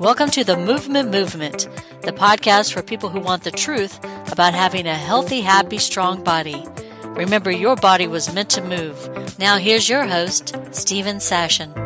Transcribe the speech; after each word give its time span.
Welcome 0.00 0.30
to 0.30 0.44
the 0.44 0.56
Movement 0.56 1.10
Movement, 1.10 1.68
the 2.02 2.12
podcast 2.12 2.72
for 2.72 2.84
people 2.84 3.08
who 3.08 3.18
want 3.18 3.42
the 3.42 3.50
truth 3.50 3.98
about 4.30 4.54
having 4.54 4.86
a 4.86 4.94
healthy, 4.94 5.40
happy, 5.40 5.78
strong 5.78 6.22
body. 6.22 6.64
Remember, 7.04 7.50
your 7.50 7.74
body 7.74 8.06
was 8.06 8.32
meant 8.32 8.48
to 8.50 8.62
move. 8.62 9.10
Now, 9.40 9.58
here's 9.58 9.88
your 9.88 10.06
host, 10.06 10.56
Steven 10.70 11.16
Sashen. 11.16 11.76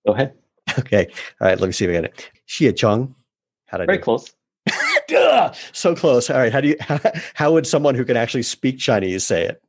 Go 0.05 0.13
ahead. 0.13 0.33
Okay. 0.77 1.07
All 1.39 1.47
right. 1.47 1.57
Let 1.57 1.65
me 1.65 1.71
see 1.71 1.85
if 1.85 1.89
I 1.89 1.93
get 1.93 2.03
it. 2.03 2.29
Xie 2.47 2.75
Chong. 2.75 3.15
How 3.67 3.77
did 3.77 3.83
I 3.83 3.85
Very 3.85 3.97
do? 3.99 4.03
close. 4.03 4.33
Duh, 5.07 5.53
so 5.71 5.95
close. 5.95 6.29
All 6.29 6.37
right. 6.37 6.51
How 6.51 6.59
do 6.59 6.67
you? 6.67 6.75
How, 6.81 6.99
how, 7.33 7.53
would 7.53 7.65
someone 7.65 7.95
who 7.95 8.03
can 8.03 8.17
actually 8.17 8.43
speak 8.43 8.77
Chinese 8.77 9.25
say 9.25 9.45
it? 9.45 9.61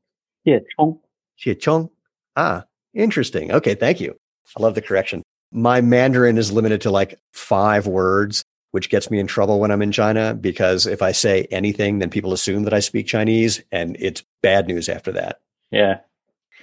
Xie 0.45 0.61
Chong. 0.77 0.99
Xie 1.41 1.59
Chong. 1.61 1.89
Ah, 2.35 2.65
interesting. 2.95 3.53
Okay. 3.53 3.77
Thank 3.77 4.01
you. 4.01 4.19
I 4.57 4.63
love 4.63 4.75
the 4.75 4.83
correction. 4.83 5.23
My 5.53 5.81
Mandarin 5.81 6.37
is 6.37 6.51
limited 6.51 6.81
to 6.81 6.91
like 6.91 7.19
five 7.33 7.87
words, 7.87 8.43
which 8.73 8.91
gets 8.91 9.09
me 9.11 9.21
in 9.21 9.29
trouble 9.29 9.61
when 9.61 9.71
I'm 9.71 9.83
in 9.83 9.93
China 9.93 10.35
because 10.35 10.85
if 10.85 11.01
I 11.01 11.13
say 11.13 11.47
anything, 11.53 12.01
then 12.01 12.11
people 12.11 12.33
assume 12.33 12.65
that 12.65 12.75
I 12.75 12.81
speak 12.81 13.07
Chinese, 13.07 13.63
and 13.71 13.97
it's 14.01 14.25
bad 14.43 14.67
news 14.67 14.89
after 14.89 15.13
that. 15.13 15.41
Yeah. 15.71 16.01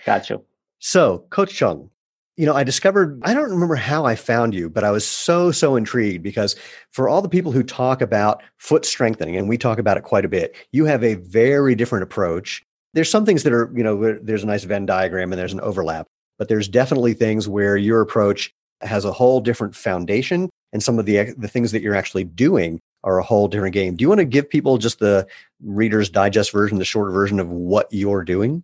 Gotcha. 0.05 0.41
So, 0.79 1.25
Coach 1.29 1.53
Chong, 1.53 1.89
you 2.37 2.45
know, 2.45 2.53
I 2.53 2.63
discovered, 2.63 3.21
I 3.23 3.33
don't 3.33 3.49
remember 3.49 3.75
how 3.75 4.05
I 4.05 4.15
found 4.15 4.53
you, 4.53 4.69
but 4.69 4.83
I 4.83 4.91
was 4.91 5.05
so, 5.05 5.51
so 5.51 5.75
intrigued 5.75 6.21
because 6.21 6.55
for 6.91 7.09
all 7.09 7.21
the 7.21 7.29
people 7.29 7.51
who 7.51 7.63
talk 7.63 8.01
about 8.01 8.43
foot 8.57 8.85
strengthening, 8.85 9.35
and 9.35 9.49
we 9.49 9.57
talk 9.57 9.79
about 9.79 9.97
it 9.97 10.03
quite 10.03 10.25
a 10.25 10.29
bit, 10.29 10.55
you 10.71 10.85
have 10.85 11.03
a 11.03 11.15
very 11.15 11.75
different 11.75 12.03
approach. 12.03 12.61
There's 12.93 13.09
some 13.09 13.25
things 13.25 13.43
that 13.43 13.53
are, 13.53 13.71
you 13.75 13.83
know, 13.83 14.19
there's 14.21 14.43
a 14.43 14.47
nice 14.47 14.63
Venn 14.63 14.85
diagram 14.85 15.31
and 15.31 15.39
there's 15.39 15.53
an 15.53 15.61
overlap, 15.61 16.07
but 16.37 16.49
there's 16.49 16.67
definitely 16.67 17.13
things 17.13 17.47
where 17.47 17.77
your 17.77 18.01
approach 18.01 18.53
has 18.81 19.05
a 19.05 19.13
whole 19.13 19.39
different 19.39 19.75
foundation 19.75 20.49
and 20.73 20.83
some 20.83 20.99
of 20.99 21.05
the 21.05 21.33
the 21.37 21.47
things 21.47 21.71
that 21.71 21.81
you're 21.81 21.95
actually 21.95 22.25
doing 22.25 22.81
are 23.05 23.17
a 23.17 23.23
whole 23.23 23.47
different 23.47 23.73
game. 23.73 23.95
Do 23.95 24.03
you 24.03 24.09
want 24.09 24.19
to 24.19 24.25
give 24.25 24.49
people 24.49 24.77
just 24.77 24.99
the 24.99 25.25
reader's 25.63 26.09
digest 26.09 26.51
version, 26.51 26.79
the 26.79 26.85
short 26.85 27.13
version 27.13 27.39
of 27.39 27.49
what 27.49 27.87
you're 27.91 28.25
doing? 28.25 28.61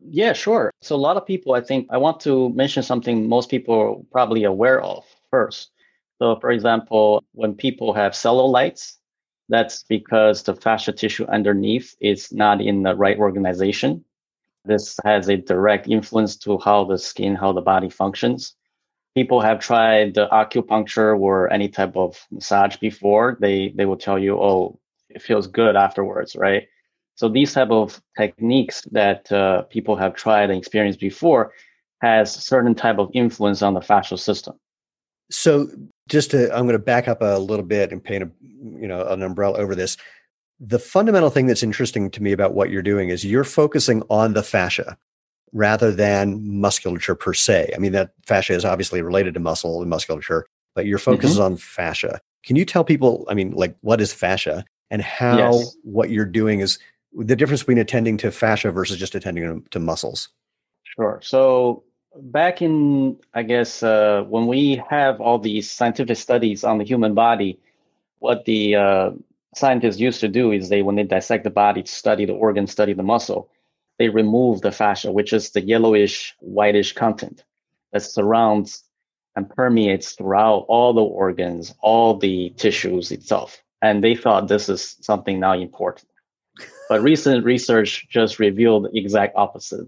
Yeah, 0.00 0.32
sure. 0.32 0.70
So 0.80 0.94
a 0.94 0.96
lot 0.96 1.16
of 1.16 1.26
people, 1.26 1.54
I 1.54 1.60
think 1.60 1.88
I 1.90 1.96
want 1.98 2.20
to 2.20 2.50
mention 2.50 2.82
something 2.82 3.28
most 3.28 3.50
people 3.50 3.74
are 3.74 3.96
probably 4.12 4.44
aware 4.44 4.80
of 4.80 5.04
first. 5.30 5.70
So 6.18 6.36
for 6.40 6.50
example, 6.50 7.24
when 7.32 7.54
people 7.54 7.92
have 7.94 8.12
cellulites, 8.12 8.94
that's 9.48 9.82
because 9.84 10.42
the 10.42 10.54
fascia 10.54 10.92
tissue 10.92 11.24
underneath 11.26 11.96
is 12.00 12.32
not 12.32 12.60
in 12.60 12.82
the 12.82 12.94
right 12.94 13.18
organization. 13.18 14.04
This 14.64 14.96
has 15.04 15.28
a 15.28 15.36
direct 15.38 15.88
influence 15.88 16.36
to 16.38 16.58
how 16.58 16.84
the 16.84 16.98
skin, 16.98 17.34
how 17.36 17.52
the 17.52 17.62
body 17.62 17.90
functions. 17.90 18.54
People 19.14 19.40
have 19.40 19.60
tried 19.60 20.14
the 20.14 20.28
acupuncture 20.28 21.18
or 21.18 21.52
any 21.52 21.68
type 21.68 21.96
of 21.96 22.18
massage 22.30 22.76
before. 22.76 23.38
They 23.40 23.70
they 23.76 23.86
will 23.86 23.96
tell 23.98 24.18
you, 24.18 24.38
oh, 24.40 24.80
it 25.10 25.22
feels 25.22 25.46
good 25.48 25.76
afterwards, 25.76 26.36
right? 26.36 26.68
So 27.18 27.28
these 27.28 27.52
type 27.52 27.70
of 27.70 28.00
techniques 28.16 28.82
that 28.92 29.30
uh, 29.32 29.62
people 29.62 29.96
have 29.96 30.14
tried 30.14 30.50
and 30.50 30.58
experienced 30.58 31.00
before 31.00 31.52
has 32.00 32.32
certain 32.32 32.76
type 32.76 32.98
of 32.98 33.10
influence 33.12 33.60
on 33.60 33.74
the 33.74 33.80
fascial 33.80 34.16
system. 34.16 34.54
So 35.28 35.68
just 36.08 36.30
to, 36.30 36.44
I'm 36.54 36.62
going 36.62 36.74
to 36.74 36.78
back 36.78 37.08
up 37.08 37.20
a 37.20 37.40
little 37.40 37.64
bit 37.64 37.90
and 37.90 38.02
paint 38.02 38.22
a, 38.22 38.30
you 38.40 38.86
know, 38.86 39.04
an 39.08 39.24
umbrella 39.24 39.58
over 39.58 39.74
this. 39.74 39.96
The 40.60 40.78
fundamental 40.78 41.28
thing 41.28 41.46
that's 41.46 41.64
interesting 41.64 42.08
to 42.12 42.22
me 42.22 42.30
about 42.30 42.54
what 42.54 42.70
you're 42.70 42.82
doing 42.82 43.08
is 43.08 43.24
you're 43.24 43.42
focusing 43.42 44.04
on 44.08 44.34
the 44.34 44.44
fascia 44.44 44.96
rather 45.52 45.90
than 45.90 46.60
musculature 46.60 47.16
per 47.16 47.34
se. 47.34 47.72
I 47.74 47.78
mean, 47.80 47.92
that 47.92 48.12
fascia 48.26 48.52
is 48.52 48.64
obviously 48.64 49.02
related 49.02 49.34
to 49.34 49.40
muscle 49.40 49.80
and 49.80 49.90
musculature, 49.90 50.46
but 50.76 50.86
your 50.86 50.98
focus 50.98 51.30
mm-hmm. 51.30 51.32
is 51.32 51.40
on 51.40 51.56
fascia. 51.56 52.20
Can 52.44 52.54
you 52.54 52.64
tell 52.64 52.84
people, 52.84 53.26
I 53.28 53.34
mean, 53.34 53.50
like 53.50 53.74
what 53.80 54.00
is 54.00 54.12
fascia 54.12 54.64
and 54.88 55.02
how 55.02 55.36
yes. 55.36 55.76
what 55.82 56.10
you're 56.10 56.24
doing 56.24 56.60
is 56.60 56.78
the 57.12 57.36
difference 57.36 57.62
between 57.62 57.78
attending 57.78 58.16
to 58.18 58.30
fascia 58.30 58.70
versus 58.70 58.98
just 58.98 59.14
attending 59.14 59.62
to 59.70 59.78
muscles? 59.78 60.28
Sure. 60.84 61.20
So 61.22 61.84
back 62.16 62.62
in, 62.62 63.18
I 63.34 63.42
guess, 63.42 63.82
uh, 63.82 64.24
when 64.28 64.46
we 64.46 64.82
have 64.88 65.20
all 65.20 65.38
these 65.38 65.70
scientific 65.70 66.16
studies 66.16 66.64
on 66.64 66.78
the 66.78 66.84
human 66.84 67.14
body, 67.14 67.58
what 68.18 68.44
the 68.44 68.76
uh, 68.76 69.10
scientists 69.54 70.00
used 70.00 70.20
to 70.20 70.28
do 70.28 70.52
is 70.52 70.68
they, 70.68 70.82
when 70.82 70.96
they 70.96 71.04
dissect 71.04 71.44
the 71.44 71.50
body, 71.50 71.84
study 71.84 72.24
the 72.24 72.34
organ, 72.34 72.66
study 72.66 72.92
the 72.92 73.02
muscle, 73.02 73.50
they 73.98 74.08
remove 74.08 74.60
the 74.60 74.72
fascia, 74.72 75.10
which 75.12 75.32
is 75.32 75.50
the 75.50 75.60
yellowish, 75.60 76.34
whitish 76.40 76.92
content 76.92 77.44
that 77.92 78.02
surrounds 78.02 78.84
and 79.36 79.48
permeates 79.48 80.12
throughout 80.12 80.64
all 80.68 80.92
the 80.92 81.02
organs, 81.02 81.74
all 81.80 82.16
the 82.16 82.50
tissues 82.56 83.10
itself. 83.12 83.62
And 83.80 84.02
they 84.02 84.14
thought 84.16 84.48
this 84.48 84.68
is 84.68 84.96
something 85.00 85.38
now 85.38 85.52
important. 85.52 86.07
But 86.88 87.02
recent 87.02 87.44
research 87.44 88.06
just 88.08 88.38
revealed 88.38 88.84
the 88.84 88.98
exact 88.98 89.36
opposite 89.36 89.86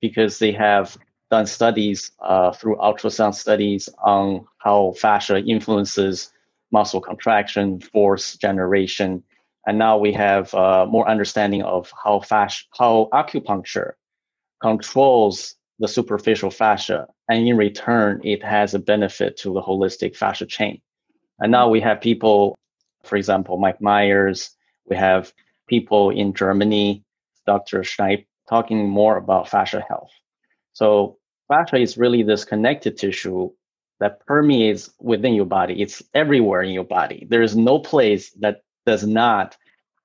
because 0.00 0.38
they 0.38 0.52
have 0.52 0.96
done 1.30 1.46
studies 1.46 2.10
uh, 2.20 2.52
through 2.52 2.76
ultrasound 2.76 3.34
studies 3.34 3.88
on 4.02 4.44
how 4.58 4.92
fascia 4.98 5.38
influences 5.38 6.32
muscle 6.72 7.00
contraction, 7.00 7.80
force 7.80 8.36
generation, 8.36 9.22
and 9.66 9.78
now 9.78 9.98
we 9.98 10.12
have 10.12 10.52
uh, 10.54 10.86
more 10.86 11.08
understanding 11.08 11.62
of 11.62 11.92
how 12.02 12.20
fascia, 12.20 12.64
how 12.76 13.08
acupuncture 13.12 13.92
controls 14.60 15.56
the 15.78 15.88
superficial 15.88 16.50
fascia, 16.50 17.06
and 17.28 17.46
in 17.46 17.56
return, 17.56 18.20
it 18.24 18.42
has 18.42 18.74
a 18.74 18.78
benefit 18.78 19.36
to 19.38 19.52
the 19.52 19.62
holistic 19.62 20.16
fascia 20.16 20.46
chain. 20.46 20.80
And 21.38 21.50
now 21.50 21.68
we 21.68 21.80
have 21.80 22.00
people, 22.00 22.56
for 23.04 23.16
example, 23.16 23.56
Mike 23.56 23.80
Myers. 23.80 24.50
We 24.88 24.96
have 24.96 25.32
people 25.70 26.10
in 26.10 26.34
Germany, 26.34 27.04
Dr. 27.46 27.80
Schleip, 27.80 28.26
talking 28.48 28.88
more 28.88 29.16
about 29.16 29.48
fascia 29.48 29.82
health. 29.88 30.10
So 30.72 31.16
fascia 31.48 31.76
is 31.76 31.96
really 31.96 32.22
this 32.24 32.44
connective 32.44 32.96
tissue 32.96 33.50
that 34.00 34.26
permeates 34.26 34.90
within 35.00 35.34
your 35.34 35.46
body. 35.46 35.80
It's 35.80 36.02
everywhere 36.12 36.62
in 36.62 36.72
your 36.72 36.84
body. 36.84 37.26
There 37.30 37.42
is 37.42 37.54
no 37.54 37.78
place 37.78 38.32
that 38.40 38.62
does 38.84 39.06
not 39.06 39.56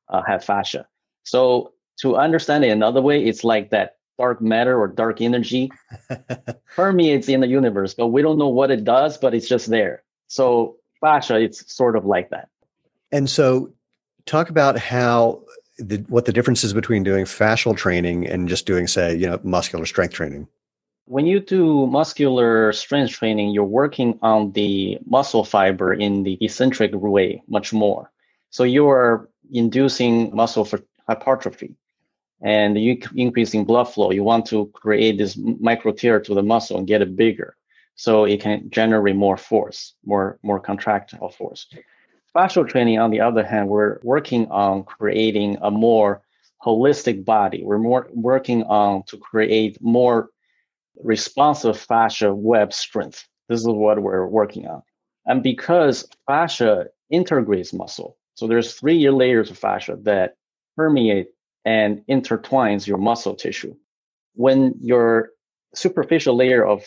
uh, 0.07 0.21
have 0.27 0.43
fascia. 0.43 0.87
So 1.23 1.73
to 2.01 2.15
understand 2.15 2.63
it 2.63 2.69
another 2.69 3.01
way, 3.01 3.25
it's 3.25 3.43
like 3.43 3.71
that 3.71 3.95
dark 4.19 4.41
matter 4.41 4.79
or 4.79 4.87
dark 4.87 5.21
energy 5.21 5.71
permeates 6.75 7.27
in 7.27 7.41
the 7.41 7.47
universe, 7.47 7.95
but 7.95 8.07
we 8.07 8.21
don't 8.21 8.37
know 8.37 8.49
what 8.49 8.69
it 8.69 8.83
does, 8.83 9.17
but 9.17 9.33
it's 9.33 9.47
just 9.47 9.67
there. 9.69 10.03
So 10.27 10.77
fascia, 11.01 11.39
it's 11.39 11.73
sort 11.73 11.95
of 11.95 12.05
like 12.05 12.29
that. 12.29 12.49
And 13.11 13.29
so 13.29 13.71
talk 14.25 14.49
about 14.49 14.77
how 14.77 15.41
the, 15.77 15.97
what 16.07 16.25
the 16.25 16.33
difference 16.33 16.63
is 16.63 16.73
between 16.73 17.03
doing 17.03 17.25
fascial 17.25 17.75
training 17.75 18.27
and 18.27 18.47
just 18.47 18.65
doing, 18.65 18.87
say, 18.87 19.15
you 19.15 19.27
know, 19.27 19.39
muscular 19.43 19.85
strength 19.85 20.13
training. 20.13 20.47
When 21.05 21.27
you 21.27 21.39
do 21.39 21.85
muscular 21.87 22.73
strength 22.73 23.11
training, 23.11 23.51
you're 23.51 23.63
working 23.63 24.17
on 24.21 24.51
the 24.53 24.97
muscle 25.05 25.43
fiber 25.43 25.93
in 25.93 26.23
the 26.23 26.37
eccentric 26.41 26.91
way 26.93 27.43
much 27.47 27.73
more. 27.73 28.11
So 28.49 28.63
you 28.63 28.87
are 28.89 29.29
inducing 29.51 30.35
muscle 30.35 30.67
hypertrophy 31.07 31.75
and 32.41 32.79
you 32.79 32.97
increasing 33.15 33.65
blood 33.65 33.85
flow. 33.85 34.11
You 34.11 34.23
want 34.23 34.47
to 34.47 34.67
create 34.73 35.17
this 35.17 35.37
micro 35.37 35.91
tear 35.91 36.19
to 36.21 36.33
the 36.33 36.41
muscle 36.41 36.77
and 36.77 36.87
get 36.87 37.01
it 37.01 37.15
bigger 37.15 37.55
so 37.95 38.25
it 38.25 38.41
can 38.41 38.69
generate 38.71 39.15
more 39.15 39.37
force, 39.37 39.93
more, 40.05 40.39
more 40.41 40.59
contractile 40.59 41.29
force. 41.29 41.67
Fascial 42.35 42.67
training, 42.67 42.99
on 42.99 43.11
the 43.11 43.21
other 43.21 43.45
hand, 43.45 43.69
we're 43.69 43.99
working 44.03 44.45
on 44.51 44.83
creating 44.83 45.57
a 45.61 45.71
more 45.71 46.21
holistic 46.65 47.23
body. 47.23 47.63
We're 47.63 47.77
more 47.77 48.09
working 48.11 48.63
on 48.63 49.03
to 49.03 49.17
create 49.17 49.77
more 49.81 50.29
responsive 51.01 51.79
fascia 51.79 52.35
web 52.35 52.73
strength. 52.73 53.25
This 53.47 53.61
is 53.61 53.67
what 53.67 54.01
we're 54.01 54.27
working 54.27 54.67
on. 54.67 54.81
And 55.25 55.41
because 55.43 56.07
fascia 56.27 56.87
integrates 57.09 57.71
muscle, 57.71 58.17
so 58.33 58.47
there's 58.47 58.73
three 58.73 59.09
layers 59.09 59.49
of 59.49 59.57
fascia 59.57 59.97
that 60.01 60.35
permeate 60.75 61.27
and 61.63 62.03
intertwines 62.09 62.85
your 62.85 62.97
muscle 62.97 63.35
tissue. 63.35 63.73
When 64.33 64.73
your 64.81 65.29
superficial 65.73 66.35
layer 66.35 66.65
of 66.65 66.83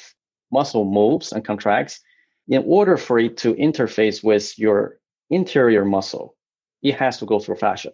muscle 0.52 0.84
moves 0.84 1.32
and 1.32 1.42
contracts, 1.42 2.00
in 2.48 2.64
order 2.66 2.98
for 2.98 3.18
it 3.18 3.38
to 3.38 3.54
interface 3.54 4.22
with 4.22 4.58
your 4.58 4.97
interior 5.30 5.84
muscle, 5.84 6.36
it 6.82 6.94
has 6.94 7.18
to 7.18 7.26
go 7.26 7.38
through 7.38 7.56
fascia. 7.56 7.92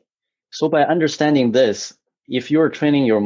So 0.50 0.68
by 0.68 0.82
understanding 0.82 1.52
this, 1.52 1.96
if 2.28 2.50
you're 2.50 2.68
training 2.68 3.04
your 3.04 3.20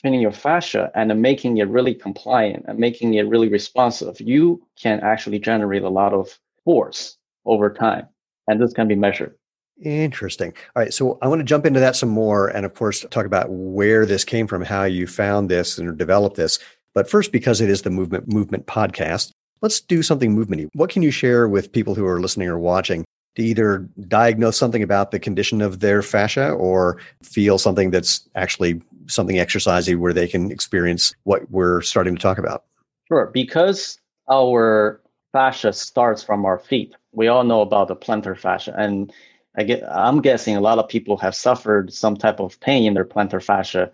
training 0.00 0.20
your 0.20 0.32
fascia 0.32 0.90
and 0.94 1.22
making 1.22 1.56
it 1.56 1.68
really 1.68 1.94
compliant 1.94 2.62
and 2.68 2.78
making 2.78 3.14
it 3.14 3.26
really 3.26 3.48
responsive, 3.48 4.20
you 4.20 4.62
can 4.78 5.00
actually 5.00 5.38
generate 5.38 5.82
a 5.82 5.88
lot 5.88 6.12
of 6.12 6.38
force 6.62 7.16
over 7.46 7.72
time. 7.72 8.06
And 8.46 8.60
this 8.60 8.74
can 8.74 8.86
be 8.86 8.96
measured. 8.96 9.34
Interesting. 9.82 10.52
All 10.76 10.82
right. 10.82 10.92
So 10.92 11.18
I 11.22 11.28
want 11.28 11.40
to 11.40 11.44
jump 11.44 11.64
into 11.64 11.80
that 11.80 11.96
some 11.96 12.10
more 12.10 12.48
and, 12.48 12.66
of 12.66 12.74
course, 12.74 13.04
talk 13.10 13.24
about 13.24 13.46
where 13.48 14.04
this 14.04 14.24
came 14.24 14.46
from, 14.46 14.62
how 14.62 14.84
you 14.84 15.06
found 15.06 15.50
this 15.50 15.78
and 15.78 15.96
developed 15.96 16.36
this. 16.36 16.58
But 16.92 17.08
first, 17.08 17.32
because 17.32 17.62
it 17.62 17.70
is 17.70 17.80
the 17.80 17.90
Movement 17.90 18.32
Movement 18.32 18.66
podcast, 18.66 19.32
let's 19.62 19.80
do 19.80 20.02
something 20.02 20.36
movementy. 20.36 20.68
What 20.74 20.90
can 20.90 21.02
you 21.02 21.10
share 21.10 21.48
with 21.48 21.72
people 21.72 21.94
who 21.94 22.06
are 22.06 22.20
listening 22.20 22.48
or 22.48 22.58
watching 22.58 23.04
to 23.36 23.42
either 23.42 23.88
diagnose 24.08 24.56
something 24.56 24.82
about 24.82 25.10
the 25.10 25.18
condition 25.18 25.60
of 25.60 25.80
their 25.80 26.02
fascia 26.02 26.50
or 26.50 26.98
feel 27.22 27.58
something 27.58 27.90
that's 27.90 28.28
actually 28.34 28.80
something 29.06 29.36
exercisey 29.36 29.96
where 29.96 30.12
they 30.12 30.28
can 30.28 30.50
experience 30.50 31.14
what 31.24 31.50
we're 31.50 31.80
starting 31.80 32.14
to 32.14 32.22
talk 32.22 32.38
about? 32.38 32.64
Sure. 33.08 33.30
Because 33.32 33.98
our 34.30 35.00
fascia 35.32 35.72
starts 35.72 36.22
from 36.22 36.44
our 36.44 36.58
feet, 36.58 36.94
we 37.12 37.28
all 37.28 37.44
know 37.44 37.60
about 37.60 37.88
the 37.88 37.96
plantar 37.96 38.38
fascia. 38.38 38.74
And 38.76 39.12
I 39.56 39.64
get, 39.64 39.82
I'm 39.88 40.22
guessing 40.22 40.56
a 40.56 40.60
lot 40.60 40.78
of 40.78 40.88
people 40.88 41.16
have 41.18 41.34
suffered 41.34 41.92
some 41.92 42.16
type 42.16 42.40
of 42.40 42.58
pain 42.60 42.86
in 42.86 42.94
their 42.94 43.04
plantar 43.04 43.42
fascia 43.42 43.90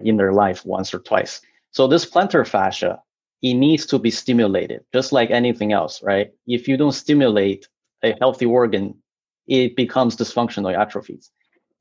in 0.00 0.16
their 0.16 0.32
life 0.32 0.64
once 0.64 0.92
or 0.94 0.98
twice. 0.98 1.40
So 1.70 1.86
this 1.86 2.08
plantar 2.08 2.46
fascia, 2.46 3.02
it 3.40 3.54
needs 3.54 3.86
to 3.86 3.98
be 3.98 4.10
stimulated, 4.10 4.84
just 4.92 5.12
like 5.12 5.30
anything 5.30 5.72
else, 5.72 6.02
right? 6.02 6.30
If 6.46 6.68
you 6.68 6.76
don't 6.76 6.92
stimulate 6.92 7.68
a 8.02 8.14
healthy 8.20 8.46
organ, 8.46 8.94
it 9.46 9.76
becomes 9.76 10.16
dysfunctional, 10.16 10.76
atrophies. 10.76 11.30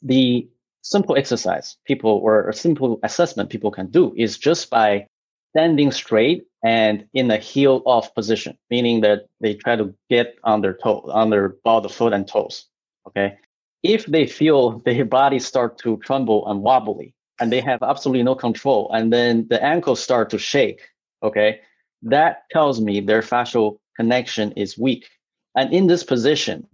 The 0.02 0.50
simple 0.82 1.16
exercise 1.16 1.78
people 1.86 2.20
or 2.24 2.50
a 2.50 2.54
simple 2.54 3.00
assessment 3.04 3.50
people 3.50 3.72
can 3.72 3.88
do 3.88 4.14
is 4.18 4.38
just 4.38 4.70
by 4.70 5.08
standing 5.52 5.92
straight 5.92 6.46
and 6.64 7.06
in 7.14 7.30
a 7.30 7.38
heel 7.38 7.82
off 7.86 8.14
position, 8.16 8.58
meaning 8.70 9.02
that 9.02 9.28
they 9.42 9.54
try 9.54 9.76
to 9.76 9.94
get 10.10 10.36
on 10.44 10.62
their 10.62 10.74
toe, 10.74 11.10
on 11.12 11.30
their 11.30 11.50
ball, 11.64 11.82
the 11.82 11.90
foot 11.90 12.14
and 12.14 12.28
toes. 12.28 12.66
Okay. 13.08 13.38
If 13.84 14.06
they 14.06 14.28
feel 14.28 14.80
their 14.80 15.06
body 15.06 15.40
start 15.40 15.78
to 15.80 15.98
tremble 15.98 16.48
and 16.48 16.62
wobbly 16.62 17.14
and 17.40 17.52
they 17.52 17.62
have 17.62 17.82
absolutely 17.82 18.24
no 18.24 18.36
control 18.36 18.92
and 18.94 19.12
then 19.12 19.48
the 19.50 19.62
ankles 19.64 20.02
start 20.02 20.30
to 20.30 20.38
shake, 20.38 20.82
okay, 21.24 21.62
that 22.04 22.44
tells 22.52 22.80
me 22.80 23.00
their 23.00 23.22
fascial 23.22 23.80
connection 23.96 24.52
is 24.54 24.78
weak. 24.78 25.08
And 25.56 25.74
in 25.74 25.88
this 25.88 26.04
position, 26.04 26.68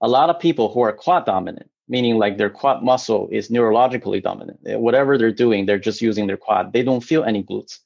a 0.00 0.08
lot 0.08 0.30
of 0.30 0.38
people 0.38 0.72
who 0.72 0.80
are 0.80 0.92
quad 0.92 1.24
dominant, 1.26 1.70
meaning 1.88 2.18
like 2.18 2.38
their 2.38 2.50
quad 2.50 2.82
muscle 2.82 3.28
is 3.32 3.48
neurologically 3.48 4.22
dominant. 4.22 4.60
Eh, 4.66 4.76
whatever 4.76 5.16
they're 5.16 5.32
doing, 5.32 5.66
they're 5.66 5.78
just 5.78 6.02
using 6.02 6.26
their 6.26 6.36
quad. 6.36 6.72
They 6.72 6.82
don't 6.82 7.00
feel 7.00 7.24
any 7.24 7.42
glutes. 7.42 7.78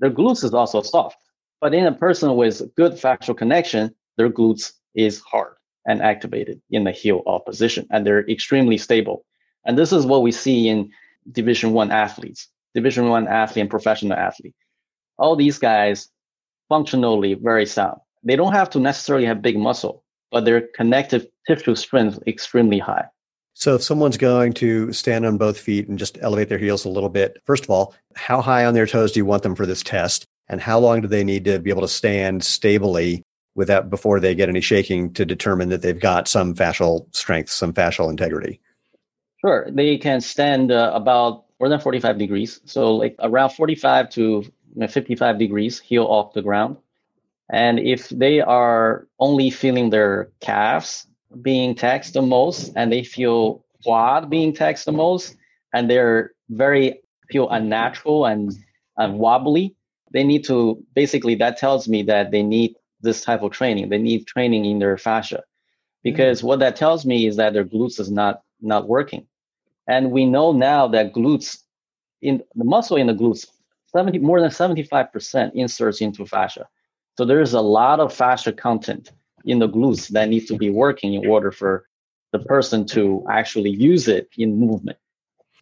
Their 0.00 0.10
glutes 0.10 0.44
is 0.44 0.52
also 0.52 0.82
soft. 0.82 1.16
But 1.60 1.74
in 1.74 1.86
a 1.86 1.92
person 1.92 2.36
with 2.36 2.74
good 2.74 2.94
fascial 2.94 3.36
connection, 3.36 3.94
their 4.16 4.28
glutes 4.28 4.72
is 4.94 5.20
hard 5.20 5.54
and 5.86 6.02
activated 6.02 6.60
in 6.70 6.84
the 6.84 6.90
heel 6.92 7.22
off 7.26 7.44
position, 7.44 7.86
and 7.90 8.06
they're 8.06 8.28
extremely 8.28 8.78
stable. 8.78 9.24
And 9.64 9.78
this 9.78 9.92
is 9.92 10.06
what 10.06 10.22
we 10.22 10.32
see 10.32 10.68
in 10.68 10.90
Division 11.30 11.72
One 11.72 11.90
athletes, 11.90 12.48
Division 12.74 13.08
One 13.08 13.28
athlete 13.28 13.62
and 13.62 13.70
professional 13.70 14.16
athlete. 14.16 14.54
All 15.18 15.36
these 15.36 15.58
guys 15.58 16.08
functionally 16.68 17.34
very 17.34 17.66
sound. 17.66 18.00
They 18.24 18.36
don't 18.36 18.52
have 18.52 18.70
to 18.70 18.80
necessarily 18.80 19.26
have 19.26 19.42
big 19.42 19.58
muscle, 19.58 20.02
but 20.30 20.44
their 20.44 20.62
connective 20.74 21.26
tissue 21.46 21.74
strength 21.74 22.16
is 22.16 22.22
extremely 22.26 22.78
high. 22.78 23.06
So 23.54 23.76
if 23.76 23.84
someone's 23.84 24.16
going 24.16 24.52
to 24.54 24.92
stand 24.92 25.24
on 25.24 25.38
both 25.38 25.58
feet 25.58 25.88
and 25.88 25.98
just 25.98 26.18
elevate 26.20 26.48
their 26.48 26.58
heels 26.58 26.84
a 26.84 26.88
little 26.88 27.08
bit, 27.08 27.40
first 27.44 27.64
of 27.64 27.70
all, 27.70 27.94
how 28.16 28.40
high 28.40 28.64
on 28.64 28.74
their 28.74 28.86
toes 28.86 29.12
do 29.12 29.20
you 29.20 29.24
want 29.24 29.44
them 29.44 29.54
for 29.54 29.64
this 29.64 29.82
test? 29.82 30.26
And 30.48 30.60
how 30.60 30.78
long 30.78 31.00
do 31.00 31.08
they 31.08 31.22
need 31.22 31.44
to 31.44 31.58
be 31.60 31.70
able 31.70 31.82
to 31.82 31.88
stand 31.88 32.42
stably 32.42 33.22
without 33.54 33.90
before 33.90 34.18
they 34.18 34.34
get 34.34 34.48
any 34.48 34.60
shaking 34.60 35.12
to 35.12 35.24
determine 35.24 35.68
that 35.68 35.82
they've 35.82 35.98
got 35.98 36.26
some 36.26 36.54
fascial 36.54 37.06
strength, 37.14 37.50
some 37.50 37.72
fascial 37.72 38.10
integrity? 38.10 38.60
Sure. 39.40 39.68
They 39.70 39.98
can 39.98 40.20
stand 40.20 40.72
uh, 40.72 40.90
about 40.92 41.44
more 41.60 41.68
than 41.68 41.78
45 41.78 42.18
degrees. 42.18 42.60
So 42.64 42.96
like 42.96 43.14
around 43.20 43.50
45 43.50 44.10
to 44.10 44.44
55 44.88 45.38
degrees, 45.38 45.78
heel 45.78 46.04
off 46.04 46.32
the 46.32 46.42
ground. 46.42 46.76
And 47.52 47.78
if 47.78 48.08
they 48.08 48.40
are 48.40 49.06
only 49.18 49.50
feeling 49.50 49.90
their 49.90 50.30
calves 50.40 51.06
being 51.42 51.74
taxed 51.74 52.14
the 52.14 52.22
most 52.22 52.72
and 52.76 52.92
they 52.92 53.04
feel 53.04 53.64
quad 53.82 54.30
being 54.30 54.52
taxed 54.52 54.86
the 54.86 54.92
most 54.92 55.36
and 55.74 55.90
they're 55.90 56.32
very 56.50 57.00
feel 57.30 57.48
unnatural 57.50 58.26
and, 58.26 58.52
and 58.96 59.18
wobbly, 59.18 59.74
they 60.12 60.24
need 60.24 60.44
to 60.44 60.82
basically 60.94 61.34
that 61.34 61.56
tells 61.58 61.88
me 61.88 62.02
that 62.04 62.30
they 62.30 62.42
need 62.42 62.74
this 63.00 63.22
type 63.22 63.42
of 63.42 63.52
training. 63.52 63.88
They 63.88 63.98
need 63.98 64.26
training 64.26 64.64
in 64.64 64.78
their 64.78 64.96
fascia. 64.96 65.42
Because 66.02 66.38
mm-hmm. 66.38 66.46
what 66.48 66.58
that 66.60 66.76
tells 66.76 67.04
me 67.04 67.26
is 67.26 67.36
that 67.36 67.52
their 67.52 67.64
glutes 67.64 68.00
is 68.00 68.10
not 68.10 68.42
not 68.60 68.88
working. 68.88 69.26
And 69.86 70.10
we 70.10 70.24
know 70.24 70.52
now 70.52 70.88
that 70.88 71.12
glutes 71.12 71.58
in 72.22 72.42
the 72.54 72.64
muscle 72.64 72.96
in 72.96 73.06
the 73.06 73.14
glutes 73.14 73.46
70 73.88 74.18
more 74.20 74.40
than 74.40 74.50
75% 74.50 75.52
inserts 75.54 76.00
into 76.00 76.26
fascia. 76.26 76.66
So 77.16 77.24
there's 77.24 77.52
a 77.52 77.60
lot 77.60 78.00
of 78.00 78.12
fascia 78.12 78.52
content 78.52 79.12
in 79.44 79.58
the 79.58 79.68
glutes 79.68 80.08
that 80.08 80.28
needs 80.28 80.46
to 80.46 80.56
be 80.56 80.70
working 80.70 81.14
in 81.14 81.26
order 81.26 81.52
for 81.52 81.86
the 82.32 82.38
person 82.40 82.84
to 82.86 83.24
actually 83.30 83.70
use 83.70 84.08
it 84.08 84.28
in 84.36 84.58
movement. 84.58 84.98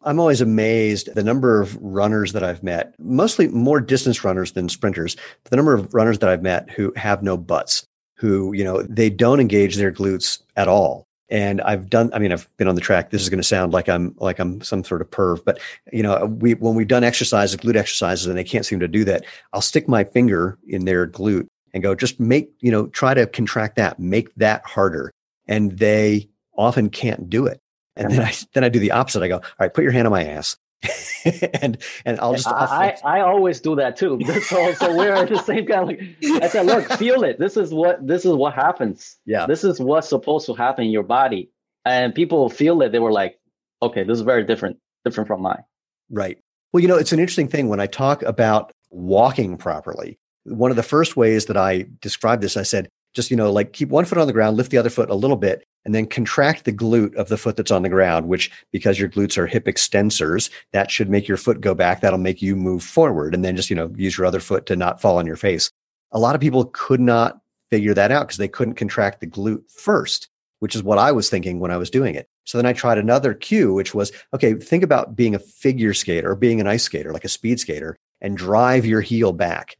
I'm 0.04 0.18
always 0.18 0.40
amazed 0.40 1.14
the 1.14 1.22
number 1.22 1.60
of 1.60 1.76
runners 1.80 2.32
that 2.32 2.42
I've 2.42 2.62
met, 2.62 2.94
mostly 2.98 3.48
more 3.48 3.80
distance 3.80 4.24
runners 4.24 4.52
than 4.52 4.68
sprinters, 4.68 5.16
the 5.44 5.56
number 5.56 5.74
of 5.74 5.94
runners 5.94 6.18
that 6.20 6.28
I've 6.28 6.42
met 6.42 6.70
who 6.70 6.92
have 6.96 7.22
no 7.22 7.36
butts, 7.36 7.86
who, 8.16 8.52
you 8.52 8.64
know, 8.64 8.82
they 8.82 9.10
don't 9.10 9.38
engage 9.38 9.76
their 9.76 9.92
glutes 9.92 10.42
at 10.56 10.68
all 10.68 11.06
and 11.32 11.62
I've 11.62 11.88
done. 11.88 12.10
I 12.12 12.18
mean, 12.18 12.30
I've 12.30 12.46
been 12.58 12.68
on 12.68 12.74
the 12.74 12.82
track. 12.82 13.08
This 13.08 13.22
is 13.22 13.30
going 13.30 13.40
to 13.40 13.42
sound 13.42 13.72
like 13.72 13.88
I'm 13.88 14.14
like 14.18 14.38
I'm 14.38 14.60
some 14.60 14.84
sort 14.84 15.00
of 15.00 15.10
perv, 15.10 15.42
but 15.44 15.58
you 15.90 16.02
know, 16.02 16.26
we 16.26 16.52
when 16.54 16.74
we've 16.74 16.86
done 16.86 17.02
exercises, 17.02 17.56
glute 17.56 17.74
exercises, 17.74 18.26
and 18.26 18.36
they 18.36 18.44
can't 18.44 18.66
seem 18.66 18.78
to 18.80 18.86
do 18.86 19.02
that, 19.04 19.24
I'll 19.54 19.62
stick 19.62 19.88
my 19.88 20.04
finger 20.04 20.58
in 20.68 20.84
their 20.84 21.08
glute 21.08 21.46
and 21.72 21.82
go, 21.82 21.94
just 21.94 22.20
make 22.20 22.50
you 22.60 22.70
know, 22.70 22.86
try 22.88 23.14
to 23.14 23.26
contract 23.26 23.76
that, 23.76 23.98
make 23.98 24.32
that 24.34 24.64
harder, 24.66 25.10
and 25.48 25.78
they 25.78 26.28
often 26.56 26.90
can't 26.90 27.30
do 27.30 27.46
it. 27.46 27.58
And 27.96 28.10
then 28.10 28.20
uh-huh. 28.20 28.30
I 28.30 28.46
then 28.52 28.64
I 28.64 28.68
do 28.68 28.78
the 28.78 28.90
opposite. 28.90 29.22
I 29.22 29.28
go, 29.28 29.36
all 29.36 29.42
right, 29.58 29.72
put 29.72 29.84
your 29.84 29.92
hand 29.92 30.06
on 30.06 30.12
my 30.12 30.24
ass 30.24 30.58
and 31.24 31.78
and 32.04 32.20
I'll 32.20 32.34
just 32.34 32.48
I'll 32.48 32.68
I, 32.68 32.96
I 33.04 33.20
always 33.20 33.60
do 33.60 33.76
that 33.76 33.96
too. 33.96 34.20
So 34.42 34.72
so 34.74 34.96
we're 34.96 35.26
the 35.26 35.38
same 35.42 35.66
kind. 35.66 35.90
Of 35.90 35.98
like 36.30 36.42
I 36.42 36.48
said, 36.48 36.66
look, 36.66 36.90
feel 36.94 37.22
it. 37.22 37.38
This 37.38 37.56
is 37.56 37.72
what 37.72 38.06
this 38.06 38.24
is 38.24 38.32
what 38.32 38.54
happens. 38.54 39.18
Yeah. 39.24 39.46
This 39.46 39.64
is 39.64 39.80
what's 39.80 40.08
supposed 40.08 40.46
to 40.46 40.54
happen 40.54 40.84
in 40.84 40.90
your 40.90 41.04
body, 41.04 41.50
and 41.84 42.14
people 42.14 42.48
feel 42.48 42.82
it. 42.82 42.90
They 42.90 42.98
were 42.98 43.12
like, 43.12 43.38
okay, 43.82 44.04
this 44.04 44.16
is 44.16 44.22
very 44.22 44.44
different, 44.44 44.78
different 45.04 45.28
from 45.28 45.42
mine. 45.42 45.62
Right. 46.10 46.38
Well, 46.72 46.80
you 46.80 46.88
know, 46.88 46.96
it's 46.96 47.12
an 47.12 47.20
interesting 47.20 47.48
thing 47.48 47.68
when 47.68 47.80
I 47.80 47.86
talk 47.86 48.22
about 48.22 48.72
walking 48.90 49.56
properly. 49.56 50.18
One 50.44 50.70
of 50.70 50.76
the 50.76 50.82
first 50.82 51.16
ways 51.16 51.46
that 51.46 51.56
I 51.56 51.86
described 52.00 52.42
this, 52.42 52.56
I 52.56 52.62
said, 52.62 52.88
just 53.14 53.30
you 53.30 53.36
know, 53.36 53.52
like 53.52 53.72
keep 53.72 53.90
one 53.90 54.04
foot 54.04 54.18
on 54.18 54.26
the 54.26 54.32
ground, 54.32 54.56
lift 54.56 54.70
the 54.70 54.78
other 54.78 54.90
foot 54.90 55.10
a 55.10 55.14
little 55.14 55.36
bit, 55.36 55.64
and 55.84 55.94
then 55.94 56.06
contract 56.06 56.64
the 56.64 56.72
glute 56.72 57.14
of 57.16 57.28
the 57.28 57.36
foot 57.36 57.56
that's 57.56 57.70
on 57.70 57.82
the 57.82 57.88
ground, 57.88 58.28
which 58.28 58.50
because 58.70 58.98
your 58.98 59.08
glutes 59.08 59.36
are 59.36 59.46
hip 59.46 59.66
extensors, 59.66 60.50
that 60.72 60.90
should 60.90 61.10
make 61.10 61.26
your 61.26 61.36
foot 61.36 61.60
go 61.60 61.74
back. 61.74 62.00
That'll 62.00 62.18
make 62.18 62.42
you 62.42 62.56
move 62.56 62.82
forward. 62.82 63.34
And 63.34 63.44
then 63.44 63.56
just, 63.56 63.70
you 63.70 63.76
know, 63.76 63.92
use 63.96 64.16
your 64.16 64.26
other 64.26 64.40
foot 64.40 64.66
to 64.66 64.76
not 64.76 65.00
fall 65.00 65.18
on 65.18 65.26
your 65.26 65.36
face. 65.36 65.70
A 66.12 66.18
lot 66.18 66.34
of 66.34 66.40
people 66.40 66.66
could 66.66 67.00
not 67.00 67.40
figure 67.70 67.94
that 67.94 68.12
out 68.12 68.28
because 68.28 68.36
they 68.36 68.48
couldn't 68.48 68.74
contract 68.74 69.20
the 69.20 69.26
glute 69.26 69.70
first, 69.70 70.28
which 70.60 70.76
is 70.76 70.82
what 70.82 70.98
I 70.98 71.10
was 71.10 71.30
thinking 71.30 71.58
when 71.58 71.70
I 71.70 71.78
was 71.78 71.90
doing 71.90 72.14
it. 72.14 72.28
So 72.44 72.58
then 72.58 72.66
I 72.66 72.72
tried 72.72 72.98
another 72.98 73.34
cue, 73.34 73.72
which 73.72 73.94
was, 73.94 74.12
okay, 74.34 74.54
think 74.54 74.82
about 74.82 75.16
being 75.16 75.34
a 75.34 75.38
figure 75.38 75.94
skater 75.94 76.32
or 76.32 76.36
being 76.36 76.60
an 76.60 76.66
ice 76.66 76.82
skater, 76.82 77.12
like 77.12 77.24
a 77.24 77.28
speed 77.28 77.60
skater, 77.60 77.96
and 78.20 78.36
drive 78.36 78.84
your 78.84 79.00
heel 79.00 79.32
back. 79.32 79.76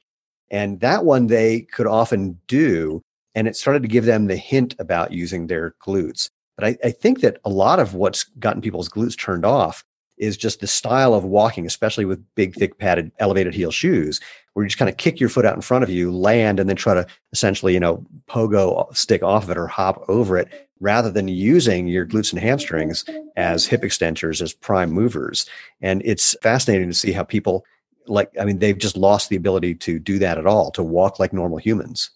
And 0.50 0.80
that 0.80 1.04
one 1.04 1.26
they 1.26 1.62
could 1.62 1.86
often 1.86 2.38
do 2.46 3.02
and 3.34 3.48
it 3.48 3.56
started 3.56 3.82
to 3.82 3.88
give 3.88 4.04
them 4.04 4.26
the 4.26 4.36
hint 4.36 4.74
about 4.78 5.12
using 5.12 5.46
their 5.46 5.74
glutes. 5.84 6.30
But 6.56 6.66
I, 6.66 6.78
I, 6.84 6.90
think 6.90 7.20
that 7.20 7.38
a 7.44 7.50
lot 7.50 7.80
of 7.80 7.94
what's 7.94 8.24
gotten 8.24 8.60
people's 8.60 8.88
glutes 8.88 9.18
turned 9.18 9.44
off 9.44 9.84
is 10.18 10.36
just 10.36 10.60
the 10.60 10.66
style 10.66 11.14
of 11.14 11.24
walking, 11.24 11.66
especially 11.66 12.04
with 12.04 12.22
big, 12.34 12.54
thick, 12.54 12.78
padded, 12.78 13.10
elevated 13.18 13.54
heel 13.54 13.70
shoes, 13.70 14.20
where 14.52 14.64
you 14.64 14.68
just 14.68 14.78
kind 14.78 14.90
of 14.90 14.98
kick 14.98 15.18
your 15.18 15.30
foot 15.30 15.46
out 15.46 15.56
in 15.56 15.62
front 15.62 15.82
of 15.82 15.90
you, 15.90 16.12
land, 16.12 16.60
and 16.60 16.68
then 16.68 16.76
try 16.76 16.94
to 16.94 17.06
essentially, 17.32 17.72
you 17.72 17.80
know, 17.80 18.04
pogo 18.28 18.94
stick 18.94 19.22
off 19.22 19.44
of 19.44 19.50
it 19.50 19.58
or 19.58 19.66
hop 19.66 20.04
over 20.08 20.36
it, 20.36 20.68
rather 20.80 21.10
than 21.10 21.28
using 21.28 21.86
your 21.86 22.06
glutes 22.06 22.32
and 22.32 22.42
hamstrings 22.42 23.04
as 23.36 23.66
hip 23.66 23.82
extensors, 23.82 24.42
as 24.42 24.52
prime 24.52 24.90
movers. 24.90 25.46
And 25.80 26.02
it's 26.04 26.36
fascinating 26.42 26.88
to 26.88 26.94
see 26.94 27.12
how 27.12 27.24
people 27.24 27.64
like, 28.06 28.30
I 28.38 28.44
mean, 28.44 28.58
they've 28.58 28.78
just 28.78 28.96
lost 28.96 29.28
the 29.28 29.36
ability 29.36 29.76
to 29.76 29.98
do 29.98 30.18
that 30.18 30.38
at 30.38 30.46
all, 30.46 30.70
to 30.72 30.82
walk 30.82 31.18
like 31.18 31.32
normal 31.32 31.58
humans. 31.58 32.10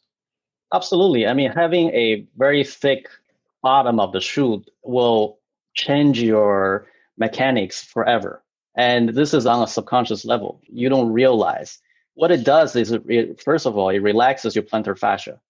Absolutely. 0.72 1.26
I 1.26 1.34
mean, 1.34 1.52
having 1.52 1.90
a 1.90 2.26
very 2.36 2.64
thick 2.64 3.08
bottom 3.62 4.00
of 4.00 4.12
the 4.12 4.20
shoe 4.20 4.64
will 4.82 5.38
change 5.74 6.20
your 6.20 6.86
mechanics 7.18 7.82
forever. 7.82 8.42
And 8.76 9.10
this 9.10 9.32
is 9.32 9.46
on 9.46 9.62
a 9.62 9.66
subconscious 9.66 10.24
level. 10.24 10.60
You 10.68 10.88
don't 10.88 11.12
realize. 11.12 11.78
What 12.14 12.30
it 12.30 12.44
does 12.44 12.76
is, 12.76 12.92
it, 12.92 13.42
first 13.42 13.66
of 13.66 13.76
all, 13.76 13.90
it 13.90 13.98
relaxes 13.98 14.54
your 14.54 14.64
plantar 14.64 14.98
fascia 14.98 15.40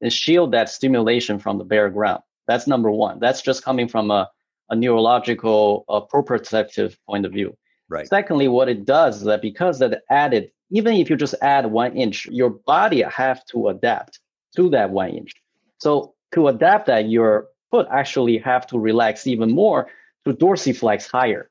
and 0.00 0.12
shield 0.12 0.52
that 0.52 0.68
stimulation 0.68 1.38
from 1.38 1.58
the 1.58 1.64
bare 1.64 1.90
ground. 1.90 2.22
That's 2.46 2.66
number 2.66 2.90
one. 2.90 3.18
That's 3.18 3.42
just 3.42 3.64
coming 3.64 3.88
from 3.88 4.10
a, 4.10 4.30
a 4.70 4.76
neurological, 4.76 5.84
a 5.88 6.00
proprioceptive 6.00 6.96
point 7.06 7.26
of 7.26 7.32
view. 7.32 7.56
Right. 7.88 8.06
Secondly, 8.06 8.48
what 8.48 8.68
it 8.68 8.84
does 8.84 9.18
is 9.18 9.24
that 9.24 9.42
because 9.42 9.78
that 9.78 10.02
added, 10.10 10.50
even 10.70 10.94
if 10.94 11.08
you 11.08 11.16
just 11.16 11.34
add 11.40 11.66
one 11.66 11.96
inch, 11.96 12.26
your 12.26 12.50
body 12.50 13.02
have 13.02 13.44
to 13.46 13.68
adapt 13.68 14.20
to 14.56 14.70
that 14.70 14.90
one 14.90 15.10
inch. 15.10 15.32
So 15.78 16.14
to 16.32 16.48
adapt 16.48 16.86
that, 16.86 17.08
your 17.08 17.48
foot 17.70 17.86
actually 17.90 18.38
have 18.38 18.66
to 18.68 18.78
relax 18.78 19.26
even 19.26 19.52
more 19.52 19.88
to 20.24 20.32
dorsiflex 20.32 21.10
higher 21.10 21.50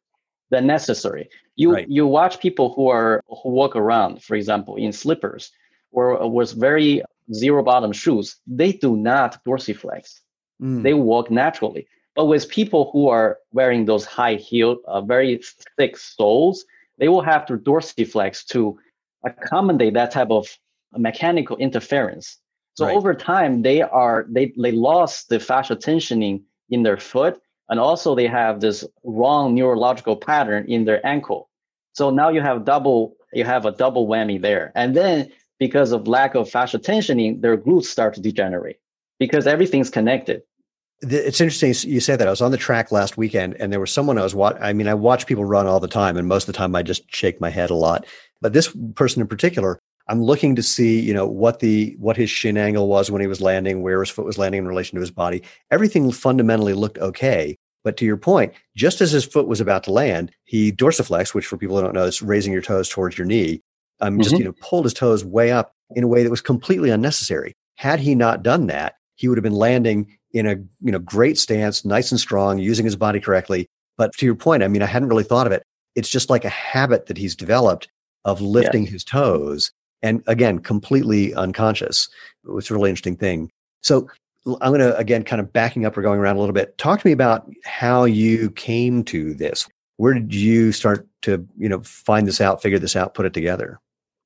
than 0.49 0.67
necessary. 0.67 1.29
You 1.55 1.73
right. 1.73 1.89
you 1.89 2.05
watch 2.05 2.39
people 2.39 2.73
who 2.73 2.89
are 2.89 3.21
who 3.27 3.49
walk 3.49 3.75
around, 3.75 4.21
for 4.21 4.35
example, 4.35 4.75
in 4.75 4.91
slippers 4.91 5.51
or 5.91 6.29
with 6.29 6.51
very 6.53 7.01
zero 7.33 7.63
bottom 7.63 7.91
shoes, 7.93 8.35
they 8.45 8.73
do 8.73 8.97
not 8.97 9.43
dorsiflex. 9.45 10.19
Mm. 10.61 10.83
They 10.83 10.93
walk 10.93 11.31
naturally. 11.31 11.87
But 12.15 12.25
with 12.25 12.49
people 12.49 12.89
who 12.91 13.09
are 13.09 13.39
wearing 13.51 13.85
those 13.85 14.05
high 14.05 14.35
heel, 14.35 14.77
uh, 14.87 15.01
very 15.01 15.41
thick 15.77 15.97
soles, 15.97 16.65
they 16.97 17.09
will 17.09 17.21
have 17.21 17.45
to 17.47 17.57
dorsiflex 17.57 18.45
to 18.47 18.77
accommodate 19.25 19.95
that 19.95 20.11
type 20.11 20.31
of 20.31 20.47
mechanical 20.97 21.57
interference. 21.57 22.37
So 22.75 22.85
right. 22.85 22.95
over 22.95 23.13
time, 23.13 23.61
they 23.61 23.81
are 23.81 24.25
they 24.29 24.53
they 24.57 24.71
lost 24.71 25.29
the 25.29 25.39
fascia 25.39 25.75
tensioning 25.75 26.43
in 26.69 26.83
their 26.83 26.97
foot, 26.97 27.39
and 27.69 27.79
also 27.79 28.15
they 28.15 28.27
have 28.27 28.59
this 28.59 28.83
wrong 29.03 29.55
neurological 29.55 30.17
pattern 30.17 30.65
in 30.67 30.85
their 30.85 31.05
ankle. 31.05 31.49
So 31.93 32.09
now 32.09 32.29
you 32.29 32.41
have 32.41 32.65
double 32.65 33.15
you 33.33 33.45
have 33.45 33.65
a 33.65 33.71
double 33.71 34.07
whammy 34.07 34.41
there, 34.41 34.73
and 34.75 34.95
then 34.95 35.31
because 35.57 35.93
of 35.93 36.07
lack 36.07 36.35
of 36.35 36.49
fascia 36.49 36.79
tensioning, 36.79 37.41
their 37.41 37.57
glutes 37.57 37.85
start 37.85 38.13
to 38.15 38.21
degenerate 38.21 38.79
because 39.19 39.47
everything's 39.47 39.89
connected. 39.89 40.41
It's 41.01 41.39
interesting 41.39 41.73
you 41.89 42.01
say 42.01 42.17
that. 42.17 42.27
I 42.27 42.31
was 42.31 42.41
on 42.41 42.51
the 42.51 42.57
track 42.57 42.91
last 42.91 43.15
weekend, 43.15 43.55
and 43.57 43.71
there 43.71 43.79
was 43.79 43.91
someone 43.91 44.17
I 44.17 44.23
was 44.23 44.35
watching. 44.35 44.61
I 44.61 44.73
mean, 44.73 44.89
I 44.89 44.95
watch 44.95 45.27
people 45.27 45.45
run 45.45 45.65
all 45.65 45.79
the 45.79 45.87
time, 45.87 46.17
and 46.17 46.27
most 46.27 46.43
of 46.49 46.53
the 46.53 46.57
time 46.57 46.75
I 46.75 46.83
just 46.83 47.03
shake 47.13 47.39
my 47.39 47.49
head 47.49 47.69
a 47.69 47.75
lot. 47.75 48.05
But 48.41 48.51
this 48.51 48.75
person 48.95 49.21
in 49.21 49.27
particular 49.27 49.79
I'm 50.07 50.21
looking 50.21 50.55
to 50.55 50.63
see, 50.63 50.99
you 50.99 51.13
know, 51.13 51.25
what 51.25 51.59
the 51.59 51.95
what 51.99 52.17
his 52.17 52.29
shin 52.29 52.57
angle 52.57 52.87
was 52.87 53.09
when 53.09 53.21
he 53.21 53.27
was 53.27 53.41
landing, 53.41 53.81
where 53.81 53.99
his 54.01 54.09
foot 54.09 54.25
was 54.25 54.37
landing 54.37 54.59
in 54.59 54.67
relation 54.67 54.95
to 54.95 55.01
his 55.01 55.11
body. 55.11 55.41
Everything 55.71 56.11
fundamentally 56.11 56.73
looked 56.73 56.99
okay. 56.99 57.57
But 57.83 57.97
to 57.97 58.05
your 58.05 58.17
point, 58.17 58.53
just 58.75 59.01
as 59.01 59.11
his 59.11 59.25
foot 59.25 59.47
was 59.47 59.61
about 59.61 59.83
to 59.83 59.91
land, 59.91 60.31
he 60.43 60.71
dorsiflexed, 60.71 61.33
which 61.35 61.45
for 61.45 61.57
people 61.57 61.75
who 61.75 61.83
don't 61.83 61.93
know, 61.93 62.05
is 62.05 62.21
raising 62.21 62.51
your 62.51 62.61
toes 62.61 62.89
towards 62.89 63.17
your 63.17 63.27
knee. 63.27 63.61
Um, 64.01 64.13
mm-hmm. 64.13 64.21
just 64.23 64.37
you 64.37 64.43
know, 64.43 64.53
pulled 64.59 64.85
his 64.85 64.93
toes 64.93 65.23
way 65.23 65.51
up 65.51 65.71
in 65.95 66.03
a 66.03 66.07
way 66.07 66.23
that 66.23 66.31
was 66.31 66.41
completely 66.41 66.89
unnecessary. 66.89 67.53
Had 67.75 67.99
he 67.99 68.15
not 68.15 68.43
done 68.43 68.67
that, 68.67 68.95
he 69.15 69.27
would 69.27 69.37
have 69.37 69.43
been 69.43 69.53
landing 69.53 70.17
in 70.33 70.45
a 70.45 70.55
you 70.81 70.91
know 70.91 70.99
great 70.99 71.37
stance, 71.37 71.85
nice 71.85 72.11
and 72.11 72.19
strong, 72.19 72.59
using 72.59 72.85
his 72.85 72.95
body 72.95 73.19
correctly. 73.19 73.67
But 73.97 74.13
to 74.17 74.25
your 74.25 74.35
point, 74.35 74.63
I 74.63 74.67
mean, 74.67 74.81
I 74.81 74.87
hadn't 74.87 75.09
really 75.09 75.23
thought 75.23 75.47
of 75.47 75.53
it. 75.53 75.63
It's 75.95 76.09
just 76.09 76.29
like 76.29 76.43
a 76.43 76.49
habit 76.49 77.05
that 77.05 77.17
he's 77.17 77.35
developed 77.35 77.87
of 78.25 78.41
lifting 78.41 78.83
yeah. 78.83 78.91
his 78.91 79.03
toes 79.03 79.71
and 80.05 80.23
again, 80.27 80.59
completely 80.59 81.33
unconscious. 81.33 82.07
It's 82.47 82.69
a 82.69 82.75
really 82.75 82.91
interesting 82.91 83.17
thing. 83.17 83.51
So 83.81 84.07
I'm 84.61 84.71
going 84.71 84.79
to, 84.79 84.95
again, 84.97 85.23
kind 85.23 85.39
of 85.39 85.51
backing 85.51 85.85
up 85.85 85.97
or 85.97 86.03
going 86.03 86.19
around 86.19 86.35
a 86.35 86.39
little 86.39 86.53
bit. 86.53 86.77
Talk 86.77 87.01
to 87.01 87.07
me 87.07 87.11
about 87.11 87.51
how 87.63 88.05
you 88.05 88.51
came 88.51 89.03
to 89.05 89.33
this. 89.33 89.67
Where 89.97 90.13
did 90.13 90.33
you 90.33 90.71
start 90.71 91.07
to, 91.23 91.45
you 91.57 91.67
know, 91.67 91.81
find 91.81 92.27
this 92.27 92.39
out, 92.39 92.61
figure 92.61 92.77
this 92.77 92.95
out, 92.95 93.15
put 93.15 93.25
it 93.25 93.33
together? 93.33 93.79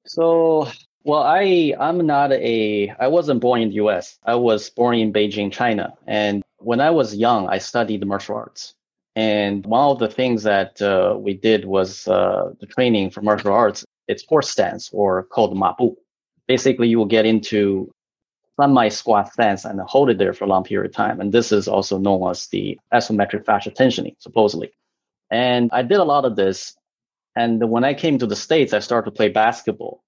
So, 0.06 0.68
well, 1.06 1.24
I 1.24 1.74
I'm 1.80 2.06
not 2.06 2.34
a 2.34 2.90
I 3.00 3.08
wasn't 3.08 3.40
born 3.40 3.62
in 3.62 3.70
the 3.70 3.76
U.S. 3.76 4.18
I 4.26 4.36
was 4.36 4.70
born 4.72 4.98
in 4.98 5.14
Beijing, 5.14 5.52
China, 5.52 5.94
and 6.08 6.44
when 6.58 6.82
I 6.82 6.90
was 6.90 7.16
young, 7.16 7.48
I 7.48 7.60
studied 7.60 8.06
martial 8.06 8.36
arts. 8.36 8.74
And 9.16 9.66
one 9.66 9.92
of 9.92 10.00
the 10.00 10.08
things 10.08 10.44
that 10.44 10.82
uh, 10.82 11.16
we 11.18 11.36
did 11.36 11.66
was 11.66 12.08
uh, 12.08 12.52
the 12.60 12.66
training 12.66 13.12
for 13.12 13.22
martial 13.22 13.54
arts 13.54 13.86
it's 14.10 14.26
horse 14.26 14.50
stance 14.50 14.90
or 14.92 15.24
called 15.24 15.56
mabu. 15.56 15.96
Basically, 16.48 16.90
you 16.90 16.98
will 16.98 17.06
get 17.06 17.26
into 17.26 17.94
semi 18.60 18.90
squat 18.90 19.32
stance 19.32 19.64
and 19.64 19.80
hold 19.82 20.10
it 20.10 20.18
there 20.18 20.34
for 20.34 20.46
a 20.46 20.48
long 20.48 20.64
period 20.64 20.90
of 20.90 20.96
time. 20.96 21.22
And 21.22 21.32
this 21.32 21.52
is 21.52 21.68
also 21.68 21.98
known 21.98 22.30
as 22.30 22.48
the 22.48 22.78
isometric 22.92 23.46
fascia 23.46 23.72
tensioning, 23.72 24.16
supposedly. 24.20 24.72
And 25.32 25.70
I 25.72 25.84
did 25.84 26.00
a 26.00 26.04
lot 26.04 26.26
of 26.26 26.36
this. 26.36 26.76
And 27.36 27.70
when 27.70 27.84
I 27.84 27.94
came 27.94 28.18
to 28.18 28.26
the 28.26 28.36
States, 28.36 28.74
I 28.74 28.80
started 28.80 29.12
to 29.12 29.16
play 29.16 29.30
basketball. 29.30 30.04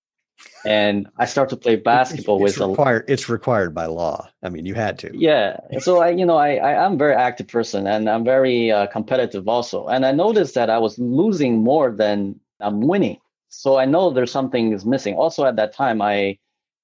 And 0.66 1.08
I 1.18 1.26
started 1.26 1.56
to 1.56 1.62
play 1.62 1.76
basketball 1.76 2.44
it's, 2.44 2.58
with 2.58 2.70
required. 2.70 3.06
A, 3.08 3.14
it's 3.14 3.30
required 3.30 3.76
by 3.76 3.86
law. 3.86 4.28
I 4.42 4.50
mean, 4.50 4.66
you 4.66 4.74
had 4.74 4.98
to. 5.00 5.12
Yeah. 5.14 5.58
So 5.80 6.02
I, 6.02 6.10
you 6.10 6.26
know, 6.26 6.38
I, 6.38 6.56
I 6.56 6.86
am 6.86 6.94
a 6.94 6.98
very 6.98 7.14
active 7.14 7.48
person, 7.48 7.86
and 7.86 8.10
I'm 8.10 8.24
very 8.24 8.72
uh, 8.72 8.88
competitive 8.88 9.48
also. 9.48 9.86
And 9.86 10.04
I 10.04 10.12
noticed 10.12 10.56
that 10.56 10.72
I 10.72 10.80
was 10.80 10.98
losing 10.98 11.60
more 11.64 11.92
than 11.92 12.40
I'm 12.60 12.82
winning. 12.82 13.20
So 13.52 13.78
I 13.78 13.86
know 13.86 14.10
there's 14.10 14.32
something 14.32 14.72
is 14.72 14.86
missing. 14.86 15.16
Also 15.16 15.46
at 15.46 15.58
that 15.58 15.74
time, 15.74 16.02
I 16.02 16.40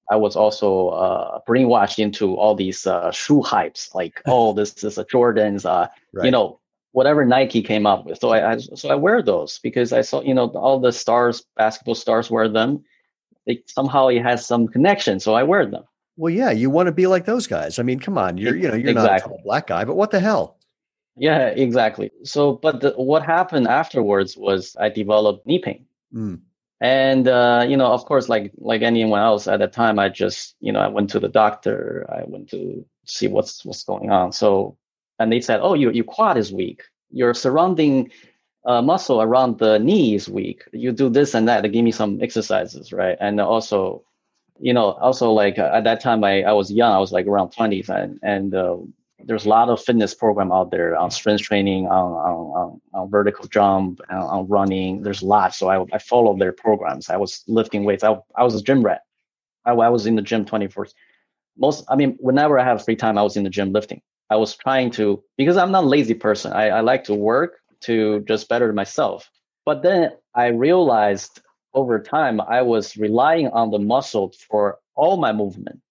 I 0.09 0.17
was 0.17 0.35
also 0.35 0.89
uh, 0.89 1.39
brainwashed 1.47 1.97
into 1.97 2.35
all 2.35 2.55
these 2.55 2.85
uh, 2.85 3.11
shoe 3.11 3.41
hypes, 3.41 3.95
like 3.95 4.21
oh, 4.27 4.53
this 4.53 4.83
is 4.83 4.97
a 4.97 5.05
Jordans, 5.05 5.65
uh, 5.65 5.87
right. 6.13 6.25
you 6.25 6.31
know, 6.31 6.59
whatever 6.91 7.25
Nike 7.25 7.61
came 7.61 7.85
up 7.85 8.05
with. 8.05 8.19
So 8.19 8.29
I, 8.29 8.53
I, 8.53 8.57
so 8.57 8.89
I 8.89 8.95
wear 8.95 9.21
those 9.21 9.59
because 9.59 9.93
I 9.93 10.01
saw 10.01 10.21
you 10.21 10.33
know 10.33 10.47
all 10.49 10.79
the 10.79 10.91
stars, 10.91 11.43
basketball 11.55 11.95
stars 11.95 12.29
wear 12.29 12.49
them. 12.49 12.83
It, 13.45 13.69
somehow 13.69 14.09
it 14.09 14.21
has 14.23 14.45
some 14.45 14.67
connection, 14.67 15.21
so 15.21 15.33
I 15.35 15.43
wear 15.43 15.65
them. 15.65 15.85
Well, 16.17 16.33
yeah, 16.33 16.51
you 16.51 16.69
want 16.69 16.87
to 16.87 16.91
be 16.91 17.07
like 17.07 17.23
those 17.23 17.47
guys. 17.47 17.79
I 17.79 17.83
mean, 17.83 17.99
come 17.99 18.17
on, 18.17 18.37
you're 18.37 18.57
you 18.57 18.67
know 18.67 18.75
you're 18.75 18.91
exactly. 18.91 19.31
not 19.31 19.39
a 19.39 19.43
black 19.43 19.67
guy, 19.67 19.85
but 19.85 19.95
what 19.95 20.11
the 20.11 20.19
hell? 20.19 20.57
Yeah, 21.15 21.47
exactly. 21.47 22.11
So, 22.23 22.53
but 22.53 22.81
the, 22.81 22.91
what 22.91 23.23
happened 23.23 23.67
afterwards 23.67 24.35
was 24.35 24.75
I 24.79 24.89
developed 24.89 25.47
knee 25.47 25.59
pain. 25.59 25.85
Mm 26.13 26.41
and 26.79 27.27
uh, 27.27 27.65
you 27.67 27.75
know 27.75 27.91
of 27.91 28.05
course 28.05 28.29
like 28.29 28.51
like 28.57 28.81
anyone 28.81 29.19
else 29.19 29.47
at 29.47 29.59
that 29.59 29.73
time 29.73 29.97
i 29.99 30.07
just 30.09 30.55
you 30.59 30.71
know 30.71 30.79
i 30.79 30.87
went 30.87 31.09
to 31.09 31.19
the 31.19 31.27
doctor 31.27 32.05
i 32.09 32.23
went 32.25 32.49
to 32.49 32.85
see 33.05 33.27
what's 33.27 33.65
what's 33.65 33.83
going 33.83 34.11
on 34.11 34.31
so 34.31 34.77
and 35.19 35.31
they 35.31 35.41
said 35.41 35.59
oh 35.61 35.73
your, 35.73 35.91
your 35.91 36.03
quad 36.03 36.37
is 36.37 36.51
weak 36.53 36.83
your 37.11 37.33
surrounding 37.33 38.11
uh, 38.67 38.81
muscle 38.81 39.21
around 39.21 39.57
the 39.59 39.79
knee 39.79 40.13
is 40.13 40.27
weak. 40.27 40.63
You 40.73 40.91
do 40.91 41.09
this 41.09 41.33
and 41.33 41.47
that. 41.47 41.63
They 41.63 41.69
give 41.69 41.85
me 41.85 41.91
some 41.91 42.21
exercises, 42.21 42.91
right? 42.91 43.17
And 43.19 43.39
also, 43.39 44.03
you 44.59 44.73
know, 44.73 44.91
also 44.93 45.31
like 45.31 45.57
uh, 45.57 45.71
at 45.73 45.85
that 45.85 46.01
time 46.01 46.23
I, 46.23 46.43
I 46.43 46.51
was 46.51 46.71
young. 46.71 46.91
I 46.91 46.99
was 46.99 47.13
like 47.13 47.25
around 47.27 47.53
20s, 47.53 47.89
and 47.89 48.19
and 48.21 48.53
uh, 48.53 48.77
there's 49.23 49.45
a 49.45 49.49
lot 49.49 49.69
of 49.69 49.83
fitness 49.83 50.13
program 50.13 50.51
out 50.51 50.71
there 50.71 50.95
on 50.95 51.09
strength 51.11 51.41
training, 51.41 51.87
on 51.87 52.11
on, 52.11 52.81
on, 52.93 53.09
vertical 53.09 53.47
jump, 53.47 53.99
on, 54.09 54.17
on, 54.17 54.47
running. 54.47 55.01
There's 55.01 55.23
lots. 55.23 55.57
So 55.57 55.69
I 55.69 55.83
I 55.91 55.97
followed 55.97 56.39
their 56.39 56.51
programs. 56.51 57.09
I 57.09 57.17
was 57.17 57.43
lifting 57.47 57.83
weights. 57.83 58.03
I 58.03 58.17
I 58.35 58.43
was 58.43 58.55
a 58.55 58.61
gym 58.61 58.83
rat. 58.83 59.01
I, 59.65 59.71
I 59.71 59.89
was 59.89 60.05
in 60.05 60.15
the 60.15 60.21
gym 60.21 60.45
24. 60.45 60.87
Most 61.57 61.85
I 61.89 61.95
mean, 61.95 62.15
whenever 62.19 62.59
I 62.59 62.63
have 62.63 62.85
free 62.85 62.95
time, 62.95 63.17
I 63.17 63.23
was 63.23 63.37
in 63.37 63.43
the 63.43 63.49
gym 63.49 63.71
lifting. 63.73 64.01
I 64.29 64.35
was 64.35 64.55
trying 64.55 64.91
to 64.91 65.23
because 65.37 65.57
I'm 65.57 65.71
not 65.71 65.85
a 65.85 65.87
lazy 65.87 66.13
person. 66.13 66.53
I, 66.53 66.69
I 66.69 66.79
like 66.81 67.03
to 67.05 67.15
work 67.15 67.59
to 67.81 68.21
just 68.27 68.49
better 68.49 68.71
myself. 68.73 69.29
But 69.65 69.81
then 69.81 70.11
I 70.35 70.47
realized 70.47 71.41
over 71.73 71.99
time 71.99 72.39
I 72.41 72.61
was 72.61 72.97
relying 72.97 73.47
on 73.49 73.71
the 73.71 73.79
muscle 73.79 74.33
for 74.47 74.79
all 74.95 75.17
my 75.17 75.33
movement. 75.33 75.81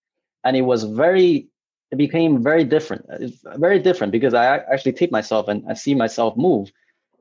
And 0.45 0.57
it 0.57 0.63
was 0.63 0.85
very 0.85 1.49
it 1.91 1.97
became 1.97 2.43
very 2.43 2.65
different. 2.65 3.07
It's 3.21 3.43
very 3.57 3.79
different 3.79 4.13
because 4.13 4.35
I 4.35 4.59
actually 4.59 4.93
tape 4.93 5.13
myself 5.13 5.49
and 5.49 5.65
I 5.69 5.75
see 5.75 5.95
myself 5.95 6.37
move 6.37 6.71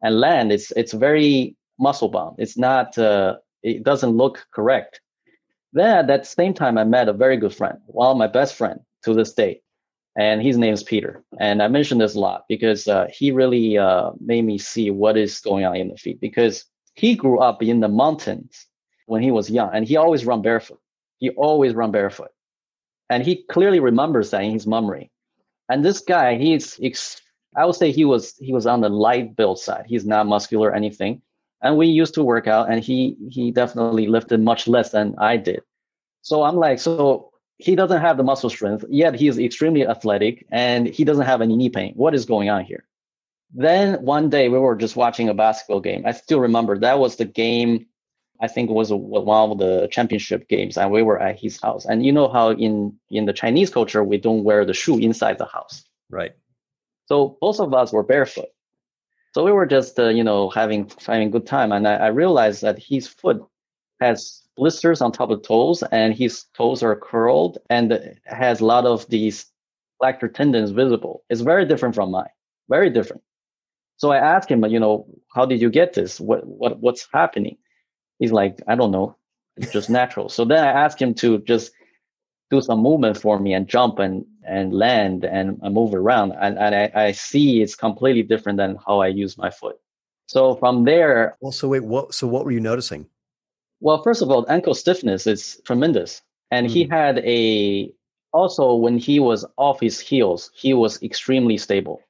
and 0.01 0.19
land. 0.19 0.51
It's 0.51 0.72
it's 0.72 0.93
very 0.93 1.55
muscle 1.79 2.10
bound. 2.10 2.36
It's 2.39 2.57
not 2.57 2.98
uh, 2.98 3.38
it 3.63 3.84
doesn't 3.84 4.12
look 4.12 4.45
correct. 4.51 5.01
Then 5.74 5.98
at 5.98 6.07
that 6.07 6.25
same 6.25 6.53
time 6.53 6.77
I 6.77 6.84
met 6.84 7.10
a 7.10 7.13
very 7.13 7.38
good 7.38 7.53
friend, 7.53 7.79
one 7.88 8.12
of 8.12 8.17
my 8.17 8.27
best 8.27 8.55
friend 8.55 8.79
to 9.03 9.13
this 9.13 9.34
day 9.34 9.62
and 10.15 10.41
his 10.41 10.57
name 10.57 10.74
is 10.74 10.84
Peter. 10.84 11.24
And 11.39 11.62
I 11.62 11.67
mention 11.67 11.98
this 11.98 12.15
a 12.15 12.19
lot 12.19 12.45
because 12.48 12.88
uh, 12.88 13.07
he 13.13 13.31
really 13.31 13.77
uh, 13.77 14.12
made 14.19 14.45
me 14.45 14.57
see 14.57 14.89
what 14.89 15.17
is 15.17 15.39
going 15.39 15.65
on 15.65 15.75
in 15.75 15.89
the 15.89 15.98
feet 15.98 16.22
because 16.22 16.65
he 16.93 17.15
grew 17.15 17.39
up 17.39 17.62
in 17.62 17.81
the 17.81 17.89
mountains 17.89 18.65
when 19.07 19.22
he 19.22 19.31
was 19.31 19.50
young 19.50 19.69
and 19.74 19.86
he 19.86 19.98
always 19.98 20.25
run 20.25 20.41
barefoot. 20.41 20.79
He 21.17 21.29
always 21.31 21.74
run 21.74 21.91
barefoot. 21.91 22.29
And 23.09 23.24
he 23.24 23.43
clearly 23.43 23.79
remembers 23.79 24.31
that 24.31 24.41
in 24.41 24.51
his 24.51 24.67
memory. 24.67 25.12
And 25.69 25.83
this 25.83 26.00
guy, 26.00 26.35
he's, 26.38 26.79
I 27.55 27.65
would 27.65 27.75
say 27.75 27.91
he 27.91 28.05
was, 28.05 28.35
he 28.38 28.53
was 28.53 28.65
on 28.65 28.81
the 28.81 28.89
light 28.89 29.35
build 29.35 29.59
side. 29.59 29.85
He's 29.88 30.05
not 30.05 30.27
muscular 30.27 30.69
or 30.69 30.75
anything. 30.75 31.21
And 31.62 31.77
we 31.77 31.88
used 31.88 32.13
to 32.15 32.24
work 32.24 32.47
out 32.47 32.69
and 32.69 32.83
he, 32.83 33.15
he 33.29 33.51
definitely 33.51 34.07
lifted 34.07 34.41
much 34.41 34.67
less 34.67 34.91
than 34.91 35.15
I 35.17 35.38
did. 35.38 35.62
So 36.21 36.43
I'm 36.43 36.55
like, 36.55 36.79
so 36.79 37.31
he 37.57 37.75
doesn't 37.75 38.01
have 38.01 38.17
the 38.17 38.24
muscle 38.24 38.50
strength, 38.50 38.85
yet 38.89 39.15
he 39.15 39.27
is 39.27 39.39
extremely 39.39 39.88
athletic 39.88 40.45
and 40.51 40.88
he 40.88 41.03
doesn't 41.03 41.25
have 41.25 41.41
any 41.41 41.55
knee 41.55 41.69
pain. 41.69 41.93
What 41.95 42.13
is 42.13 42.25
going 42.25 42.50
on 42.50 42.65
here? 42.65 42.85
Then 43.53 44.03
one 44.03 44.29
day 44.29 44.50
we 44.50 44.59
were 44.59 44.75
just 44.75 44.95
watching 44.95 45.29
a 45.29 45.33
basketball 45.33 45.79
game. 45.79 46.03
I 46.05 46.12
still 46.12 46.39
remember 46.41 46.77
that 46.77 47.00
was 47.00 47.15
the 47.15 47.25
game, 47.25 47.85
I 48.42 48.48
think 48.48 48.70
it 48.70 48.74
was 48.74 48.92
one 48.92 49.51
of 49.51 49.58
the 49.58 49.88
championship 49.92 50.48
games, 50.50 50.77
and 50.77 50.92
we 50.92 51.04
were 51.04 51.22
at 51.22 51.39
his 51.39 51.62
house. 51.62 51.86
And 51.86 52.06
you 52.06 52.12
know 52.12 52.27
how 52.27 52.51
in, 52.51 52.94
in 53.10 53.25
the 53.25 53.34
Chinese 53.34 53.70
culture, 53.70 54.04
we 54.04 54.18
don't 54.18 54.44
wear 54.44 54.65
the 54.65 54.74
shoe 54.74 54.98
inside 54.98 55.38
the 55.38 55.46
house. 55.46 55.86
Right. 56.10 56.34
So 57.08 57.38
both 57.39 57.60
of 57.60 57.74
us 57.74 57.94
were 57.94 58.04
barefoot. 58.04 58.50
So 59.34 59.44
we 59.44 59.51
were 59.51 59.65
just, 59.65 60.00
uh, 60.00 60.10
you 60.10 60.24
know, 60.24 60.50
having 60.50 60.89
having 61.06 61.30
good 61.30 61.46
time. 61.46 61.72
And 61.72 61.88
I, 61.88 61.96
I 61.96 62.08
realized 62.08 62.62
that 62.62 62.80
his 62.80 63.08
foot 63.08 63.42
has 64.00 64.42
blisters 64.56 65.01
on 65.01 65.12
top 65.12 65.30
of 65.30 65.42
toes 65.42 65.84
and 65.92 66.13
his 66.13 66.46
toes 66.56 66.82
are 66.84 66.96
curled 66.96 67.58
and 67.70 68.18
has 68.25 68.62
a 68.62 68.65
lot 68.65 68.86
of 68.86 69.08
these 69.10 69.46
flexor 70.00 70.27
tendons 70.27 70.72
visible. 70.72 71.24
It's 71.30 71.42
very 71.42 71.65
different 71.65 71.96
from 71.96 72.12
mine, 72.12 72.30
very 72.70 72.89
different. 72.89 73.24
So 73.98 74.12
I 74.12 74.18
asked 74.18 74.50
him, 74.50 74.65
you 74.65 74.80
know, 74.80 75.06
how 75.34 75.46
did 75.46 75.62
you 75.62 75.70
get 75.70 75.94
this? 75.94 76.20
What, 76.20 76.46
what, 76.46 76.80
what's 76.80 77.08
happening? 77.13 77.58
He's 78.19 78.31
like, 78.31 78.62
I 78.67 78.75
don't 78.75 78.91
know. 78.91 79.15
It's 79.57 79.72
just 79.72 79.89
natural. 79.89 80.29
So 80.29 80.45
then 80.45 80.63
I 80.63 80.72
asked 80.72 81.01
him 81.01 81.13
to 81.15 81.39
just 81.39 81.72
do 82.51 82.62
some 82.62 82.79
movement 82.79 83.17
for 83.17 83.39
me 83.39 83.53
and 83.53 83.67
jump 83.67 83.99
and, 83.99 84.25
and 84.47 84.73
land 84.73 85.23
and, 85.23 85.60
and 85.62 85.73
move 85.73 85.93
around. 85.93 86.34
And, 86.34 86.58
and 86.58 86.75
I, 86.75 86.91
I 86.93 87.12
see 87.12 87.62
it's 87.62 87.75
completely 87.75 88.23
different 88.23 88.58
than 88.58 88.78
how 88.86 88.99
I 88.99 89.08
use 89.08 89.38
my 89.38 89.49
foot. 89.49 89.78
So 90.28 90.56
from 90.56 90.86
there. 90.86 91.38
Well, 91.41 91.51
so 91.51 91.67
wait, 91.69 91.84
what, 91.84 92.13
so 92.13 92.28
what 92.28 92.45
were 92.45 92.51
you 92.51 92.60
noticing? 92.60 93.08
Well, 93.80 94.01
first 94.01 94.21
of 94.21 94.32
all, 94.32 94.45
ankle 94.49 94.73
stiffness 94.73 95.28
is 95.28 95.62
tremendous. 95.65 96.21
And 96.51 96.67
mm. 96.67 96.71
he 96.71 96.84
hmm. 96.84 96.91
had 96.91 97.19
a, 97.19 97.91
also 98.34 98.75
when 98.75 98.97
he 98.97 99.19
was 99.19 99.45
off 99.58 99.80
his 99.80 99.99
heels, 99.99 100.51
he 100.54 100.73
was 100.73 101.01
extremely 101.01 101.58
stable, 101.58 102.01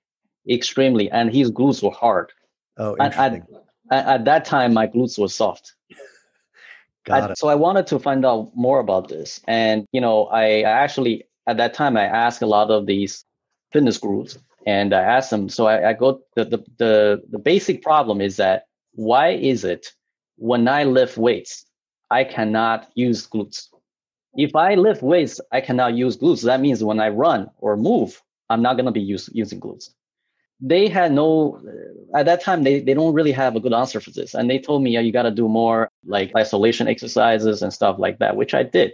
extremely, 0.50 1.10
and 1.12 1.34
his 1.34 1.52
glutes 1.52 1.84
were 1.84 1.91
hard. 1.91 2.32
Oh, 2.78 2.96
interesting. 3.00 3.41
At, 3.54 3.64
at, 3.91 4.26
that 4.26 4.45
time, 4.45 4.74
my 4.74 4.88
glutes 4.88 5.19
were 5.19 5.28
soft. 5.28 5.74
Got 7.06 7.24
I, 7.24 7.32
it. 7.32 7.38
So 7.38 7.48
I 7.48 7.56
wanted 7.56 7.88
to 7.88 8.00
find 8.00 8.26
out 8.26 8.52
more 8.56 8.80
about 8.80 9.10
this. 9.10 9.41
And, 9.48 9.86
you 9.91 10.02
know, 10.02 10.26
I, 10.26 10.62
I 10.62 10.71
actually, 10.84 11.26
at 11.48 11.58
that 11.58 11.74
time, 11.74 11.98
I 11.98 12.06
asked 12.06 12.41
a 12.41 12.48
lot 12.48 12.71
of 12.71 12.86
these 12.86 13.24
fitness 13.71 13.98
groups, 13.98 14.38
and 14.65 14.93
I 14.93 15.02
asked 15.02 15.30
them, 15.30 15.50
so 15.50 15.67
I, 15.67 15.89
I 15.89 15.93
go, 15.93 16.21
the, 16.36 16.45
the, 16.45 16.63
the, 16.78 17.24
the 17.30 17.39
basic 17.39 17.84
problem 17.84 18.21
is 18.21 18.38
that 18.38 18.63
why 18.93 19.30
is 19.30 19.63
it 19.63 19.91
when 20.38 20.67
I 20.67 20.84
lift 20.84 21.17
weights, 21.17 21.65
I 22.10 22.24
cannot 22.24 22.89
use 22.95 23.28
glutes. 23.28 23.67
If 24.36 24.56
I 24.56 24.76
lift 24.76 25.02
weights, 25.02 25.39
I 25.52 25.62
cannot 25.62 25.95
use 25.95 26.17
glutes. 26.17 26.43
That 26.43 26.60
means 26.60 26.84
when 26.84 27.00
I 27.00 27.10
run 27.10 27.50
or 27.58 27.78
move, 27.78 28.21
I'm 28.50 28.62
not 28.62 28.76
going 28.76 28.86
to 28.86 28.91
be 28.91 29.02
use, 29.02 29.30
using 29.34 29.60
glutes. 29.60 29.91
They 30.62 30.88
had 30.88 31.12
no, 31.12 31.62
at 32.15 32.26
that 32.26 32.41
time, 32.41 32.63
they, 32.63 32.80
they 32.80 32.94
don't 32.94 33.13
really 33.13 33.34
have 33.34 33.56
a 33.56 33.60
good 33.60 33.74
answer 33.74 34.00
for 34.00 34.12
this. 34.12 34.34
And 34.34 34.50
they 34.50 34.60
told 34.60 34.84
me, 34.84 34.91
yeah, 34.91 35.02
you 35.02 35.12
got 35.12 35.24
to 35.24 35.32
do 35.32 35.48
more 35.48 35.89
like 36.06 36.32
isolation 36.36 36.88
exercises 36.88 37.62
and 37.62 37.74
stuff 37.74 37.98
like 38.00 38.20
that, 38.20 38.36
which 38.38 38.54
I 38.54 38.63
did. 38.63 38.94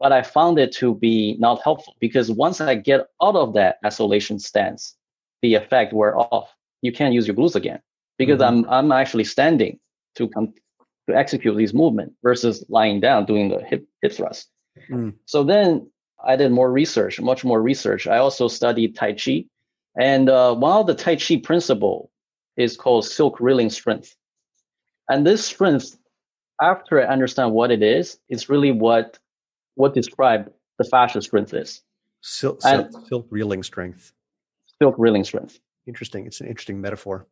But 0.00 0.12
I 0.12 0.22
found 0.22 0.58
it 0.58 0.72
to 0.76 0.94
be 0.94 1.36
not 1.38 1.60
helpful 1.62 1.94
because 2.00 2.30
once 2.30 2.60
I 2.60 2.74
get 2.74 3.06
out 3.22 3.36
of 3.36 3.54
that 3.54 3.78
isolation 3.84 4.38
stance, 4.38 4.96
the 5.42 5.54
effect 5.54 5.92
wear 5.92 6.18
off. 6.18 6.50
You 6.82 6.92
can't 6.92 7.14
use 7.14 7.26
your 7.26 7.36
glutes 7.36 7.56
again 7.56 7.80
because 8.18 8.40
mm-hmm. 8.40 8.68
I'm, 8.68 8.92
I'm 8.92 8.92
actually 8.92 9.24
standing 9.24 9.78
to 10.16 10.28
come 10.28 10.54
to 11.08 11.16
execute 11.16 11.56
these 11.56 11.74
movement 11.74 12.12
versus 12.22 12.64
lying 12.68 13.00
down 13.00 13.24
doing 13.24 13.48
the 13.48 13.64
hip 13.64 13.86
hip 14.02 14.12
thrust. 14.12 14.50
Mm. 14.90 15.14
So 15.26 15.42
then 15.42 15.90
I 16.24 16.36
did 16.36 16.52
more 16.52 16.70
research, 16.70 17.20
much 17.20 17.44
more 17.44 17.62
research. 17.62 18.06
I 18.06 18.18
also 18.18 18.48
studied 18.48 18.94
Tai 18.94 19.14
Chi, 19.14 19.44
and 19.98 20.28
uh, 20.28 20.54
one 20.54 20.80
of 20.80 20.86
the 20.86 20.94
Tai 20.94 21.16
Chi 21.16 21.36
principle 21.36 22.10
is 22.56 22.76
called 22.76 23.04
silk 23.04 23.40
reeling 23.40 23.70
strength. 23.70 24.16
And 25.08 25.26
this 25.26 25.44
strength, 25.44 25.96
after 26.60 27.00
I 27.00 27.04
understand 27.04 27.52
what 27.52 27.70
it 27.70 27.82
is, 27.82 28.18
is 28.28 28.48
really 28.48 28.72
what 28.72 29.18
what 29.74 29.94
describe 29.94 30.52
the 30.78 30.84
fascia 30.84 31.22
strength 31.22 31.54
is. 31.54 31.82
Silk, 32.20 32.62
silk, 32.62 32.90
silk 33.08 33.26
reeling 33.30 33.62
strength. 33.62 34.12
Silk 34.80 34.94
reeling 34.98 35.24
strength. 35.24 35.60
Interesting. 35.86 36.26
It's 36.26 36.40
an 36.40 36.48
interesting 36.48 36.80
metaphor 36.80 37.26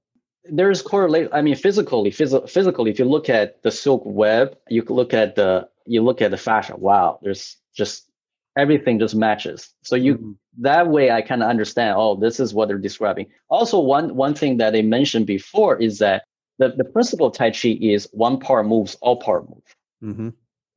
there's 0.51 0.83
correlate. 0.83 1.29
I 1.33 1.43
mean, 1.43 1.57
physically, 1.57 2.11
phys- 2.11 2.49
physically, 2.49 2.91
if 2.91 2.99
you 2.99 3.05
look 3.05 3.29
at 3.29 3.63
the 3.63 3.71
silk 3.71 4.03
web, 4.05 4.57
you 4.69 4.83
look 4.89 5.15
at 5.15 5.37
the 5.37 5.69
you 5.87 6.03
look 6.03 6.23
at 6.23 6.31
the 6.31 6.37
fascia. 6.37 6.77
Wow, 6.77 7.19
there's 7.23 7.57
just 7.75 8.11
everything 8.57 8.99
just 8.99 9.15
matches. 9.15 9.73
So 9.83 9.97
you 9.97 10.15
mm-hmm. 10.15 10.33
That 10.59 10.89
way, 10.89 11.11
I 11.11 11.23
kind 11.23 11.43
of 11.43 11.49
understand. 11.49 11.95
Oh, 11.97 12.17
this 12.17 12.41
is 12.41 12.55
what 12.55 12.69
they're 12.69 12.79
describing. 12.79 13.27
Also, 13.49 13.79
one 13.79 14.15
one 14.15 14.35
thing 14.35 14.57
that 14.59 14.73
they 14.73 14.83
mentioned 14.83 15.27
before 15.27 15.77
is 15.77 15.99
that 15.99 16.25
the 16.59 16.75
the 16.77 16.85
principle 16.85 17.29
of 17.29 17.35
Tai 17.35 17.51
Chi 17.51 17.79
is 17.81 18.09
one 18.13 18.39
part 18.39 18.67
moves, 18.67 18.97
all 19.01 19.17
part 19.17 19.49
move. 19.49 19.63
Mm-hmm. 20.03 20.29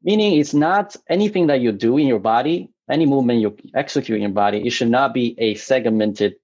Meaning, 0.03 0.39
it's 0.39 0.53
not 0.53 0.95
anything 1.09 1.47
that 1.47 1.61
you 1.61 1.71
do 1.71 1.97
in 1.97 2.07
your 2.07 2.19
body, 2.19 2.69
any 2.89 3.05
movement 3.05 3.41
you 3.41 3.55
execute 3.75 4.15
in 4.17 4.21
your 4.21 4.31
body. 4.31 4.65
It 4.65 4.71
should 4.71 4.89
not 4.89 5.13
be 5.13 5.35
a 5.37 5.55
segmented 5.55 6.35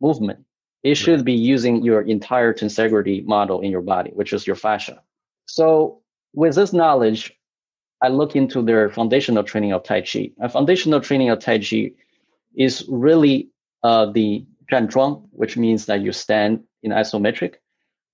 movement 0.00 0.44
it 0.82 0.94
should 0.94 1.24
be 1.24 1.32
using 1.32 1.82
your 1.82 2.02
entire 2.02 2.54
tensegrity 2.54 3.24
model 3.24 3.60
in 3.60 3.70
your 3.70 3.82
body, 3.82 4.10
which 4.14 4.32
is 4.32 4.46
your 4.46 4.56
fascia. 4.56 5.02
So 5.46 6.02
with 6.34 6.54
this 6.54 6.72
knowledge, 6.72 7.32
I 8.00 8.08
look 8.08 8.36
into 8.36 8.62
their 8.62 8.88
foundational 8.90 9.42
training 9.42 9.72
of 9.72 9.82
Tai 9.82 10.02
Chi. 10.02 10.30
A 10.40 10.48
foundational 10.48 11.00
training 11.00 11.30
of 11.30 11.40
Tai 11.40 11.58
Chi 11.58 11.92
is 12.58 12.84
really 12.88 13.48
uh, 13.82 14.06
the 14.12 14.44
Zhuang, 14.70 15.26
which 15.30 15.56
means 15.56 15.86
that 15.86 16.02
you 16.02 16.12
stand 16.12 16.64
in 16.82 16.90
isometric. 16.90 17.54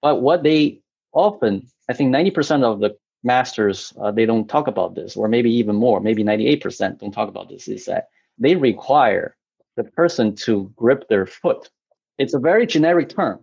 But 0.03 0.23
what 0.23 0.43
they 0.45 0.81
often, 1.13 1.67
I 1.89 1.95
think 1.95 2.15
90% 2.15 2.63
of 2.63 2.81
the 2.81 2.97
masters, 3.25 3.93
uh, 4.01 4.13
they 4.13 4.27
don't 4.27 4.49
talk 4.49 4.69
about 4.69 4.95
this, 4.95 5.17
or 5.17 5.27
maybe 5.29 5.51
even 5.51 5.75
more, 5.75 6.01
maybe 6.01 6.23
98% 6.23 7.01
don't 7.01 7.13
talk 7.13 7.29
about 7.29 7.49
this, 7.49 7.67
is 7.67 7.87
that 7.87 8.09
they 8.39 8.55
require 8.55 9.37
the 9.77 9.85
person 9.85 10.37
to 10.37 10.71
grip 10.77 11.09
their 11.09 11.27
foot 11.27 11.71
it's 12.19 12.35
a 12.35 12.39
very 12.39 12.67
generic 12.67 13.09
term, 13.09 13.43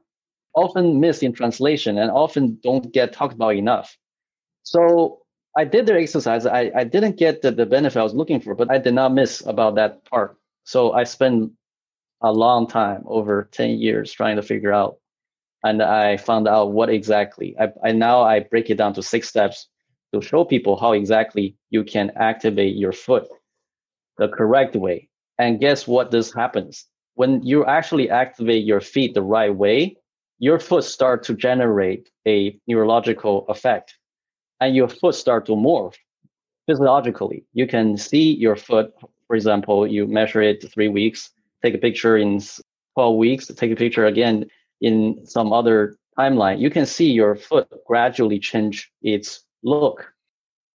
often 0.55 0.99
missed 0.99 1.23
in 1.23 1.33
translation 1.33 1.97
and 1.97 2.11
often 2.11 2.59
don't 2.63 2.91
get 2.91 3.13
talked 3.13 3.33
about 3.33 3.55
enough. 3.55 3.97
So 4.63 5.19
I 5.57 5.65
did 5.65 5.85
the 5.85 5.95
exercise. 5.95 6.45
I, 6.45 6.71
I 6.75 6.83
didn't 6.83 7.17
get 7.17 7.41
the, 7.41 7.51
the 7.51 7.65
benefit 7.65 7.99
I 7.99 8.03
was 8.03 8.13
looking 8.13 8.39
for, 8.39 8.55
but 8.55 8.71
I 8.71 8.77
did 8.77 8.93
not 8.93 9.13
miss 9.13 9.45
about 9.45 9.75
that 9.75 10.05
part. 10.05 10.37
So 10.63 10.93
I 10.93 11.03
spent 11.03 11.51
a 12.21 12.31
long 12.31 12.67
time, 12.67 13.03
over 13.05 13.49
10 13.51 13.79
years, 13.79 14.11
trying 14.11 14.35
to 14.35 14.43
figure 14.43 14.71
out 14.71 14.97
and 15.63 15.81
I 15.81 16.17
found 16.17 16.47
out 16.47 16.71
what 16.71 16.89
exactly. 16.89 17.55
I, 17.59 17.69
I 17.83 17.91
now 17.91 18.21
I 18.21 18.39
break 18.39 18.69
it 18.69 18.77
down 18.77 18.93
to 18.93 19.03
six 19.03 19.29
steps 19.29 19.67
to 20.13 20.21
show 20.21 20.43
people 20.43 20.75
how 20.75 20.93
exactly 20.93 21.55
you 21.69 21.83
can 21.83 22.11
activate 22.15 22.75
your 22.75 22.91
foot 22.91 23.27
the 24.17 24.27
correct 24.27 24.75
way. 24.75 25.09
And 25.37 25.59
guess 25.59 25.87
what? 25.87 26.11
This 26.11 26.33
happens 26.33 26.85
when 27.15 27.43
you 27.43 27.65
actually 27.65 28.09
activate 28.09 28.65
your 28.65 28.81
feet 28.81 29.13
the 29.13 29.21
right 29.21 29.53
way. 29.53 29.97
Your 30.39 30.57
foot 30.59 30.83
start 30.83 31.23
to 31.25 31.35
generate 31.35 32.09
a 32.27 32.59
neurological 32.65 33.45
effect, 33.47 33.95
and 34.59 34.75
your 34.75 34.87
foot 34.87 35.13
start 35.13 35.45
to 35.45 35.51
morph 35.51 35.93
physiologically. 36.67 37.45
You 37.53 37.67
can 37.67 37.95
see 37.95 38.33
your 38.33 38.55
foot. 38.55 38.91
For 39.31 39.35
example, 39.35 39.87
you 39.87 40.07
measure 40.07 40.41
it 40.41 40.69
three 40.73 40.89
weeks, 40.89 41.29
take 41.63 41.73
a 41.73 41.77
picture 41.77 42.17
in 42.17 42.41
12 42.95 43.15
weeks, 43.15 43.47
take 43.47 43.71
a 43.71 43.77
picture 43.77 44.05
again 44.05 44.47
in 44.81 45.25
some 45.25 45.53
other 45.53 45.95
timeline, 46.19 46.59
you 46.59 46.69
can 46.69 46.85
see 46.85 47.09
your 47.09 47.37
foot 47.37 47.65
gradually 47.87 48.39
change 48.39 48.91
its 49.01 49.45
look. 49.63 50.11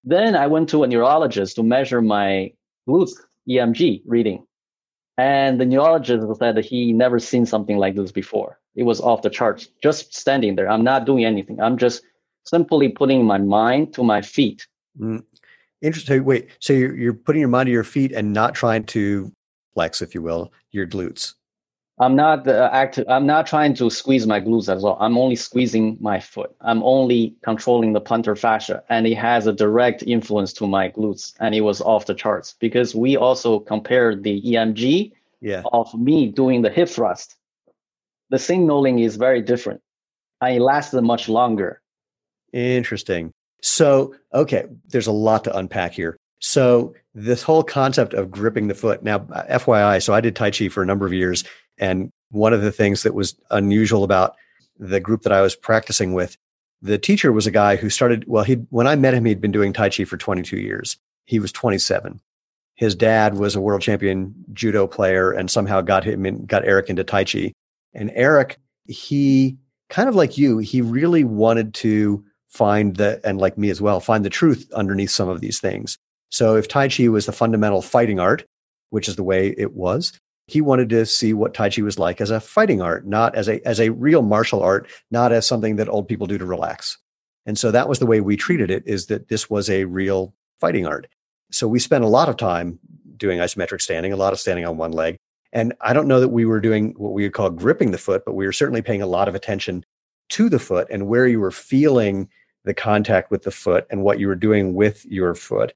Then 0.04 0.34
I 0.34 0.46
went 0.46 0.70
to 0.70 0.84
a 0.84 0.86
neurologist 0.86 1.56
to 1.56 1.62
measure 1.62 2.00
my 2.00 2.50
glute 2.88 3.12
EMG 3.46 4.00
reading. 4.06 4.46
And 5.18 5.60
the 5.60 5.66
neurologist 5.66 6.26
said 6.38 6.54
that 6.54 6.64
he 6.64 6.94
never 6.94 7.18
seen 7.18 7.44
something 7.44 7.76
like 7.76 7.94
this 7.94 8.10
before. 8.10 8.58
It 8.74 8.84
was 8.84 9.02
off 9.02 9.20
the 9.20 9.28
charts, 9.28 9.68
just 9.82 10.14
standing 10.14 10.56
there. 10.56 10.70
I'm 10.70 10.82
not 10.82 11.04
doing 11.04 11.26
anything. 11.26 11.60
I'm 11.60 11.76
just 11.76 12.02
simply 12.44 12.88
putting 12.88 13.22
my 13.26 13.36
mind 13.36 13.92
to 13.96 14.02
my 14.02 14.22
feet. 14.22 14.66
Mm. 14.98 15.24
Interesting. 15.86 16.24
Wait, 16.24 16.48
so 16.58 16.72
you're, 16.72 16.96
you're 16.96 17.14
putting 17.14 17.38
your 17.38 17.48
mind 17.48 17.68
to 17.68 17.70
your 17.70 17.84
feet 17.84 18.10
and 18.10 18.32
not 18.32 18.56
trying 18.56 18.82
to 18.86 19.30
flex, 19.74 20.02
if 20.02 20.16
you 20.16 20.22
will, 20.22 20.52
your 20.72 20.84
glutes. 20.84 21.34
I'm 22.00 22.16
not 22.16 22.46
uh, 22.48 22.68
active. 22.72 23.06
I'm 23.08 23.24
not 23.24 23.46
trying 23.46 23.72
to 23.74 23.88
squeeze 23.88 24.26
my 24.26 24.40
glutes 24.40 24.68
as 24.68 24.82
well. 24.82 24.96
I'm 25.00 25.16
only 25.16 25.36
squeezing 25.36 25.96
my 26.00 26.18
foot. 26.18 26.54
I'm 26.60 26.82
only 26.82 27.36
controlling 27.44 27.92
the 27.92 28.00
plantar 28.00 28.36
fascia, 28.36 28.82
and 28.88 29.06
it 29.06 29.14
has 29.14 29.46
a 29.46 29.52
direct 29.52 30.02
influence 30.02 30.52
to 30.54 30.66
my 30.66 30.90
glutes. 30.90 31.34
And 31.38 31.54
it 31.54 31.60
was 31.60 31.80
off 31.80 32.06
the 32.06 32.14
charts 32.14 32.56
because 32.58 32.96
we 32.96 33.16
also 33.16 33.60
compared 33.60 34.24
the 34.24 34.42
EMG 34.42 35.12
yeah. 35.40 35.62
of 35.72 35.94
me 35.94 36.26
doing 36.26 36.62
the 36.62 36.70
hip 36.70 36.88
thrust. 36.88 37.36
The 38.30 38.40
signaling 38.40 38.98
is 38.98 39.14
very 39.14 39.40
different, 39.40 39.80
and 40.40 40.56
it 40.56 40.60
lasted 40.60 41.00
much 41.02 41.28
longer. 41.28 41.80
Interesting. 42.52 43.32
So, 43.62 44.14
okay, 44.34 44.64
there's 44.88 45.06
a 45.06 45.12
lot 45.12 45.44
to 45.44 45.56
unpack 45.56 45.92
here. 45.92 46.16
So, 46.40 46.94
this 47.14 47.42
whole 47.42 47.62
concept 47.62 48.12
of 48.12 48.30
gripping 48.30 48.68
the 48.68 48.74
foot. 48.74 49.02
Now, 49.02 49.20
FYI, 49.20 50.02
so 50.02 50.12
I 50.12 50.20
did 50.20 50.36
Tai 50.36 50.50
Chi 50.50 50.68
for 50.68 50.82
a 50.82 50.86
number 50.86 51.06
of 51.06 51.12
years 51.14 51.44
and 51.78 52.10
one 52.30 52.52
of 52.52 52.62
the 52.62 52.72
things 52.72 53.02
that 53.02 53.14
was 53.14 53.34
unusual 53.50 54.04
about 54.04 54.36
the 54.78 55.00
group 55.00 55.22
that 55.22 55.32
I 55.32 55.40
was 55.40 55.56
practicing 55.56 56.12
with, 56.14 56.36
the 56.82 56.98
teacher 56.98 57.32
was 57.32 57.46
a 57.46 57.50
guy 57.50 57.76
who 57.76 57.88
started, 57.88 58.24
well, 58.26 58.44
he 58.44 58.54
when 58.70 58.86
I 58.86 58.96
met 58.96 59.14
him, 59.14 59.24
he'd 59.24 59.40
been 59.40 59.52
doing 59.52 59.72
Tai 59.72 59.90
Chi 59.90 60.04
for 60.04 60.16
22 60.16 60.58
years. 60.58 60.98
He 61.24 61.38
was 61.38 61.52
27. 61.52 62.20
His 62.74 62.94
dad 62.94 63.38
was 63.38 63.56
a 63.56 63.60
world 63.60 63.80
champion 63.80 64.34
judo 64.52 64.86
player 64.86 65.32
and 65.32 65.50
somehow 65.50 65.80
got 65.80 66.04
him 66.04 66.26
in, 66.26 66.44
got 66.44 66.66
Eric 66.66 66.90
into 66.90 67.04
Tai 67.04 67.24
Chi. 67.24 67.52
And 67.94 68.12
Eric, 68.14 68.58
he 68.86 69.56
kind 69.88 70.08
of 70.08 70.14
like 70.14 70.36
you, 70.36 70.58
he 70.58 70.82
really 70.82 71.24
wanted 71.24 71.72
to 71.74 72.22
find 72.56 72.96
the, 72.96 73.20
and 73.24 73.38
like 73.38 73.58
me 73.58 73.70
as 73.70 73.80
well, 73.80 74.00
find 74.00 74.24
the 74.24 74.30
truth 74.30 74.70
underneath 74.72 75.10
some 75.10 75.28
of 75.28 75.40
these 75.40 75.60
things. 75.60 75.98
So 76.30 76.56
if 76.56 76.68
Tai 76.68 76.88
Chi 76.88 77.08
was 77.08 77.26
the 77.26 77.32
fundamental 77.32 77.82
fighting 77.82 78.18
art, 78.18 78.44
which 78.90 79.08
is 79.08 79.16
the 79.16 79.22
way 79.22 79.54
it 79.56 79.74
was, 79.74 80.18
he 80.48 80.60
wanted 80.60 80.88
to 80.90 81.06
see 81.06 81.32
what 81.32 81.54
Tai 81.54 81.70
Chi 81.70 81.82
was 81.82 81.98
like 81.98 82.20
as 82.20 82.30
a 82.30 82.40
fighting 82.40 82.80
art, 82.80 83.06
not 83.06 83.34
as 83.34 83.48
a 83.48 83.64
as 83.66 83.80
a 83.80 83.90
real 83.90 84.22
martial 84.22 84.62
art, 84.62 84.88
not 85.10 85.32
as 85.32 85.46
something 85.46 85.76
that 85.76 85.88
old 85.88 86.08
people 86.08 86.26
do 86.26 86.38
to 86.38 86.46
relax. 86.46 86.98
And 87.46 87.58
so 87.58 87.70
that 87.70 87.88
was 87.88 87.98
the 87.98 88.06
way 88.06 88.20
we 88.20 88.36
treated 88.36 88.70
it 88.70 88.82
is 88.86 89.06
that 89.06 89.28
this 89.28 89.48
was 89.50 89.70
a 89.70 89.84
real 89.84 90.34
fighting 90.60 90.86
art. 90.86 91.08
So 91.50 91.68
we 91.68 91.78
spent 91.78 92.04
a 92.04 92.08
lot 92.08 92.28
of 92.28 92.36
time 92.36 92.78
doing 93.16 93.38
isometric 93.38 93.80
standing, 93.80 94.12
a 94.12 94.16
lot 94.16 94.32
of 94.32 94.40
standing 94.40 94.66
on 94.66 94.76
one 94.76 94.92
leg. 94.92 95.16
And 95.52 95.72
I 95.80 95.92
don't 95.92 96.08
know 96.08 96.20
that 96.20 96.28
we 96.28 96.44
were 96.44 96.60
doing 96.60 96.94
what 96.96 97.12
we 97.12 97.22
would 97.22 97.32
call 97.32 97.50
gripping 97.50 97.92
the 97.92 97.98
foot, 97.98 98.24
but 98.24 98.34
we 98.34 98.46
were 98.46 98.52
certainly 98.52 98.82
paying 98.82 99.02
a 99.02 99.06
lot 99.06 99.28
of 99.28 99.34
attention 99.34 99.84
to 100.30 100.48
the 100.48 100.58
foot 100.58 100.88
and 100.90 101.06
where 101.06 101.26
you 101.26 101.40
were 101.40 101.52
feeling 101.52 102.28
the 102.66 102.74
contact 102.74 103.30
with 103.30 103.44
the 103.44 103.50
foot 103.50 103.86
and 103.90 104.02
what 104.02 104.20
you 104.20 104.26
were 104.26 104.34
doing 104.34 104.74
with 104.74 105.06
your 105.06 105.34
foot. 105.34 105.72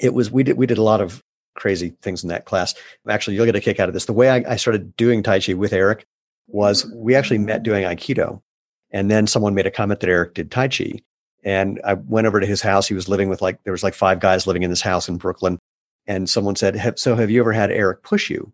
It 0.00 0.12
was 0.12 0.30
we 0.30 0.42
did 0.42 0.58
we 0.58 0.66
did 0.66 0.76
a 0.76 0.82
lot 0.82 1.00
of 1.00 1.22
crazy 1.54 1.94
things 2.02 2.22
in 2.22 2.28
that 2.28 2.44
class. 2.44 2.74
Actually, 3.08 3.36
you'll 3.36 3.46
get 3.46 3.56
a 3.56 3.60
kick 3.60 3.80
out 3.80 3.88
of 3.88 3.94
this. 3.94 4.06
The 4.06 4.12
way 4.12 4.28
I, 4.28 4.52
I 4.52 4.56
started 4.56 4.96
doing 4.96 5.22
Tai 5.22 5.40
Chi 5.40 5.54
with 5.54 5.72
Eric 5.72 6.06
was 6.48 6.84
mm-hmm. 6.84 7.00
we 7.00 7.14
actually 7.14 7.38
met 7.38 7.62
doing 7.62 7.84
Aikido. 7.84 8.42
And 8.90 9.10
then 9.10 9.26
someone 9.26 9.54
made 9.54 9.66
a 9.66 9.70
comment 9.70 10.00
that 10.00 10.10
Eric 10.10 10.34
did 10.34 10.50
Tai 10.50 10.68
Chi. 10.68 11.00
And 11.44 11.80
I 11.84 11.94
went 11.94 12.26
over 12.26 12.40
to 12.40 12.46
his 12.46 12.60
house. 12.60 12.86
He 12.86 12.94
was 12.94 13.08
living 13.08 13.28
with 13.28 13.40
like, 13.40 13.62
there 13.64 13.72
was 13.72 13.82
like 13.82 13.94
five 13.94 14.20
guys 14.20 14.46
living 14.46 14.62
in 14.62 14.70
this 14.70 14.82
house 14.82 15.08
in 15.08 15.16
Brooklyn. 15.16 15.58
And 16.06 16.28
someone 16.28 16.56
said, 16.56 16.98
So 16.98 17.14
have 17.14 17.30
you 17.30 17.40
ever 17.40 17.52
had 17.52 17.70
Eric 17.70 18.02
push 18.02 18.28
you? 18.28 18.52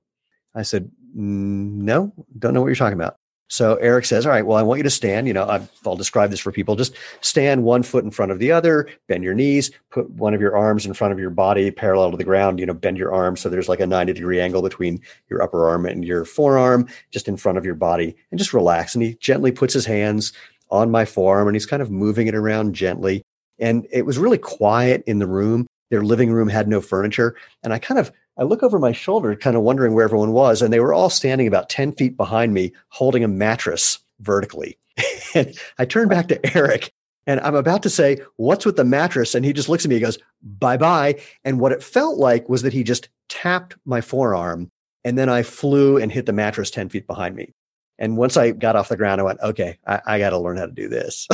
I 0.55 0.63
said, 0.63 0.91
No, 1.15 2.13
don't 2.39 2.55
know 2.55 2.61
what 2.61 2.69
you're 2.69 2.77
talking 2.77 2.99
about. 2.99 3.17
So 3.49 3.77
Eric 3.77 4.05
says, 4.05 4.27
All 4.27 4.33
right, 4.33 4.45
well, 4.45 4.59
I 4.59 4.63
want 4.63 4.79
you 4.79 4.85
to 4.85 4.91
stand. 4.91 5.27
You 5.27 5.33
know, 5.33 5.45
I'll 5.87 5.97
describe 5.97 6.31
this 6.31 6.41
for 6.41 6.53
people. 6.53 6.77
Just 6.77 6.95
stand 7.21 7.65
one 7.65 7.83
foot 7.83 8.05
in 8.05 8.11
front 8.11 8.31
of 8.31 8.39
the 8.39 8.53
other, 8.53 8.89
bend 9.07 9.25
your 9.25 9.35
knees, 9.35 9.71
put 9.91 10.09
one 10.11 10.35
of 10.35 10.41
your 10.41 10.57
arms 10.57 10.85
in 10.85 10.95
front 10.95 11.13
of 11.13 11.19
your 11.19 11.31
body 11.31 11.71
parallel 11.71 12.11
to 12.11 12.17
the 12.17 12.25
ground, 12.25 12.61
you 12.61 12.67
know, 12.67 12.75
bend 12.75 12.99
your 12.99 13.13
arm. 13.13 13.37
So 13.37 13.49
there's 13.49 13.69
like 13.69 13.81
a 13.81 13.87
90 13.87 14.13
degree 14.13 14.41
angle 14.41 14.63
between 14.63 15.01
your 15.31 15.43
upper 15.43 15.69
arm 15.69 15.87
and 15.87 16.05
your 16.05 16.25
forearm, 16.25 16.87
just 17.11 17.27
in 17.27 17.37
front 17.37 17.59
of 17.59 17.65
your 17.65 17.75
body, 17.75 18.15
and 18.31 18.39
just 18.39 18.53
relax. 18.53 18.95
And 18.95 19.03
he 19.03 19.15
gently 19.15 19.51
puts 19.51 19.73
his 19.73 19.87
hands 19.87 20.33
on 20.71 20.91
my 20.91 21.05
forearm 21.05 21.49
and 21.49 21.57
he's 21.57 21.67
kind 21.67 21.83
of 21.83 21.91
moving 21.91 22.27
it 22.27 22.35
around 22.35 22.75
gently. 22.75 23.23
And 23.59 23.87
it 23.91 24.05
was 24.05 24.19
really 24.19 24.39
quiet 24.39 25.03
in 25.07 25.19
the 25.19 25.27
room. 25.27 25.67
Their 25.91 26.03
living 26.03 26.31
room 26.31 26.49
had 26.49 26.69
no 26.69 26.83
furniture. 26.83 27.35
And 27.63 27.73
I 27.73 27.79
kind 27.79 27.99
of 27.99 28.13
I 28.39 28.45
look 28.45 28.63
over 28.63 28.79
my 28.79 28.93
shoulder, 28.93 29.35
kind 29.35 29.57
of 29.57 29.63
wondering 29.63 29.95
where 29.95 30.05
everyone 30.05 30.33
was, 30.33 30.63
and 30.63 30.73
they 30.73 30.81
were 30.81 30.95
all 30.95 31.11
standing 31.11 31.49
about 31.49 31.69
10 31.69 31.93
feet 31.93 32.17
behind 32.17 32.55
me, 32.55 32.73
holding 32.89 33.25
a 33.25 33.29
mattress 33.29 33.99
vertically. 34.21 34.79
and 35.35 35.57
I 35.79 35.85
turn 35.85 36.09
back 36.09 36.29
to 36.29 36.57
Eric 36.57 36.93
and 37.29 37.41
I'm 37.41 37.55
about 37.55 37.83
to 37.83 37.91
say, 37.91 38.23
What's 38.37 38.65
with 38.65 38.77
the 38.77 38.85
mattress? 38.85 39.35
And 39.35 39.45
he 39.45 39.53
just 39.53 39.69
looks 39.69 39.85
at 39.85 39.91
me, 39.91 39.97
he 39.97 40.01
goes, 40.01 40.19
Bye 40.43 40.79
bye. 40.79 41.21
And 41.45 41.61
what 41.61 41.73
it 41.73 41.83
felt 41.83 42.17
like 42.19 42.49
was 42.49 42.63
that 42.63 42.73
he 42.73 42.83
just 42.83 43.11
tapped 43.29 43.77
my 43.85 44.01
forearm, 44.01 44.73
and 45.05 45.19
then 45.19 45.29
I 45.29 45.43
flew 45.43 45.99
and 45.99 46.11
hit 46.11 46.25
the 46.25 46.33
mattress 46.33 46.71
10 46.71 46.89
feet 46.89 47.07
behind 47.07 47.37
me. 47.37 47.53
And 47.99 48.17
once 48.17 48.37
I 48.37 48.53
got 48.53 48.77
off 48.77 48.89
the 48.89 48.97
ground, 48.97 49.21
I 49.21 49.25
went, 49.25 49.41
Okay, 49.41 49.79
I, 49.87 50.01
I 50.07 50.19
got 50.19 50.31
to 50.31 50.39
learn 50.39 50.57
how 50.57 50.65
to 50.65 50.73
do 50.73 50.89
this. 50.89 51.29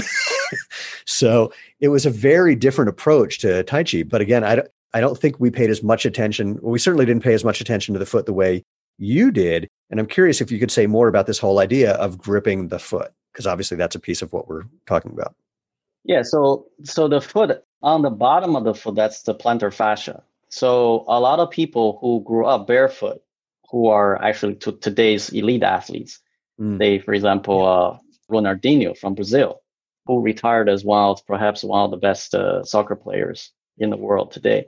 so 1.06 1.52
it 1.78 1.88
was 1.88 2.04
a 2.04 2.10
very 2.10 2.56
different 2.56 2.88
approach 2.88 3.38
to 3.38 3.62
Tai 3.62 3.84
Chi. 3.84 4.02
But 4.02 4.20
again, 4.20 4.42
I, 4.42 4.64
I 4.94 5.00
don't 5.00 5.18
think 5.18 5.40
we 5.40 5.50
paid 5.50 5.70
as 5.70 5.82
much 5.82 6.06
attention. 6.06 6.58
We 6.62 6.78
certainly 6.78 7.04
didn't 7.04 7.24
pay 7.24 7.34
as 7.34 7.44
much 7.44 7.60
attention 7.60 7.94
to 7.94 7.98
the 7.98 8.06
foot 8.06 8.26
the 8.26 8.32
way 8.32 8.62
you 8.96 9.32
did. 9.32 9.68
And 9.90 9.98
I'm 9.98 10.06
curious 10.06 10.40
if 10.40 10.52
you 10.52 10.60
could 10.60 10.70
say 10.70 10.86
more 10.86 11.08
about 11.08 11.26
this 11.26 11.40
whole 11.40 11.58
idea 11.58 11.94
of 11.94 12.16
gripping 12.16 12.68
the 12.68 12.78
foot, 12.78 13.12
because 13.32 13.44
obviously 13.46 13.76
that's 13.76 13.96
a 13.96 14.00
piece 14.00 14.22
of 14.22 14.32
what 14.32 14.46
we're 14.46 14.62
talking 14.86 15.10
about. 15.10 15.34
Yeah. 16.04 16.22
So, 16.22 16.66
so 16.84 17.08
the 17.08 17.20
foot 17.20 17.64
on 17.82 18.02
the 18.02 18.10
bottom 18.10 18.54
of 18.54 18.62
the 18.62 18.72
foot, 18.72 18.94
that's 18.94 19.22
the 19.22 19.34
plantar 19.34 19.74
fascia. 19.74 20.22
So 20.48 21.04
a 21.08 21.18
lot 21.18 21.40
of 21.40 21.50
people 21.50 21.98
who 22.00 22.22
grew 22.24 22.46
up 22.46 22.68
barefoot, 22.68 23.20
who 23.70 23.88
are 23.88 24.22
actually 24.22 24.54
to 24.56 24.72
today's 24.72 25.30
elite 25.30 25.64
athletes, 25.64 26.20
mm. 26.60 26.78
they, 26.78 27.00
for 27.00 27.14
example, 27.14 27.66
uh, 27.66 27.98
Ronaldinho 28.32 28.96
from 28.96 29.16
Brazil, 29.16 29.60
who 30.06 30.20
retired 30.20 30.68
as 30.68 30.84
one 30.84 31.02
of 31.10 31.26
perhaps 31.26 31.64
one 31.64 31.84
of 31.84 31.90
the 31.90 31.96
best 31.96 32.32
uh, 32.32 32.62
soccer 32.62 32.94
players 32.94 33.50
in 33.78 33.90
the 33.90 33.96
world 33.96 34.30
today 34.30 34.66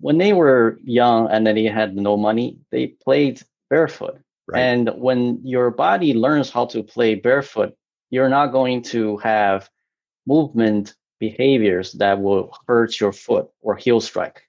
when 0.00 0.18
they 0.18 0.32
were 0.32 0.78
young 0.84 1.28
and 1.30 1.46
then 1.46 1.54
they 1.54 1.64
had 1.64 1.96
no 1.96 2.16
money, 2.16 2.58
they 2.70 2.88
played 2.88 3.40
barefoot. 3.70 4.18
Right. 4.46 4.60
And 4.60 4.90
when 4.96 5.40
your 5.42 5.70
body 5.70 6.14
learns 6.14 6.50
how 6.50 6.66
to 6.66 6.82
play 6.82 7.14
barefoot, 7.14 7.74
you're 8.10 8.28
not 8.28 8.48
going 8.48 8.82
to 8.82 9.16
have 9.18 9.68
movement 10.26 10.94
behaviors 11.18 11.92
that 11.92 12.20
will 12.20 12.56
hurt 12.66 13.00
your 13.00 13.12
foot 13.12 13.48
or 13.60 13.74
heel 13.74 14.00
strike. 14.00 14.42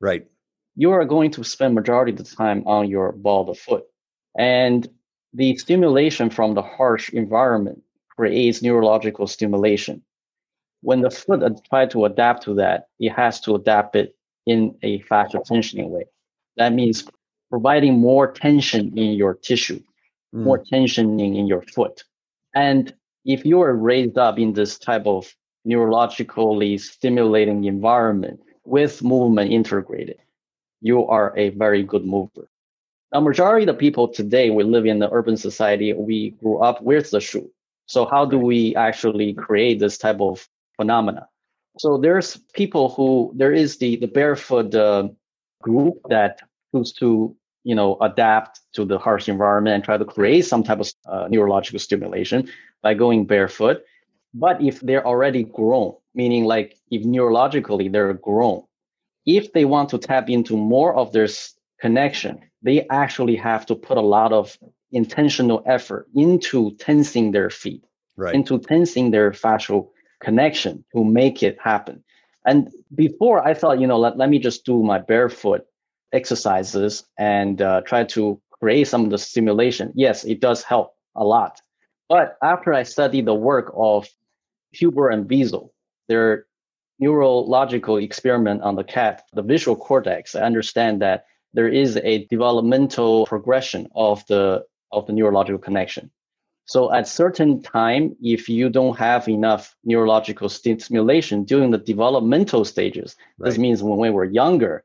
Right. 0.00 0.26
You 0.74 0.90
are 0.90 1.04
going 1.04 1.30
to 1.32 1.44
spend 1.44 1.74
majority 1.74 2.12
of 2.12 2.18
the 2.18 2.24
time 2.24 2.66
on 2.66 2.88
your 2.88 3.12
ball 3.12 3.48
of 3.48 3.58
foot. 3.58 3.84
And 4.36 4.88
the 5.32 5.56
stimulation 5.56 6.30
from 6.30 6.54
the 6.54 6.62
harsh 6.62 7.10
environment 7.10 7.82
creates 8.08 8.62
neurological 8.62 9.26
stimulation. 9.26 10.02
When 10.80 11.00
the 11.00 11.10
foot 11.10 11.42
tries 11.68 11.92
to 11.92 12.04
adapt 12.06 12.42
to 12.44 12.54
that, 12.54 12.88
it 12.98 13.10
has 13.10 13.40
to 13.42 13.54
adapt 13.54 13.94
it 13.96 14.16
in 14.46 14.76
a 14.82 15.00
fascia 15.02 15.38
tensioning 15.38 15.88
way. 15.88 16.04
That 16.56 16.72
means 16.72 17.04
providing 17.50 17.98
more 17.98 18.30
tension 18.32 18.96
in 18.98 19.12
your 19.12 19.34
tissue, 19.34 19.80
mm. 20.34 20.44
more 20.44 20.58
tensioning 20.58 21.36
in 21.38 21.46
your 21.46 21.62
foot. 21.62 22.04
And 22.54 22.94
if 23.24 23.44
you 23.44 23.60
are 23.62 23.74
raised 23.74 24.18
up 24.18 24.38
in 24.38 24.52
this 24.52 24.78
type 24.78 25.06
of 25.06 25.34
neurologically 25.66 26.78
stimulating 26.78 27.64
environment 27.64 28.40
with 28.64 29.02
movement 29.02 29.50
integrated, 29.50 30.18
you 30.80 31.06
are 31.06 31.36
a 31.36 31.50
very 31.50 31.82
good 31.82 32.04
mover. 32.04 32.48
Now, 33.12 33.20
majority 33.20 33.62
of 33.62 33.74
the 33.74 33.80
people 33.80 34.08
today, 34.08 34.50
we 34.50 34.64
live 34.64 34.86
in 34.86 34.98
the 34.98 35.10
urban 35.10 35.36
society, 35.36 35.92
we 35.92 36.30
grew 36.30 36.58
up 36.58 36.82
with 36.82 37.10
the 37.10 37.20
shoe. 37.20 37.50
So 37.86 38.06
how 38.06 38.24
do 38.24 38.38
we 38.38 38.74
actually 38.76 39.34
create 39.34 39.78
this 39.78 39.98
type 39.98 40.20
of 40.20 40.48
phenomena? 40.76 41.28
So 41.78 41.98
there's 41.98 42.36
people 42.54 42.90
who 42.90 43.32
there 43.36 43.52
is 43.52 43.78
the 43.78 43.96
the 43.96 44.06
barefoot 44.06 44.74
uh, 44.74 45.08
group 45.62 45.96
that 46.08 46.40
who's 46.72 46.92
to 46.94 47.36
you 47.64 47.74
know 47.74 47.96
adapt 48.00 48.60
to 48.74 48.84
the 48.84 48.98
harsh 48.98 49.28
environment 49.28 49.74
and 49.74 49.84
try 49.84 49.96
to 49.96 50.04
create 50.04 50.44
some 50.46 50.62
type 50.62 50.80
of 50.80 50.92
uh, 51.06 51.26
neurological 51.28 51.80
stimulation 51.80 52.48
by 52.82 52.94
going 52.94 53.26
barefoot. 53.26 53.82
But 54.34 54.60
if 54.62 54.80
they're 54.80 55.06
already 55.06 55.44
grown, 55.44 55.94
meaning 56.14 56.44
like 56.44 56.76
if 56.90 57.02
neurologically 57.02 57.90
they're 57.90 58.14
grown, 58.14 58.64
if 59.26 59.52
they 59.52 59.64
want 59.64 59.88
to 59.90 59.98
tap 59.98 60.28
into 60.28 60.56
more 60.56 60.94
of 60.94 61.12
their 61.12 61.28
connection, 61.80 62.40
they 62.62 62.86
actually 62.88 63.36
have 63.36 63.66
to 63.66 63.74
put 63.74 63.96
a 63.96 64.08
lot 64.16 64.32
of 64.32 64.56
intentional 64.92 65.62
effort 65.66 66.08
into 66.14 66.74
tensing 66.76 67.32
their 67.32 67.50
feet, 67.50 67.84
right. 68.16 68.34
into 68.34 68.58
tensing 68.58 69.10
their 69.10 69.32
fascial 69.32 69.90
connection 70.24 70.84
to 70.92 71.04
make 71.04 71.42
it 71.42 71.56
happen. 71.62 72.02
And 72.46 72.70
before 72.94 73.46
I 73.46 73.54
thought, 73.54 73.80
you 73.80 73.86
know, 73.86 73.98
let, 73.98 74.16
let 74.16 74.28
me 74.28 74.38
just 74.38 74.64
do 74.64 74.82
my 74.82 74.98
barefoot 74.98 75.66
exercises 76.12 77.04
and 77.18 77.60
uh, 77.60 77.80
try 77.82 78.04
to 78.04 78.40
create 78.60 78.88
some 78.88 79.04
of 79.04 79.10
the 79.10 79.18
stimulation. 79.18 79.92
Yes, 79.94 80.24
it 80.24 80.40
does 80.40 80.62
help 80.62 80.94
a 81.14 81.24
lot. 81.24 81.60
But 82.08 82.36
after 82.42 82.72
I 82.72 82.82
studied 82.84 83.26
the 83.26 83.34
work 83.34 83.72
of 83.76 84.08
Hubel 84.76 85.12
and 85.12 85.28
Wiesel, 85.28 85.70
their 86.08 86.46
neurological 86.98 87.96
experiment 87.96 88.62
on 88.62 88.76
the 88.76 88.84
cat, 88.84 89.22
the 89.32 89.42
visual 89.42 89.76
cortex, 89.76 90.34
I 90.34 90.42
understand 90.42 91.02
that 91.02 91.24
there 91.54 91.68
is 91.68 91.96
a 91.96 92.26
developmental 92.26 93.26
progression 93.26 93.88
of 93.94 94.24
the 94.26 94.64
of 94.92 95.06
the 95.06 95.12
neurological 95.12 95.58
connection. 95.58 96.10
So 96.66 96.92
at 96.92 97.06
certain 97.06 97.62
time, 97.62 98.16
if 98.22 98.48
you 98.48 98.70
don't 98.70 98.96
have 98.98 99.28
enough 99.28 99.76
neurological 99.84 100.48
stimulation 100.48 101.44
during 101.44 101.70
the 101.70 101.78
developmental 101.78 102.64
stages, 102.64 103.16
right. 103.38 103.48
this 103.48 103.58
means 103.58 103.82
when 103.82 103.98
we 103.98 104.10
were 104.10 104.24
younger, 104.24 104.82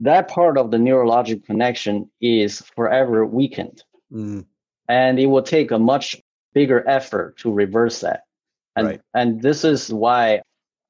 that 0.00 0.28
part 0.28 0.56
of 0.56 0.70
the 0.70 0.78
neurological 0.78 1.44
connection 1.44 2.08
is 2.20 2.60
forever 2.76 3.26
weakened. 3.26 3.82
Mm. 4.12 4.46
And 4.88 5.18
it 5.18 5.26
will 5.26 5.42
take 5.42 5.70
a 5.70 5.78
much 5.78 6.16
bigger 6.54 6.88
effort 6.88 7.36
to 7.38 7.52
reverse 7.52 8.00
that. 8.00 8.24
And 8.76 8.86
right. 8.86 9.00
and 9.14 9.42
this 9.42 9.64
is 9.64 9.92
why 9.92 10.42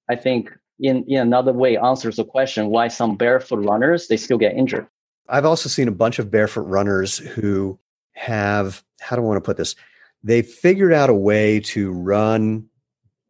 I 0.08 0.16
think 0.16 0.50
in, 0.78 1.04
in 1.04 1.18
another 1.18 1.52
way 1.52 1.76
answers 1.76 2.16
the 2.16 2.24
question 2.24 2.68
why 2.68 2.88
some 2.88 3.16
barefoot 3.16 3.64
runners 3.64 4.08
they 4.08 4.16
still 4.16 4.38
get 4.38 4.54
injured. 4.54 4.86
I've 5.28 5.44
also 5.44 5.68
seen 5.68 5.88
a 5.88 5.92
bunch 5.92 6.18
of 6.18 6.30
barefoot 6.30 6.62
runners 6.62 7.18
who 7.18 7.78
have 8.12 8.84
how 9.00 9.16
do 9.16 9.22
I 9.22 9.24
want 9.24 9.36
to 9.38 9.46
put 9.46 9.56
this? 9.56 9.74
They 10.22 10.42
figured 10.42 10.92
out 10.92 11.10
a 11.10 11.14
way 11.14 11.60
to 11.60 11.90
run. 11.90 12.66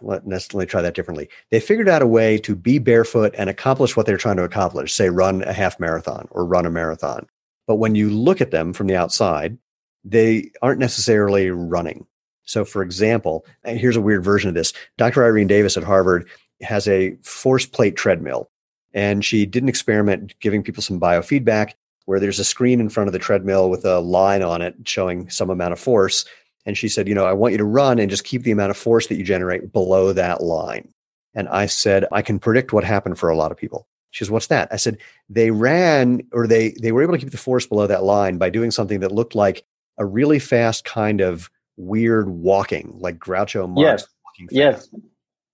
Let 0.02 0.26
necessarily 0.26 0.66
try 0.66 0.82
that 0.82 0.94
differently. 0.94 1.28
They 1.50 1.60
figured 1.60 1.88
out 1.88 2.02
a 2.02 2.06
way 2.06 2.38
to 2.38 2.56
be 2.56 2.78
barefoot 2.78 3.34
and 3.36 3.50
accomplish 3.50 3.96
what 3.96 4.06
they're 4.06 4.16
trying 4.16 4.36
to 4.36 4.44
accomplish. 4.44 4.94
Say, 4.94 5.10
run 5.10 5.42
a 5.42 5.52
half 5.52 5.78
marathon 5.78 6.26
or 6.30 6.46
run 6.46 6.66
a 6.66 6.70
marathon. 6.70 7.26
But 7.66 7.76
when 7.76 7.94
you 7.94 8.10
look 8.10 8.40
at 8.40 8.50
them 8.50 8.72
from 8.72 8.86
the 8.86 8.96
outside, 8.96 9.58
they 10.04 10.50
aren't 10.62 10.80
necessarily 10.80 11.50
running. 11.50 12.06
So, 12.44 12.64
for 12.64 12.82
example, 12.82 13.44
and 13.62 13.78
here's 13.78 13.96
a 13.96 14.00
weird 14.00 14.24
version 14.24 14.48
of 14.48 14.54
this. 14.54 14.72
Dr. 14.96 15.24
Irene 15.24 15.46
Davis 15.46 15.76
at 15.76 15.84
Harvard 15.84 16.28
has 16.62 16.88
a 16.88 17.14
force 17.22 17.66
plate 17.66 17.96
treadmill, 17.96 18.50
and 18.92 19.24
she 19.24 19.46
did 19.46 19.62
an 19.62 19.68
experiment 19.68 20.34
giving 20.40 20.62
people 20.62 20.82
some 20.82 20.98
biofeedback 20.98 21.74
where 22.06 22.18
there's 22.18 22.40
a 22.40 22.44
screen 22.44 22.80
in 22.80 22.88
front 22.88 23.06
of 23.06 23.12
the 23.12 23.20
treadmill 23.20 23.70
with 23.70 23.84
a 23.84 24.00
line 24.00 24.42
on 24.42 24.62
it 24.62 24.74
showing 24.84 25.30
some 25.30 25.48
amount 25.48 25.72
of 25.72 25.78
force. 25.78 26.24
And 26.66 26.76
she 26.76 26.88
said, 26.88 27.08
You 27.08 27.14
know, 27.14 27.24
I 27.24 27.32
want 27.32 27.52
you 27.52 27.58
to 27.58 27.64
run 27.64 27.98
and 27.98 28.10
just 28.10 28.24
keep 28.24 28.42
the 28.42 28.50
amount 28.50 28.70
of 28.70 28.76
force 28.76 29.06
that 29.06 29.16
you 29.16 29.24
generate 29.24 29.72
below 29.72 30.12
that 30.12 30.42
line. 30.42 30.92
And 31.34 31.48
I 31.48 31.66
said, 31.66 32.06
I 32.12 32.22
can 32.22 32.38
predict 32.38 32.72
what 32.72 32.84
happened 32.84 33.18
for 33.18 33.28
a 33.28 33.36
lot 33.36 33.52
of 33.52 33.58
people. 33.58 33.86
She 34.10 34.24
says, 34.24 34.30
What's 34.30 34.48
that? 34.48 34.68
I 34.72 34.76
said, 34.76 34.98
They 35.28 35.50
ran 35.50 36.22
or 36.32 36.46
they 36.46 36.74
they 36.80 36.92
were 36.92 37.02
able 37.02 37.14
to 37.14 37.18
keep 37.18 37.30
the 37.30 37.38
force 37.38 37.66
below 37.66 37.86
that 37.86 38.04
line 38.04 38.38
by 38.38 38.50
doing 38.50 38.70
something 38.70 39.00
that 39.00 39.12
looked 39.12 39.34
like 39.34 39.64
a 39.98 40.04
really 40.04 40.38
fast 40.38 40.84
kind 40.84 41.20
of 41.20 41.50
weird 41.76 42.28
walking, 42.28 42.96
like 42.98 43.18
Groucho 43.18 43.68
Marx. 43.68 44.06
Yes. 44.38 44.48
Yes. 44.50 44.88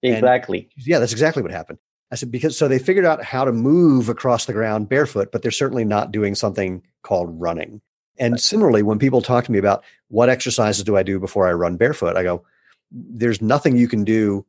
Exactly. 0.02 0.68
And, 0.76 0.86
yeah, 0.86 0.98
that's 0.98 1.12
exactly 1.12 1.42
what 1.42 1.50
happened. 1.50 1.78
I 2.12 2.14
said, 2.14 2.30
because 2.30 2.56
so 2.56 2.68
they 2.68 2.78
figured 2.78 3.04
out 3.04 3.24
how 3.24 3.44
to 3.44 3.52
move 3.52 4.08
across 4.08 4.46
the 4.46 4.52
ground 4.52 4.88
barefoot, 4.88 5.32
but 5.32 5.42
they're 5.42 5.50
certainly 5.50 5.84
not 5.84 6.12
doing 6.12 6.34
something 6.34 6.82
called 7.02 7.40
running. 7.40 7.80
And 8.18 8.40
similarly, 8.40 8.82
when 8.82 8.98
people 8.98 9.22
talk 9.22 9.44
to 9.44 9.52
me 9.52 9.58
about 9.58 9.84
what 10.08 10.28
exercises 10.28 10.84
do 10.84 10.96
I 10.96 11.02
do 11.02 11.18
before 11.18 11.48
I 11.48 11.52
run 11.52 11.76
barefoot, 11.76 12.16
I 12.16 12.22
go, 12.22 12.44
there's 12.90 13.42
nothing 13.42 13.76
you 13.76 13.88
can 13.88 14.04
do. 14.04 14.44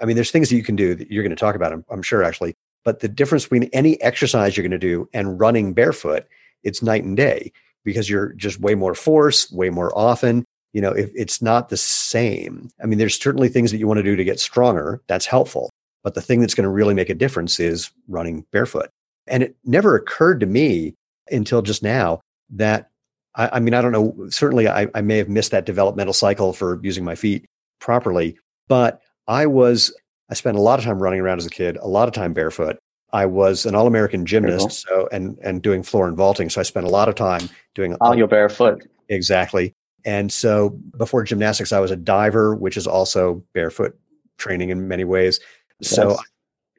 I 0.00 0.04
mean, 0.04 0.16
there's 0.16 0.30
things 0.30 0.48
that 0.50 0.56
you 0.56 0.62
can 0.62 0.76
do 0.76 0.94
that 0.94 1.10
you're 1.10 1.22
going 1.22 1.30
to 1.30 1.36
talk 1.36 1.54
about, 1.54 1.72
I'm, 1.72 1.84
I'm 1.90 2.02
sure 2.02 2.22
actually, 2.22 2.54
but 2.84 3.00
the 3.00 3.08
difference 3.08 3.44
between 3.44 3.70
any 3.72 4.00
exercise 4.02 4.56
you're 4.56 4.62
going 4.62 4.70
to 4.70 4.78
do 4.78 5.08
and 5.12 5.40
running 5.40 5.72
barefoot, 5.72 6.26
it's 6.62 6.82
night 6.82 7.04
and 7.04 7.16
day 7.16 7.52
because 7.84 8.10
you're 8.10 8.32
just 8.34 8.60
way 8.60 8.74
more 8.74 8.94
force, 8.94 9.50
way 9.50 9.70
more 9.70 9.96
often. 9.96 10.44
You 10.72 10.82
know, 10.82 10.92
if 10.92 11.10
it's 11.14 11.40
not 11.40 11.70
the 11.70 11.76
same. 11.76 12.68
I 12.82 12.86
mean, 12.86 12.98
there's 12.98 13.18
certainly 13.18 13.48
things 13.48 13.70
that 13.70 13.78
you 13.78 13.86
want 13.86 13.98
to 13.98 14.02
do 14.02 14.14
to 14.14 14.24
get 14.24 14.38
stronger. 14.38 15.00
That's 15.06 15.24
helpful. 15.24 15.70
But 16.04 16.14
the 16.14 16.20
thing 16.20 16.40
that's 16.40 16.54
going 16.54 16.64
to 16.64 16.70
really 16.70 16.94
make 16.94 17.08
a 17.08 17.14
difference 17.14 17.58
is 17.58 17.90
running 18.08 18.44
barefoot. 18.52 18.90
And 19.26 19.42
it 19.42 19.56
never 19.64 19.96
occurred 19.96 20.40
to 20.40 20.46
me 20.46 20.94
until 21.30 21.62
just 21.62 21.82
now 21.82 22.20
that 22.50 22.90
I, 23.36 23.50
I 23.54 23.60
mean, 23.60 23.74
I 23.74 23.82
don't 23.82 23.92
know, 23.92 24.28
certainly 24.30 24.68
I, 24.68 24.88
I 24.94 25.00
may 25.00 25.18
have 25.18 25.28
missed 25.28 25.52
that 25.52 25.66
developmental 25.66 26.12
cycle 26.12 26.52
for 26.52 26.80
using 26.82 27.04
my 27.04 27.14
feet 27.14 27.44
properly, 27.80 28.38
but 28.68 29.00
I 29.28 29.46
was, 29.46 29.94
I 30.30 30.34
spent 30.34 30.56
a 30.56 30.60
lot 30.60 30.78
of 30.78 30.84
time 30.84 31.02
running 31.02 31.20
around 31.20 31.38
as 31.38 31.46
a 31.46 31.50
kid, 31.50 31.76
a 31.76 31.86
lot 31.88 32.08
of 32.08 32.14
time 32.14 32.32
barefoot. 32.32 32.78
I 33.12 33.26
was 33.26 33.66
an 33.66 33.74
all 33.74 33.86
American 33.86 34.26
gymnast, 34.26 34.82
so 34.82 35.08
and 35.12 35.38
and 35.40 35.62
doing 35.62 35.84
floor 35.84 36.08
and 36.08 36.16
vaulting. 36.16 36.50
So 36.50 36.60
I 36.60 36.64
spent 36.64 36.86
a 36.86 36.90
lot 36.90 37.08
of 37.08 37.14
time 37.14 37.48
doing 37.74 37.94
all 38.00 38.16
your 38.16 38.26
barefoot. 38.26 38.82
Exactly. 39.08 39.72
And 40.04 40.32
so 40.32 40.70
before 40.96 41.22
gymnastics, 41.22 41.72
I 41.72 41.78
was 41.78 41.92
a 41.92 41.96
diver, 41.96 42.54
which 42.56 42.76
is 42.76 42.86
also 42.86 43.44
barefoot 43.54 43.96
training 44.38 44.70
in 44.70 44.88
many 44.88 45.04
ways. 45.04 45.40
So 45.82 46.16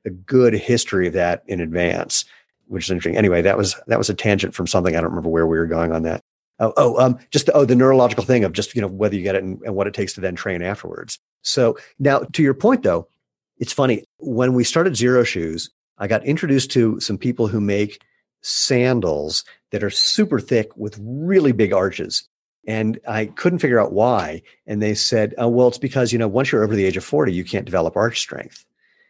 a 0.05 0.09
good 0.09 0.53
history 0.53 1.07
of 1.07 1.13
that 1.13 1.43
in 1.47 1.61
advance, 1.61 2.25
which 2.67 2.85
is 2.85 2.91
interesting. 2.91 3.17
Anyway, 3.17 3.41
that 3.41 3.57
was 3.57 3.75
that 3.87 3.97
was 3.97 4.09
a 4.09 4.13
tangent 4.13 4.53
from 4.53 4.67
something 4.67 4.95
I 4.95 5.01
don't 5.01 5.09
remember 5.09 5.29
where 5.29 5.47
we 5.47 5.57
were 5.57 5.65
going 5.65 5.91
on 5.91 6.03
that. 6.03 6.21
Oh, 6.59 6.73
oh, 6.75 6.99
um, 6.99 7.19
just 7.29 7.49
oh, 7.53 7.65
the 7.65 7.75
neurological 7.75 8.23
thing 8.23 8.43
of 8.43 8.53
just 8.53 8.75
you 8.75 8.81
know 8.81 8.87
whether 8.87 9.15
you 9.15 9.21
get 9.21 9.35
it 9.35 9.43
and, 9.43 9.61
and 9.61 9.75
what 9.75 9.87
it 9.87 9.93
takes 9.93 10.13
to 10.13 10.21
then 10.21 10.35
train 10.35 10.61
afterwards. 10.61 11.19
So 11.43 11.77
now 11.99 12.19
to 12.19 12.41
your 12.41 12.53
point 12.53 12.83
though, 12.83 13.07
it's 13.57 13.73
funny 13.73 14.03
when 14.17 14.53
we 14.53 14.63
started 14.63 14.93
Xero 14.93 15.25
Shoes, 15.25 15.69
I 15.97 16.07
got 16.07 16.25
introduced 16.25 16.71
to 16.71 16.99
some 16.99 17.17
people 17.17 17.47
who 17.47 17.61
make 17.61 18.01
sandals 18.41 19.43
that 19.71 19.83
are 19.83 19.89
super 19.89 20.39
thick 20.39 20.75
with 20.77 20.99
really 21.01 21.51
big 21.51 21.73
arches. 21.73 22.27
And 22.67 22.99
I 23.07 23.25
couldn't 23.25 23.59
figure 23.59 23.79
out 23.79 23.93
why. 23.93 24.41
And 24.65 24.81
they 24.81 24.93
said, 24.93 25.33
oh, 25.37 25.47
well, 25.47 25.69
it's 25.69 25.77
because, 25.77 26.11
you 26.11 26.19
know, 26.19 26.27
once 26.27 26.51
you're 26.51 26.63
over 26.63 26.75
the 26.75 26.85
age 26.85 26.97
of 26.97 27.03
40, 27.03 27.33
you 27.33 27.45
can't 27.45 27.65
develop 27.65 27.95
arch 27.95 28.19
strength. 28.19 28.65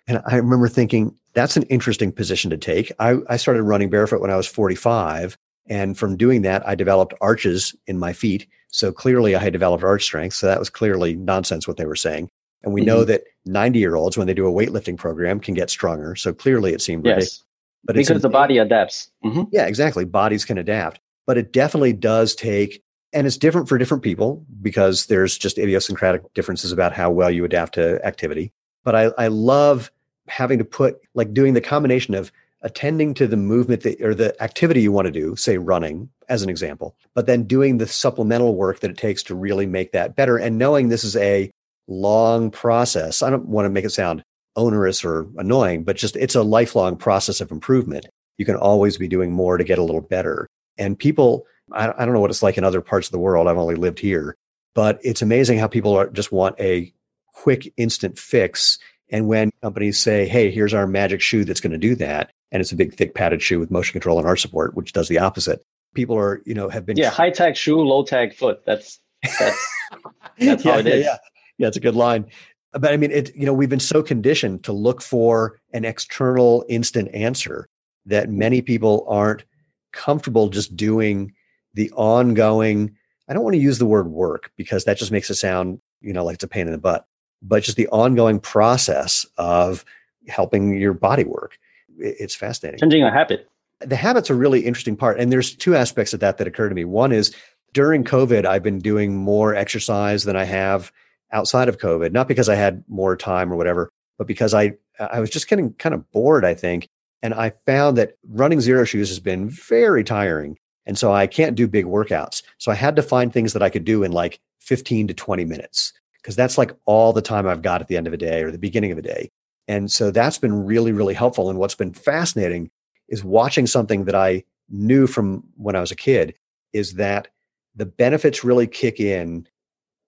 And 0.07 0.21
I 0.25 0.35
remember 0.35 0.67
thinking, 0.67 1.17
that's 1.33 1.57
an 1.57 1.63
interesting 1.63 2.11
position 2.11 2.51
to 2.51 2.57
take. 2.57 2.91
I, 2.99 3.17
I 3.27 3.37
started 3.37 3.63
running 3.63 3.89
barefoot 3.89 4.21
when 4.21 4.31
I 4.31 4.37
was 4.37 4.47
45. 4.47 5.37
And 5.69 5.97
from 5.97 6.17
doing 6.17 6.43
that, 6.43 6.67
I 6.67 6.75
developed 6.75 7.13
arches 7.21 7.75
in 7.87 7.97
my 7.97 8.13
feet. 8.13 8.47
So 8.69 8.91
clearly 8.91 9.35
I 9.35 9.39
had 9.39 9.53
developed 9.53 9.83
arch 9.83 10.03
strength. 10.03 10.33
So 10.33 10.47
that 10.47 10.59
was 10.59 10.69
clearly 10.69 11.15
nonsense 11.15 11.67
what 11.67 11.77
they 11.77 11.85
were 11.85 11.95
saying. 11.95 12.29
And 12.63 12.73
we 12.73 12.81
mm-hmm. 12.81 12.87
know 12.87 13.03
that 13.05 13.23
90 13.45 13.79
year 13.79 13.95
olds, 13.95 14.17
when 14.17 14.27
they 14.27 14.33
do 14.33 14.47
a 14.47 14.51
weightlifting 14.51 14.97
program, 14.97 15.39
can 15.39 15.53
get 15.53 15.69
stronger. 15.69 16.15
So 16.15 16.33
clearly 16.33 16.73
it 16.73 16.81
seemed 16.81 17.05
yes. 17.05 17.15
Ridiculous. 17.15 17.43
But 17.85 17.95
because 17.95 18.21
the 18.21 18.29
body 18.29 18.57
adapts. 18.57 19.09
Mm-hmm. 19.23 19.43
Yeah, 19.51 19.65
exactly. 19.65 20.03
Bodies 20.03 20.43
can 20.43 20.57
adapt. 20.57 20.99
But 21.25 21.37
it 21.37 21.53
definitely 21.53 21.93
does 21.93 22.35
take, 22.35 22.83
and 23.13 23.25
it's 23.25 23.37
different 23.37 23.69
for 23.69 23.77
different 23.77 24.03
people 24.03 24.45
because 24.61 25.05
there's 25.05 25.37
just 25.37 25.57
idiosyncratic 25.57 26.33
differences 26.33 26.71
about 26.71 26.93
how 26.93 27.09
well 27.09 27.31
you 27.31 27.45
adapt 27.45 27.75
to 27.75 28.05
activity. 28.05 28.51
But 28.83 28.95
I, 28.95 29.03
I 29.17 29.27
love 29.27 29.91
having 30.27 30.57
to 30.57 30.65
put 30.65 30.99
like 31.13 31.33
doing 31.33 31.53
the 31.53 31.61
combination 31.61 32.13
of 32.13 32.31
attending 32.61 33.13
to 33.13 33.27
the 33.27 33.37
movement 33.37 33.83
that, 33.83 34.01
or 34.01 34.15
the 34.15 34.41
activity 34.41 34.81
you 34.81 34.91
want 34.91 35.05
to 35.05 35.11
do, 35.11 35.35
say 35.35 35.57
running 35.57 36.09
as 36.29 36.41
an 36.41 36.49
example, 36.49 36.95
but 37.13 37.25
then 37.25 37.43
doing 37.43 37.77
the 37.77 37.87
supplemental 37.87 38.55
work 38.55 38.79
that 38.79 38.91
it 38.91 38.97
takes 38.97 39.23
to 39.23 39.35
really 39.35 39.65
make 39.65 39.91
that 39.91 40.15
better 40.15 40.37
and 40.37 40.57
knowing 40.57 40.89
this 40.89 41.03
is 41.03 41.15
a 41.17 41.51
long 41.87 42.51
process. 42.51 43.21
I 43.21 43.29
don't 43.29 43.47
want 43.47 43.65
to 43.65 43.69
make 43.69 43.85
it 43.85 43.91
sound 43.91 44.23
onerous 44.55 45.05
or 45.05 45.27
annoying, 45.37 45.83
but 45.83 45.95
just 45.95 46.15
it's 46.15 46.35
a 46.35 46.43
lifelong 46.43 46.97
process 46.97 47.39
of 47.39 47.51
improvement. 47.51 48.07
You 48.37 48.45
can 48.45 48.55
always 48.55 48.97
be 48.97 49.07
doing 49.07 49.31
more 49.31 49.57
to 49.57 49.63
get 49.63 49.79
a 49.79 49.83
little 49.83 50.01
better. 50.01 50.47
And 50.77 50.97
people, 50.97 51.45
I, 51.71 51.93
I 51.97 52.05
don't 52.05 52.13
know 52.13 52.19
what 52.19 52.31
it's 52.31 52.43
like 52.43 52.57
in 52.57 52.63
other 52.63 52.81
parts 52.81 53.07
of 53.07 53.11
the 53.11 53.19
world. 53.19 53.47
I've 53.47 53.57
only 53.57 53.75
lived 53.75 53.99
here, 53.99 54.35
but 54.73 54.99
it's 55.03 55.21
amazing 55.21 55.59
how 55.59 55.67
people 55.67 55.95
are, 55.95 56.09
just 56.09 56.31
want 56.31 56.59
a 56.59 56.91
quick 57.33 57.71
instant 57.77 58.17
fix 58.17 58.79
and 59.09 59.27
when 59.27 59.51
companies 59.61 59.99
say, 59.99 60.27
hey, 60.27 60.51
here's 60.51 60.73
our 60.73 60.87
magic 60.87 61.21
shoe 61.21 61.45
that's 61.45 61.61
going 61.61 61.71
to 61.71 61.77
do 61.77 61.95
that, 61.95 62.31
and 62.51 62.61
it's 62.61 62.71
a 62.71 62.75
big, 62.75 62.93
thick 62.93 63.13
padded 63.13 63.41
shoe 63.41 63.59
with 63.59 63.71
motion 63.71 63.93
control 63.93 64.17
and 64.17 64.27
arch 64.27 64.41
support, 64.41 64.75
which 64.75 64.93
does 64.93 65.07
the 65.07 65.19
opposite, 65.19 65.63
people 65.93 66.17
are, 66.17 66.41
you 66.45 66.53
know, 66.53 66.69
have 66.69 66.85
been. 66.85 66.97
Yeah, 66.97 67.09
high 67.09 67.31
tech 67.31 67.55
shoe, 67.55 67.79
low 67.79 68.03
tech 68.03 68.33
foot. 68.33 68.61
That's, 68.65 68.99
that's, 69.39 69.73
that's 70.39 70.65
yeah, 70.65 70.71
how 70.71 70.79
it 70.79 70.87
is. 70.87 71.05
Yeah. 71.05 71.17
yeah, 71.57 71.67
it's 71.67 71.77
a 71.77 71.81
good 71.81 71.95
line. 71.95 72.25
But 72.73 72.93
I 72.93 72.97
mean, 72.97 73.11
it, 73.11 73.35
you 73.35 73.45
know, 73.45 73.53
we've 73.53 73.69
been 73.69 73.79
so 73.79 74.03
conditioned 74.03 74.63
to 74.65 74.73
look 74.73 75.01
for 75.01 75.59
an 75.73 75.85
external 75.85 76.65
instant 76.69 77.13
answer 77.13 77.67
that 78.05 78.29
many 78.29 78.61
people 78.61 79.05
aren't 79.07 79.43
comfortable 79.91 80.49
just 80.49 80.75
doing 80.75 81.33
the 81.73 81.91
ongoing. 81.91 82.95
I 83.27 83.33
don't 83.33 83.43
want 83.43 83.55
to 83.55 83.61
use 83.61 83.79
the 83.79 83.85
word 83.85 84.07
work 84.07 84.51
because 84.57 84.85
that 84.85 84.97
just 84.97 85.11
makes 85.11 85.29
it 85.29 85.35
sound, 85.35 85.79
you 86.01 86.13
know, 86.13 86.23
like 86.23 86.35
it's 86.35 86.43
a 86.43 86.47
pain 86.47 86.67
in 86.67 86.71
the 86.71 86.77
butt, 86.77 87.05
but 87.41 87.63
just 87.63 87.77
the 87.77 87.87
ongoing 87.87 88.39
process 88.39 89.25
of 89.37 89.83
helping 90.27 90.77
your 90.77 90.93
body 90.93 91.23
work. 91.23 91.57
It's 91.97 92.35
fascinating. 92.35 92.79
Changing 92.79 93.03
a 93.03 93.11
habit. 93.11 93.47
The 93.81 93.95
habit's 93.95 94.29
a 94.29 94.35
really 94.35 94.61
interesting 94.61 94.95
part. 94.95 95.19
And 95.19 95.31
there's 95.31 95.55
two 95.55 95.75
aspects 95.75 96.13
of 96.13 96.19
that 96.21 96.37
that 96.37 96.47
occur 96.47 96.69
to 96.69 96.75
me. 96.75 96.85
One 96.85 97.11
is 97.11 97.35
during 97.73 98.03
COVID, 98.03 98.45
I've 98.45 98.63
been 98.63 98.79
doing 98.79 99.15
more 99.15 99.53
exercise 99.53 100.23
than 100.23 100.35
I 100.35 100.45
have 100.45 100.91
outside 101.31 101.69
of 101.69 101.77
COVID, 101.77 102.11
not 102.11 102.27
because 102.27 102.49
I 102.49 102.55
had 102.55 102.83
more 102.87 103.15
time 103.15 103.51
or 103.51 103.55
whatever, 103.55 103.91
but 104.17 104.27
because 104.27 104.53
I 104.53 104.73
I 104.99 105.19
was 105.19 105.29
just 105.29 105.47
getting 105.47 105.73
kind 105.73 105.93
of 105.93 106.09
bored, 106.11 106.43
I 106.43 106.53
think. 106.53 106.87
And 107.21 107.33
I 107.33 107.53
found 107.65 107.97
that 107.97 108.13
running 108.27 108.59
Xero 108.59 108.87
Shoes 108.87 109.09
has 109.09 109.19
been 109.19 109.49
very 109.49 110.03
tiring. 110.03 110.57
And 110.85 110.97
so 110.97 111.11
I 111.11 111.27
can't 111.27 111.55
do 111.55 111.67
big 111.67 111.85
workouts. 111.85 112.41
So 112.57 112.71
I 112.71 112.75
had 112.75 112.95
to 112.95 113.03
find 113.03 113.31
things 113.31 113.53
that 113.53 113.61
I 113.61 113.69
could 113.69 113.83
do 113.83 114.03
in 114.03 114.11
like 114.11 114.39
15 114.61 115.07
to 115.09 115.13
20 115.13 115.45
minutes 115.45 115.93
because 116.21 116.35
that's 116.35 116.57
like 116.57 116.71
all 116.85 117.13
the 117.13 117.21
time 117.21 117.47
I've 117.47 117.61
got 117.61 117.81
at 117.81 117.87
the 117.87 117.97
end 117.97 118.07
of 118.07 118.13
a 118.13 118.17
day 118.17 118.43
or 118.43 118.51
the 118.51 118.57
beginning 118.57 118.91
of 118.91 118.97
a 118.97 119.01
day. 119.01 119.29
And 119.67 119.91
so 119.91 120.11
that's 120.11 120.37
been 120.37 120.65
really, 120.65 120.91
really 120.91 121.13
helpful. 121.13 121.49
And 121.49 121.59
what's 121.59 121.75
been 121.75 121.93
fascinating 121.93 122.69
is 123.09 123.23
watching 123.23 123.67
something 123.67 124.05
that 124.05 124.15
I 124.15 124.43
knew 124.69 125.07
from 125.07 125.43
when 125.55 125.75
I 125.75 125.81
was 125.81 125.91
a 125.91 125.95
kid 125.95 126.35
is 126.73 126.93
that 126.93 127.29
the 127.75 127.85
benefits 127.85 128.43
really 128.43 128.67
kick 128.67 128.99
in 128.99 129.47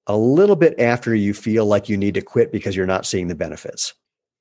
a 0.08 0.18
little 0.18 0.56
bit 0.56 0.80
after 0.80 1.14
you 1.14 1.34
feel 1.34 1.66
like 1.66 1.88
you 1.88 1.98
need 1.98 2.16
to 2.16 2.22
quit 2.22 2.52
because 2.52 2.76
you're 2.76 2.86
not 2.86 3.06
seeing 3.06 3.28
the 3.28 3.36
benefits. 3.36 3.94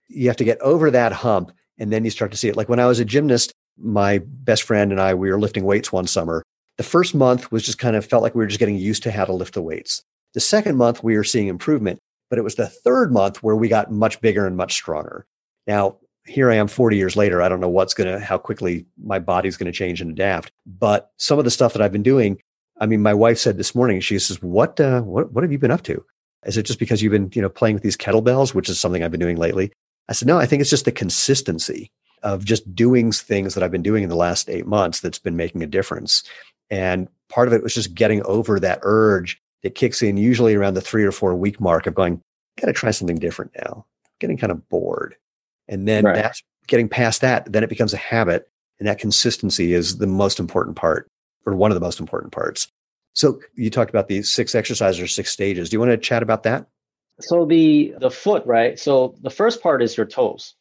You 0.08 0.28
have 0.28 0.36
to 0.38 0.44
get 0.44 0.60
over 0.60 0.90
that 0.90 1.12
hump 1.12 1.52
and 1.78 1.92
then 1.92 2.04
you 2.04 2.10
start 2.10 2.30
to 2.30 2.36
see 2.36 2.48
it. 2.48 2.56
Like 2.56 2.68
when 2.68 2.80
I 2.80 2.86
was 2.86 3.00
a 3.00 3.04
gymnast, 3.04 3.52
my 3.76 4.18
best 4.18 4.62
friend 4.62 4.90
and 4.90 5.00
I, 5.00 5.14
we 5.14 5.30
were 5.30 5.38
lifting 5.38 5.64
weights 5.64 5.92
one 5.92 6.06
summer. 6.06 6.42
The 6.78 6.82
first 6.84 7.14
month 7.14 7.52
was 7.52 7.64
just 7.64 7.78
kind 7.78 7.96
of 7.96 8.06
felt 8.06 8.22
like 8.22 8.34
we 8.34 8.42
were 8.42 8.46
just 8.46 8.60
getting 8.60 8.76
used 8.76 9.02
to 9.02 9.10
how 9.10 9.24
to 9.24 9.32
lift 9.32 9.54
the 9.54 9.62
weights. 9.62 10.02
The 10.34 10.40
second 10.40 10.76
month, 10.76 11.02
we 11.02 11.16
were 11.16 11.24
seeing 11.24 11.48
improvement, 11.48 11.98
but 12.30 12.38
it 12.38 12.42
was 12.42 12.56
the 12.56 12.66
third 12.66 13.12
month 13.12 13.42
where 13.42 13.56
we 13.56 13.68
got 13.68 13.90
much 13.90 14.20
bigger 14.20 14.46
and 14.46 14.56
much 14.56 14.74
stronger. 14.74 15.26
Now, 15.66 15.98
here 16.26 16.50
I 16.50 16.56
am 16.56 16.68
40 16.68 16.96
years 16.96 17.16
later. 17.16 17.40
I 17.40 17.48
don't 17.48 17.60
know 17.60 17.68
what's 17.68 17.94
going 17.94 18.12
to, 18.12 18.20
how 18.20 18.38
quickly 18.38 18.86
my 19.02 19.18
body's 19.18 19.56
going 19.56 19.70
to 19.70 19.76
change 19.76 20.00
and 20.00 20.10
adapt. 20.10 20.52
But 20.66 21.10
some 21.16 21.38
of 21.38 21.44
the 21.44 21.50
stuff 21.50 21.72
that 21.72 21.82
I've 21.82 21.92
been 21.92 22.02
doing, 22.02 22.40
I 22.80 22.86
mean, 22.86 23.02
my 23.02 23.14
wife 23.14 23.38
said 23.38 23.56
this 23.56 23.74
morning, 23.74 24.00
she 24.00 24.18
says, 24.18 24.42
what, 24.42 24.78
uh, 24.78 25.00
what, 25.00 25.32
what 25.32 25.42
have 25.42 25.52
you 25.52 25.58
been 25.58 25.70
up 25.70 25.82
to? 25.84 26.04
Is 26.44 26.56
it 26.56 26.64
just 26.64 26.78
because 26.78 27.02
you've 27.02 27.12
been, 27.12 27.30
you 27.34 27.42
know, 27.42 27.48
playing 27.48 27.74
with 27.74 27.82
these 27.82 27.96
kettlebells, 27.96 28.54
which 28.54 28.68
is 28.68 28.78
something 28.78 29.02
I've 29.02 29.10
been 29.10 29.20
doing 29.20 29.36
lately? 29.36 29.72
I 30.08 30.12
said, 30.12 30.28
no, 30.28 30.38
I 30.38 30.46
think 30.46 30.60
it's 30.60 30.70
just 30.70 30.84
the 30.84 30.92
consistency 30.92 31.90
of 32.22 32.44
just 32.44 32.74
doing 32.74 33.12
things 33.12 33.54
that 33.54 33.62
I've 33.62 33.70
been 33.70 33.82
doing 33.82 34.02
in 34.02 34.08
the 34.08 34.16
last 34.16 34.48
eight 34.48 34.66
months 34.66 35.00
that's 35.00 35.18
been 35.18 35.36
making 35.36 35.62
a 35.62 35.66
difference. 35.66 36.22
And 36.70 37.08
part 37.28 37.48
of 37.48 37.54
it 37.54 37.62
was 37.62 37.74
just 37.74 37.94
getting 37.94 38.22
over 38.24 38.60
that 38.60 38.80
urge 38.82 39.40
that 39.62 39.74
kicks 39.74 40.02
in 40.02 40.16
usually 40.16 40.54
around 40.54 40.74
the 40.74 40.80
three 40.80 41.04
or 41.04 41.12
four 41.12 41.34
week 41.34 41.60
mark 41.60 41.86
of 41.86 41.94
going, 41.94 42.22
got 42.60 42.66
to 42.66 42.72
try 42.72 42.90
something 42.90 43.18
different 43.18 43.52
now, 43.56 43.84
getting 44.20 44.36
kind 44.36 44.52
of 44.52 44.68
bored. 44.68 45.16
And 45.68 45.86
then 45.86 46.04
right. 46.04 46.14
that's 46.14 46.42
getting 46.66 46.88
past 46.88 47.20
that, 47.20 47.50
then 47.52 47.62
it 47.62 47.68
becomes 47.68 47.92
a 47.92 47.98
habit. 47.98 48.48
And 48.78 48.86
that 48.86 48.98
consistency 48.98 49.72
is 49.72 49.98
the 49.98 50.06
most 50.06 50.38
important 50.38 50.76
part, 50.76 51.10
or 51.44 51.54
one 51.54 51.70
of 51.70 51.74
the 51.74 51.80
most 51.80 51.98
important 51.98 52.32
parts. 52.32 52.68
So 53.14 53.40
you 53.54 53.70
talked 53.70 53.90
about 53.90 54.06
the 54.06 54.22
six 54.22 54.54
exercises 54.54 55.00
or 55.00 55.08
six 55.08 55.30
stages. 55.30 55.68
Do 55.68 55.74
you 55.74 55.80
want 55.80 55.90
to 55.90 55.98
chat 55.98 56.22
about 56.22 56.44
that? 56.44 56.66
So 57.20 57.44
the 57.44 57.94
the 57.98 58.10
foot, 58.10 58.46
right? 58.46 58.78
So 58.78 59.16
the 59.22 59.30
first 59.30 59.60
part 59.60 59.82
is 59.82 59.96
your 59.96 60.06
toes. 60.06 60.54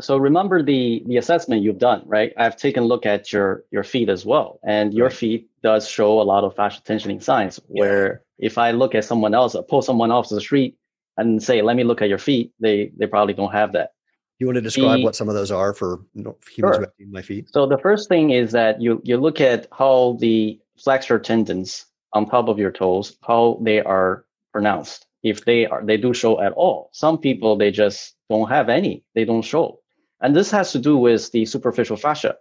So 0.00 0.16
remember 0.16 0.62
the 0.62 1.04
the 1.06 1.18
assessment 1.18 1.62
you've 1.62 1.78
done, 1.78 2.02
right? 2.06 2.32
I've 2.36 2.56
taken 2.56 2.82
a 2.82 2.86
look 2.86 3.06
at 3.06 3.32
your 3.32 3.64
your 3.70 3.84
feet 3.84 4.08
as 4.08 4.24
well, 4.24 4.58
and 4.64 4.92
your 4.92 5.10
feet 5.10 5.48
does 5.62 5.88
show 5.88 6.20
a 6.20 6.24
lot 6.24 6.44
of 6.44 6.56
fascial 6.56 6.82
tensioning 6.82 7.22
signs. 7.22 7.60
Where 7.68 8.22
if 8.42 8.58
I 8.58 8.72
look 8.72 8.94
at 8.94 9.04
someone 9.04 9.32
else, 9.32 9.54
uh, 9.54 9.62
pull 9.62 9.80
someone 9.80 10.10
off 10.10 10.28
the 10.28 10.40
street 10.40 10.76
and 11.16 11.42
say, 11.42 11.62
"Let 11.62 11.76
me 11.76 11.84
look 11.84 12.02
at 12.02 12.08
your 12.10 12.18
feet," 12.18 12.52
they 12.60 12.92
they 12.98 13.06
probably 13.06 13.32
don't 13.32 13.52
have 13.52 13.72
that. 13.72 13.92
You 14.38 14.46
want 14.46 14.56
to 14.56 14.60
describe 14.60 14.98
the, 14.98 15.04
what 15.04 15.14
some 15.14 15.28
of 15.28 15.34
those 15.34 15.52
are 15.52 15.72
for 15.72 16.00
humans 16.14 16.40
sure. 16.56 16.72
who 16.72 16.80
have 16.80 16.92
seen 16.98 17.12
my 17.12 17.22
feet? 17.22 17.48
So 17.52 17.66
the 17.66 17.78
first 17.78 18.08
thing 18.08 18.30
is 18.30 18.50
that 18.52 18.82
you 18.82 19.00
you 19.04 19.16
look 19.16 19.40
at 19.40 19.68
how 19.72 20.16
the 20.20 20.60
flexor 20.76 21.18
tendons 21.18 21.86
on 22.12 22.28
top 22.28 22.48
of 22.48 22.58
your 22.58 22.72
toes, 22.72 23.16
how 23.22 23.58
they 23.62 23.80
are 23.80 24.24
pronounced. 24.52 25.06
If 25.22 25.44
they 25.44 25.66
are 25.66 25.84
they 25.84 25.96
do 25.96 26.12
show 26.12 26.40
at 26.40 26.52
all. 26.52 26.90
Some 26.92 27.18
people 27.18 27.56
they 27.56 27.70
just 27.70 28.16
don't 28.28 28.48
have 28.48 28.68
any. 28.68 29.04
They 29.14 29.24
don't 29.24 29.42
show. 29.42 29.78
And 30.20 30.34
this 30.34 30.50
has 30.50 30.72
to 30.72 30.78
do 30.78 30.96
with 30.96 31.30
the 31.30 31.44
superficial 31.46 31.96
fascia. 31.96 32.36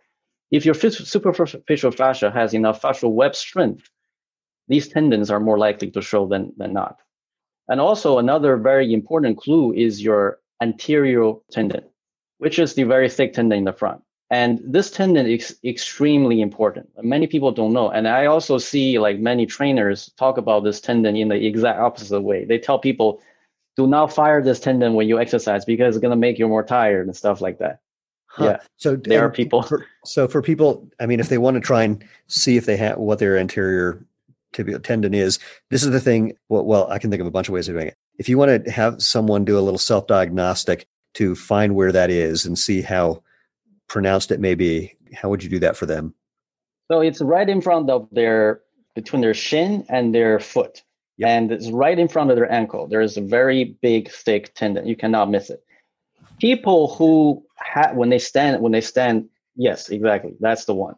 If 0.50 0.66
your 0.66 0.76
superficial 0.76 1.92
fascia 1.92 2.32
has 2.32 2.54
enough 2.54 2.82
fascial 2.82 3.12
web 3.12 3.36
strength, 3.36 3.90
these 4.72 4.88
tendons 4.88 5.30
are 5.30 5.40
more 5.40 5.60
likely 5.60 5.92
to 5.92 6.02
show 6.02 6.28
than, 6.28 6.54
than 6.58 6.74
not. 6.74 6.98
And 7.68 7.80
also 7.80 8.18
another 8.18 8.58
very 8.58 8.92
important 8.94 9.38
clue 9.38 9.74
is 9.74 10.02
your 10.02 10.40
anterior 10.62 11.34
tendon 11.52 11.84
which 12.42 12.58
is 12.58 12.74
the 12.74 12.82
very 12.82 13.08
thick 13.08 13.34
tendon 13.34 13.60
in 13.60 13.66
the 13.66 13.72
front. 13.72 14.02
And 14.32 14.60
this 14.66 14.90
tendon 14.90 15.28
is 15.28 15.60
extremely 15.64 16.42
important. 16.42 16.90
Many 17.00 17.28
people 17.28 17.52
don't 17.52 17.72
know. 17.72 17.92
And 17.92 18.08
I 18.08 18.26
also 18.26 18.58
see 18.58 18.98
like 18.98 19.20
many 19.20 19.46
trainers 19.46 20.10
talk 20.18 20.40
about 20.40 20.64
this 20.64 20.82
tendon 20.82 21.16
in 21.16 21.28
the 21.28 21.36
exact 21.46 21.80
opposite 21.80 22.22
way. 22.22 22.46
They 22.46 22.58
tell 22.58 22.80
people, 22.80 23.22
do 23.78 23.86
not 23.86 24.12
fire 24.12 24.42
this 24.42 24.60
tendon 24.60 24.96
when 24.96 25.08
you 25.08 25.20
exercise 25.20 25.66
because 25.66 25.96
it's 25.96 26.02
going 26.02 26.18
to 26.18 26.26
make 26.28 26.40
you 26.40 26.48
more 26.48 26.64
tired 26.64 27.06
and 27.06 27.16
stuff 27.16 27.42
like 27.42 27.60
that. 27.60 27.82
Huh. 28.26 28.46
Yeah. 28.46 28.58
So 28.78 28.96
there 28.96 29.24
are 29.24 29.30
people. 29.30 29.62
For, 29.62 29.86
so 30.04 30.28
for 30.28 30.42
people, 30.42 30.90
I 31.00 31.06
mean, 31.06 31.20
if 31.20 31.30
they 31.30 31.38
want 31.38 31.58
to 31.58 31.62
try 31.62 31.84
and 31.84 32.04
see 32.26 32.58
if 32.58 32.66
they 32.66 32.78
have 32.78 32.98
what 32.98 33.20
their 33.20 33.38
anterior 33.38 34.04
tibial 34.54 34.84
tendon 34.84 35.14
is, 35.14 35.40
this 35.70 35.84
is 35.84 35.92
the 35.92 36.00
thing. 36.00 36.34
Well, 36.50 36.66
well, 36.66 36.90
I 36.92 37.00
can 37.00 37.10
think 37.10 37.22
of 37.22 37.28
a 37.28 37.32
bunch 37.32 37.48
of 37.48 37.54
ways 37.54 37.68
of 37.68 37.76
doing 37.76 37.88
it. 37.88 37.98
If 38.18 38.30
you 38.30 38.38
want 38.38 38.66
to 38.66 38.72
have 38.72 39.02
someone 39.02 39.46
do 39.46 39.58
a 39.58 39.62
little 39.62 39.80
self 39.80 40.08
diagnostic, 40.08 40.88
to 41.14 41.36
find 41.36 41.76
where 41.76 41.92
that 41.92 42.10
is 42.10 42.46
and 42.46 42.58
see 42.58 42.82
how 42.82 43.22
pronounced 43.88 44.32
it 44.32 44.40
may 44.40 44.56
be, 44.56 44.96
how 45.14 45.30
would 45.30 45.44
you 45.44 45.50
do 45.50 45.60
that 45.60 45.76
for 45.76 45.86
them? 45.86 46.14
So 46.90 47.02
it's 47.02 47.22
right 47.22 47.48
in 47.48 47.62
front 47.62 47.90
of 47.90 48.08
their 48.12 48.62
between 48.96 49.22
their 49.22 49.34
shin 49.34 49.86
and 49.90 50.14
their 50.14 50.40
foot. 50.40 50.84
Yep. 51.18 51.30
And 51.30 51.52
it's 51.52 51.70
right 51.70 51.98
in 51.98 52.08
front 52.08 52.30
of 52.30 52.36
their 52.36 52.52
ankle. 52.52 52.88
There 52.88 53.02
is 53.02 53.18
a 53.18 53.22
very 53.22 53.78
big, 53.82 54.10
thick 54.10 54.54
tendon. 54.54 54.88
You 54.88 54.96
cannot 54.96 55.30
miss 55.30 55.50
it. 55.50 55.64
People 56.40 56.94
who 56.96 57.46
have 57.58 57.96
when 57.96 58.10
they 58.10 58.20
stand, 58.20 58.62
when 58.62 58.72
they 58.72 58.82
stand, 58.82 59.30
yes, 59.56 59.90
exactly. 59.90 60.34
That's 60.40 60.66
the 60.66 60.74
one. 60.74 60.96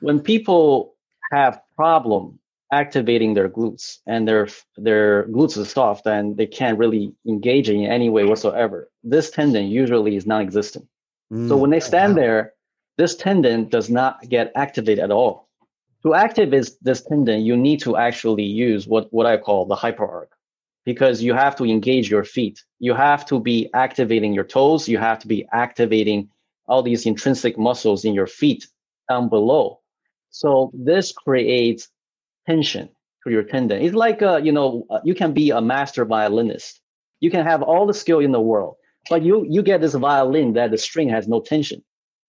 When 0.00 0.20
people 0.20 0.94
have 1.32 1.60
problem 1.76 2.38
activating 2.72 3.34
their 3.34 3.48
glutes 3.48 3.98
and 4.06 4.26
their 4.26 4.48
their 4.76 5.24
glutes 5.28 5.56
are 5.60 5.64
soft 5.64 6.06
and 6.06 6.36
they 6.36 6.46
can't 6.46 6.78
really 6.78 7.14
engage 7.26 7.68
in 7.68 7.84
any 7.84 8.10
way 8.10 8.24
whatsoever. 8.24 8.90
This 9.02 9.30
tendon 9.30 9.68
usually 9.68 10.16
is 10.16 10.26
non-existent. 10.26 10.86
Mm, 11.32 11.48
so 11.48 11.56
when 11.56 11.70
they 11.70 11.80
stand 11.80 12.14
wow. 12.14 12.20
there, 12.20 12.54
this 12.96 13.16
tendon 13.16 13.68
does 13.68 13.90
not 13.90 14.28
get 14.28 14.52
activated 14.54 15.04
at 15.04 15.10
all. 15.10 15.48
To 16.02 16.14
activate 16.14 16.70
this 16.82 17.02
tendon, 17.02 17.44
you 17.44 17.56
need 17.56 17.80
to 17.80 17.96
actually 17.96 18.44
use 18.44 18.86
what, 18.86 19.10
what 19.12 19.26
I 19.26 19.38
call 19.38 19.64
the 19.64 19.76
hyperarch 19.76 20.28
because 20.84 21.22
you 21.22 21.32
have 21.32 21.56
to 21.56 21.64
engage 21.64 22.10
your 22.10 22.24
feet. 22.24 22.62
You 22.78 22.94
have 22.94 23.24
to 23.26 23.40
be 23.40 23.70
activating 23.72 24.34
your 24.34 24.44
toes. 24.44 24.86
You 24.86 24.98
have 24.98 25.18
to 25.20 25.26
be 25.26 25.46
activating 25.52 26.28
all 26.66 26.82
these 26.82 27.06
intrinsic 27.06 27.58
muscles 27.58 28.04
in 28.04 28.14
your 28.14 28.26
feet 28.26 28.66
down 29.08 29.28
below. 29.28 29.80
So 30.30 30.70
this 30.74 31.12
creates 31.12 31.88
tension 32.46 32.88
to 33.24 33.30
your 33.30 33.42
tendon. 33.42 33.82
It's 33.82 33.94
like, 33.94 34.22
uh, 34.22 34.36
you 34.36 34.52
know, 34.52 34.86
uh, 34.90 35.00
you 35.04 35.14
can 35.14 35.32
be 35.32 35.50
a 35.50 35.60
master 35.60 36.04
violinist. 36.04 36.80
You 37.20 37.30
can 37.30 37.44
have 37.44 37.62
all 37.62 37.86
the 37.86 37.94
skill 37.94 38.20
in 38.20 38.32
the 38.32 38.40
world, 38.40 38.76
but 39.08 39.22
you 39.22 39.46
you 39.48 39.62
get 39.62 39.80
this 39.80 39.94
violin 39.94 40.52
that 40.54 40.70
the 40.70 40.78
string 40.78 41.08
has 41.08 41.26
no 41.26 41.40
tension. 41.40 41.82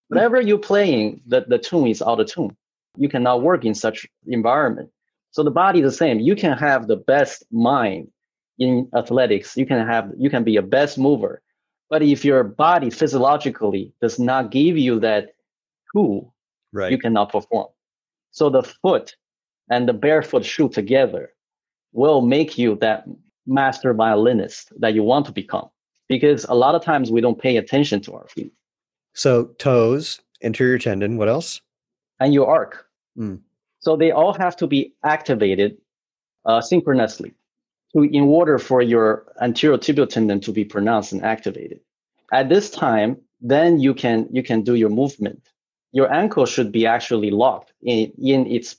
Whatever 0.07 0.39
you're 0.39 0.57
playing, 0.57 1.21
the, 1.25 1.45
the 1.47 1.57
tune 1.57 1.87
is 1.87 2.01
out 2.01 2.19
of 2.19 2.27
tune. 2.27 2.55
You 2.95 3.09
cannot 3.09 3.41
work 3.41 3.65
in 3.65 3.73
such 3.73 4.07
environment. 4.27 4.89
So 5.31 5.43
the 5.43 5.51
body 5.51 5.79
is 5.81 5.91
the 5.91 5.97
same. 5.97 6.19
You 6.19 6.35
can 6.35 6.57
have 6.57 6.87
the 6.87 6.95
best 6.95 7.43
mind 7.51 8.09
in 8.57 8.87
athletics. 8.95 9.57
You 9.57 9.65
can 9.65 9.85
have 9.85 10.11
you 10.17 10.29
can 10.29 10.43
be 10.43 10.55
a 10.55 10.61
best 10.61 10.97
mover. 10.97 11.41
But 11.89 12.01
if 12.01 12.23
your 12.23 12.43
body 12.43 12.89
physiologically 12.89 13.93
does 14.01 14.17
not 14.17 14.49
give 14.49 14.77
you 14.77 14.99
that 15.01 15.35
tool, 15.93 16.33
right. 16.71 16.91
you 16.91 16.97
cannot 16.97 17.31
perform. 17.31 17.67
So 18.31 18.49
the 18.49 18.63
foot 18.63 19.15
and 19.69 19.87
the 19.87 19.93
barefoot 19.93 20.45
shoe 20.45 20.69
together 20.69 21.31
will 21.93 22.21
make 22.21 22.57
you 22.57 22.75
that 22.77 23.05
master 23.47 23.93
violinist 23.93 24.71
that 24.79 24.93
you 24.93 25.03
want 25.03 25.25
to 25.25 25.31
become. 25.31 25.69
Because 26.07 26.45
a 26.45 26.53
lot 26.53 26.75
of 26.75 26.83
times 26.83 27.11
we 27.11 27.21
don't 27.21 27.39
pay 27.39 27.57
attention 27.57 28.01
to 28.01 28.13
our 28.13 28.27
feet. 28.27 28.53
So 29.13 29.45
toes, 29.57 30.21
anterior 30.43 30.77
tendon, 30.77 31.17
what 31.17 31.29
else? 31.29 31.61
And 32.19 32.33
your 32.33 32.47
arc. 32.47 32.85
Mm. 33.17 33.39
So 33.79 33.95
they 33.95 34.11
all 34.11 34.33
have 34.33 34.55
to 34.57 34.67
be 34.67 34.93
activated 35.03 35.77
uh, 36.45 36.61
synchronously. 36.61 37.33
to, 37.95 38.03
in 38.03 38.23
order 38.23 38.59
for 38.59 38.81
your 38.81 39.25
anterior 39.41 39.77
tibial 39.77 40.07
tendon 40.07 40.39
to 40.41 40.51
be 40.51 40.65
pronounced 40.65 41.13
and 41.13 41.23
activated. 41.23 41.79
At 42.31 42.49
this 42.49 42.69
time, 42.69 43.17
then 43.41 43.79
you 43.79 43.93
can 43.93 44.27
you 44.31 44.43
can 44.43 44.63
do 44.63 44.75
your 44.75 44.89
movement. 44.89 45.47
Your 45.91 46.11
ankle 46.11 46.45
should 46.45 46.71
be 46.71 46.85
actually 46.85 47.31
locked 47.31 47.71
in, 47.81 48.11
in 48.21 48.47
its 48.47 48.75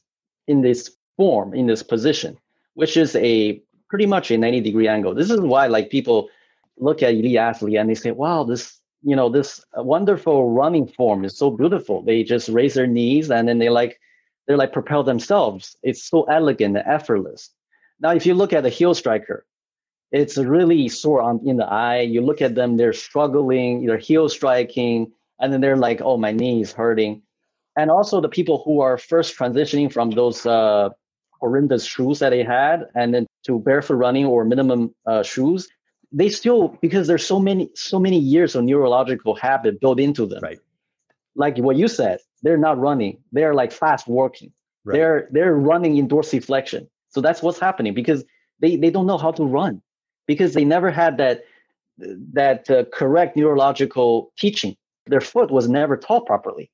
in 0.47 0.63
this 0.63 0.97
form, 1.17 1.55
in 1.55 1.67
this 1.67 1.83
position, 1.83 2.39
which 2.75 2.97
is 2.97 3.17
a 3.17 3.61
pretty 3.89 4.07
much 4.07 4.31
a 4.31 4.39
90 4.39 4.61
degree 4.61 4.89
angle. 4.89 5.15
This 5.15 5.31
is 5.31 5.41
why 5.41 5.67
like 5.67 5.91
people 5.91 6.29
look 6.79 7.03
at 7.03 7.15
elite 7.15 7.37
athlete 7.37 7.77
and 7.77 7.89
they 7.89 7.95
say, 7.95 8.11
wow, 8.11 8.45
this, 8.45 8.81
you 9.03 9.17
know, 9.17 9.29
this 9.29 9.65
wonderful 9.77 10.51
running 10.51 10.87
form 10.87 11.25
is 11.25 11.37
so 11.37 11.51
beautiful. 11.51 12.03
They 12.03 12.23
just 12.23 12.49
raise 12.49 12.75
their 12.75 12.87
knees 12.87 13.31
and 13.31 13.49
then 13.49 13.59
they 13.59 13.69
like, 13.69 13.99
they're 14.47 14.57
like 14.57 14.73
propel 14.73 15.03
themselves. 15.03 15.77
It's 15.83 16.09
so 16.09 16.25
elegant 16.25 16.77
and 16.77 16.87
effortless. 16.87 17.51
Now, 18.01 18.13
if 18.13 18.27
you 18.27 18.35
look 18.35 18.53
at 18.53 18.67
a 18.67 18.69
heel 18.69 18.95
striker, 18.95 19.47
it's 20.13 20.37
really 20.37 20.89
sore 20.89 21.23
on 21.23 21.41
in 21.47 21.57
the 21.57 21.67
eye. 21.67 22.01
You 22.01 22.21
look 22.21 22.41
at 22.41 22.55
them, 22.55 22.77
they're 22.77 22.93
struggling, 22.93 23.87
they're 23.87 23.99
heel 23.99 24.29
striking, 24.29 25.13
and 25.41 25.53
then 25.53 25.61
they're 25.61 25.77
like, 25.77 26.01
oh, 26.03 26.17
my 26.17 26.33
knee 26.33 26.61
is 26.61 26.73
hurting. 26.73 27.23
And 27.77 27.91
also 27.91 28.21
the 28.21 28.29
people 28.29 28.63
who 28.65 28.81
are 28.81 28.97
first 28.97 29.37
transitioning 29.37 29.93
from 29.93 30.11
those 30.11 30.47
uh, 30.47 30.91
horrendous 31.41 31.85
shoes 31.85 32.19
that 32.21 32.31
they 32.31 32.43
had 32.43 32.87
and 32.95 33.13
then 33.13 33.27
to 33.45 33.59
barefoot 33.61 33.97
running 33.97 34.25
or 34.25 34.45
minimum 34.45 34.95
uh, 35.07 35.23
shoes, 35.23 35.69
they 36.13 36.29
still 36.29 36.77
because 36.81 37.07
there's 37.07 37.27
so 37.27 37.39
many 37.39 37.69
so 37.75 37.99
many 37.99 38.19
years 38.19 38.55
of 38.55 38.65
neurological 38.65 39.35
habit 39.35 39.81
built 39.81 40.01
into 40.01 40.27
them. 40.27 40.41
Right. 40.43 40.59
Like 41.35 41.59
what 41.59 41.77
you 41.77 41.89
said, 41.89 42.21
they're 42.43 42.57
not 42.57 42.79
running. 42.79 43.19
They're 43.33 43.55
like 43.55 43.73
fast 43.73 44.09
working. 44.09 44.53
Right. 44.85 44.95
They're 44.95 45.29
they're 45.33 45.55
running 45.55 45.97
in 45.97 46.09
dorsiflexion. 46.09 46.89
So 47.11 47.21
that's 47.21 47.43
what's 47.43 47.59
happening 47.59 47.93
because 47.93 48.25
they 48.61 48.77
they 48.77 48.91
don't 48.91 49.07
know 49.07 49.19
how 49.19 49.33
to 49.33 49.45
run 49.45 49.83
because 50.27 50.55
they 50.55 50.65
never 50.65 50.91
had 50.91 51.19
that 51.19 51.45
that 51.99 52.71
uh, 52.71 52.85
correct 52.93 53.37
neurological 53.37 54.33
teaching. 54.39 54.77
Their 55.07 55.21
foot 55.21 55.51
was 55.51 55.69
never 55.69 55.97
taught 55.97 56.27
properly. 56.27 56.71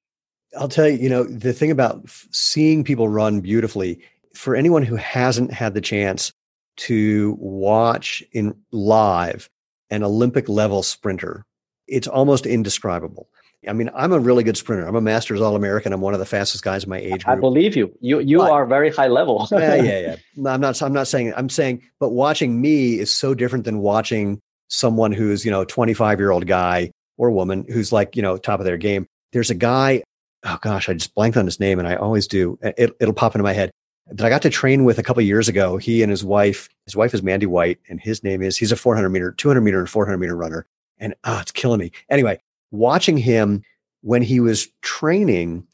I'll 0.58 0.68
tell 0.68 0.88
you, 0.88 0.98
you 0.98 1.08
know, 1.08 1.24
the 1.24 1.52
thing 1.52 1.70
about 1.70 2.02
seeing 2.30 2.84
people 2.84 3.08
run 3.08 3.40
beautifully 3.40 4.00
for 4.34 4.54
anyone 4.56 4.82
who 4.82 4.96
hasn't 4.96 5.52
had 5.52 5.74
the 5.74 5.80
chance 5.80 6.32
to 6.76 7.36
watch 7.38 8.22
in 8.32 8.54
live 8.70 9.48
an 9.90 10.02
Olympic 10.02 10.48
level 10.48 10.82
sprinter, 10.82 11.44
it's 11.86 12.08
almost 12.08 12.46
indescribable. 12.46 13.28
I 13.68 13.72
mean, 13.72 13.90
I'm 13.94 14.12
a 14.12 14.18
really 14.18 14.42
good 14.42 14.56
sprinter. 14.56 14.86
I'm 14.86 14.96
a 14.96 15.00
Masters 15.00 15.40
All 15.40 15.54
American. 15.54 15.92
I'm 15.92 16.00
one 16.00 16.14
of 16.14 16.20
the 16.20 16.26
fastest 16.26 16.64
guys 16.64 16.82
in 16.82 16.90
my 16.90 16.98
age 16.98 17.24
group. 17.24 17.28
I 17.28 17.36
believe 17.36 17.76
you. 17.76 17.96
You 18.00 18.18
you 18.18 18.38
but, 18.38 18.50
are 18.50 18.66
very 18.66 18.90
high 18.90 19.06
level. 19.06 19.46
yeah, 19.52 19.76
yeah, 19.76 19.98
yeah. 20.00 20.16
I'm 20.52 20.60
not. 20.60 20.82
I'm 20.82 20.92
not 20.92 21.06
saying. 21.06 21.32
I'm 21.36 21.48
saying. 21.48 21.82
But 22.00 22.10
watching 22.10 22.60
me 22.60 22.98
is 22.98 23.14
so 23.14 23.34
different 23.34 23.64
than 23.64 23.78
watching 23.78 24.40
someone 24.66 25.12
who's 25.12 25.44
you 25.44 25.50
know 25.50 25.64
25 25.64 26.18
year 26.18 26.32
old 26.32 26.46
guy 26.46 26.90
or 27.18 27.30
woman 27.30 27.64
who's 27.68 27.92
like 27.92 28.16
you 28.16 28.22
know 28.22 28.36
top 28.36 28.58
of 28.58 28.66
their 28.66 28.78
game. 28.78 29.06
There's 29.32 29.50
a 29.50 29.54
guy. 29.54 30.02
Oh 30.44 30.58
gosh, 30.60 30.88
I 30.88 30.94
just 30.94 31.14
blanked 31.14 31.36
on 31.36 31.44
his 31.44 31.60
name, 31.60 31.78
and 31.78 31.86
I 31.86 31.96
always 31.96 32.26
do. 32.26 32.58
It, 32.62 32.94
it'll 33.00 33.14
pop 33.14 33.34
into 33.34 33.44
my 33.44 33.52
head 33.52 33.70
that 34.08 34.26
I 34.26 34.28
got 34.28 34.42
to 34.42 34.50
train 34.50 34.84
with 34.84 34.98
a 34.98 35.02
couple 35.02 35.22
years 35.22 35.48
ago. 35.48 35.76
He 35.76 36.02
and 36.02 36.10
his 36.10 36.24
wife, 36.24 36.68
his 36.84 36.96
wife 36.96 37.14
is 37.14 37.22
Mandy 37.22 37.46
White, 37.46 37.78
and 37.88 38.00
his 38.00 38.24
name 38.24 38.42
is 38.42 38.56
he's 38.56 38.72
a 38.72 38.76
400 38.76 39.08
meter, 39.08 39.32
200 39.32 39.60
meter, 39.60 39.78
and 39.78 39.88
400 39.88 40.18
meter 40.18 40.36
runner. 40.36 40.66
And 40.98 41.14
oh, 41.24 41.38
it's 41.40 41.52
killing 41.52 41.80
me. 41.80 41.92
Anyway, 42.10 42.40
watching 42.70 43.16
him 43.16 43.62
when 44.02 44.22
he 44.22 44.40
was 44.40 44.68
training, 44.82 45.66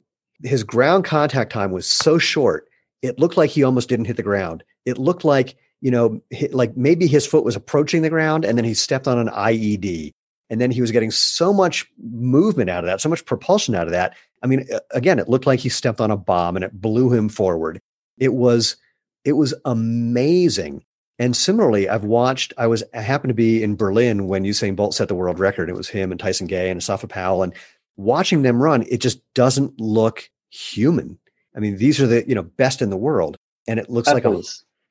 his 0.42 0.64
ground 0.64 1.04
contact 1.04 1.52
time 1.52 1.72
was 1.72 1.86
so 1.88 2.18
short. 2.18 2.68
It 3.02 3.18
looked 3.18 3.36
like 3.36 3.50
he 3.50 3.62
almost 3.62 3.88
didn't 3.88 4.06
hit 4.06 4.16
the 4.16 4.22
ground. 4.22 4.64
It 4.84 4.98
looked 4.98 5.24
like 5.24 5.56
you 5.80 5.90
know, 5.90 6.20
like 6.50 6.76
maybe 6.76 7.06
his 7.06 7.26
foot 7.26 7.44
was 7.44 7.56
approaching 7.56 8.02
the 8.02 8.10
ground, 8.10 8.44
and 8.44 8.58
then 8.58 8.64
he 8.64 8.74
stepped 8.74 9.06
on 9.08 9.18
an 9.18 9.28
IED. 9.28 10.12
And 10.50 10.60
then 10.60 10.70
he 10.70 10.80
was 10.80 10.90
getting 10.90 11.10
so 11.10 11.52
much 11.52 11.86
movement 12.02 12.70
out 12.70 12.82
of 12.82 12.86
that, 12.86 13.02
so 13.02 13.10
much 13.10 13.26
propulsion 13.26 13.74
out 13.74 13.86
of 13.86 13.92
that. 13.92 14.16
I 14.42 14.46
mean, 14.46 14.66
again, 14.92 15.18
it 15.18 15.28
looked 15.28 15.46
like 15.46 15.60
he 15.60 15.68
stepped 15.68 16.00
on 16.00 16.10
a 16.10 16.16
bomb 16.16 16.56
and 16.56 16.64
it 16.64 16.80
blew 16.80 17.12
him 17.12 17.28
forward. 17.28 17.80
It 18.18 18.34
was 18.34 18.76
it 19.24 19.32
was 19.32 19.54
amazing. 19.64 20.84
And 21.18 21.36
similarly, 21.36 21.88
I've 21.88 22.04
watched. 22.04 22.52
I 22.56 22.68
was 22.68 22.84
I 22.94 23.00
happened 23.00 23.30
to 23.30 23.34
be 23.34 23.62
in 23.62 23.76
Berlin 23.76 24.28
when 24.28 24.44
Usain 24.44 24.76
Bolt 24.76 24.94
set 24.94 25.08
the 25.08 25.14
world 25.14 25.40
record. 25.40 25.68
It 25.68 25.74
was 25.74 25.88
him 25.88 26.12
and 26.12 26.20
Tyson 26.20 26.46
Gay 26.46 26.70
and 26.70 26.80
Asafa 26.80 27.08
Powell, 27.08 27.42
and 27.42 27.52
watching 27.96 28.42
them 28.42 28.62
run, 28.62 28.86
it 28.88 28.98
just 28.98 29.20
doesn't 29.34 29.80
look 29.80 30.30
human. 30.50 31.18
I 31.56 31.60
mean, 31.60 31.76
these 31.76 32.00
are 32.00 32.06
the 32.06 32.26
you 32.28 32.34
know 32.34 32.44
best 32.44 32.82
in 32.82 32.90
the 32.90 32.96
world, 32.96 33.36
and 33.66 33.80
it 33.80 33.90
looks 33.90 34.08
like 34.08 34.24
a 34.24 34.42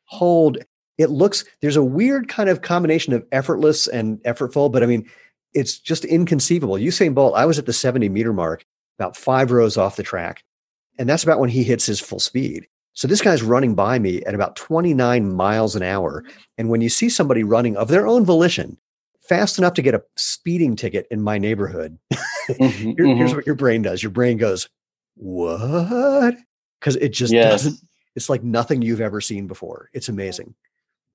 hold. 0.06 0.58
It 0.98 1.10
looks 1.10 1.46
there's 1.62 1.78
a 1.78 1.84
weird 1.84 2.28
kind 2.28 2.50
of 2.50 2.62
combination 2.62 3.14
of 3.14 3.26
effortless 3.32 3.88
and 3.88 4.18
effortful, 4.24 4.72
but 4.72 4.84
I 4.84 4.86
mean, 4.86 5.10
it's 5.54 5.80
just 5.80 6.04
inconceivable. 6.04 6.76
Usain 6.76 7.16
Bolt. 7.16 7.36
I 7.36 7.46
was 7.46 7.58
at 7.58 7.66
the 7.66 7.74
70 7.74 8.10
meter 8.10 8.34
mark, 8.34 8.66
about 8.98 9.18
five 9.18 9.52
rows 9.52 9.78
off 9.78 9.96
the 9.96 10.04
track, 10.04 10.44
and 10.98 11.08
that's 11.08 11.24
about 11.24 11.40
when 11.40 11.50
he 11.50 11.64
hits 11.64 11.86
his 11.86 12.00
full 12.00 12.20
speed. 12.20 12.68
So 12.98 13.08
this 13.08 13.22
guy's 13.22 13.44
running 13.44 13.76
by 13.76 14.00
me 14.00 14.24
at 14.24 14.34
about 14.34 14.56
29 14.56 15.32
miles 15.32 15.76
an 15.76 15.84
hour. 15.84 16.24
And 16.58 16.68
when 16.68 16.82
you 16.82 16.90
see 16.90 17.10
somebody 17.10 17.44
running 17.44 17.78
of 17.78 17.90
their 17.90 18.08
own 18.08 18.26
volition, 18.26 18.76
fast 19.22 19.60
enough 19.60 19.76
to 19.76 19.84
get 19.84 19.94
a 19.94 20.02
speeding 20.16 20.76
ticket 20.76 21.06
in 21.12 21.22
my 21.22 21.38
neighborhood, 21.38 22.00
mm-hmm, 22.50 22.64
Here, 22.64 22.96
mm-hmm. 22.96 23.18
here's 23.18 23.36
what 23.36 23.46
your 23.46 23.54
brain 23.54 23.84
does. 23.84 24.02
Your 24.02 24.10
brain 24.10 24.38
goes, 24.38 24.68
what? 25.16 26.36
Because 26.80 26.96
it 26.96 27.10
just 27.10 27.32
yes. 27.32 27.52
doesn't, 27.52 27.80
it's 28.16 28.30
like 28.30 28.44
nothing 28.44 28.82
you've 28.82 29.00
ever 29.00 29.22
seen 29.22 29.46
before. 29.46 29.92
It's 29.94 30.10
amazing. 30.10 30.56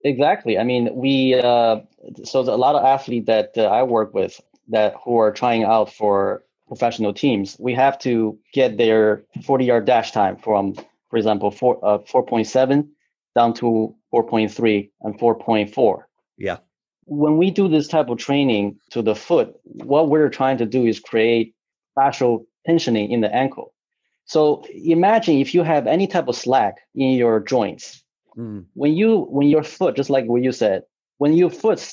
Exactly. 0.05 0.59
I 0.59 0.63
mean, 0.63 0.89
we, 0.95 1.35
uh, 1.35 1.81
so 2.23 2.41
a 2.43 2.55
lot 2.55 2.77
of 2.77 2.85
athletes 2.85 3.27
that 3.27 3.55
uh, 3.57 3.63
I 3.63 3.83
work 3.83 4.15
with 4.15 4.41
that 4.69 4.95
who 5.05 5.17
are 5.17 5.33
trying 5.33 5.65
out 5.65 5.93
for 5.93 6.45
professional 6.73 7.13
teams, 7.13 7.57
we 7.59 7.75
have 7.75 7.99
to 7.99 8.39
get 8.53 8.79
their 8.79 9.25
40 9.45 9.65
yard 9.65 9.85
dash 9.85 10.11
time 10.13 10.37
from 10.37 10.75
for 11.13 11.19
example, 11.19 11.51
four, 11.51 11.79
uh, 11.85 11.99
4.7 11.99 12.89
down 13.37 13.53
to 13.53 13.95
4.3 14.15 14.91
and 15.03 15.21
4.4. 15.21 16.03
Yeah. 16.39 16.57
When 17.05 17.37
we 17.37 17.51
do 17.51 17.69
this 17.69 17.87
type 17.87 18.09
of 18.09 18.17
training 18.17 18.79
to 18.93 19.03
the 19.03 19.15
foot, 19.15 19.55
what 19.65 20.09
we're 20.09 20.31
trying 20.31 20.57
to 20.57 20.65
do 20.65 20.87
is 20.87 21.01
create 21.01 21.55
fascial 21.99 22.47
tensioning 22.67 23.11
in 23.11 23.21
the 23.21 23.31
ankle. 23.35 23.75
So 24.25 24.65
imagine 24.73 25.37
if 25.37 25.53
you 25.53 25.63
have 25.63 25.87
any 25.87 26.07
type 26.07 26.29
of 26.29 26.35
slack 26.35 26.77
in 26.95 27.11
your 27.11 27.41
joints. 27.41 28.03
Mm. 28.39 28.65
When 28.73 28.95
you 28.95 29.27
when 29.29 29.49
your 29.49 29.65
foot, 29.65 29.95
just 29.95 30.09
like 30.09 30.25
what 30.25 30.41
you 30.41 30.53
said, 30.53 30.85
when 31.19 31.35
your 31.35 31.51
foot 31.51 31.93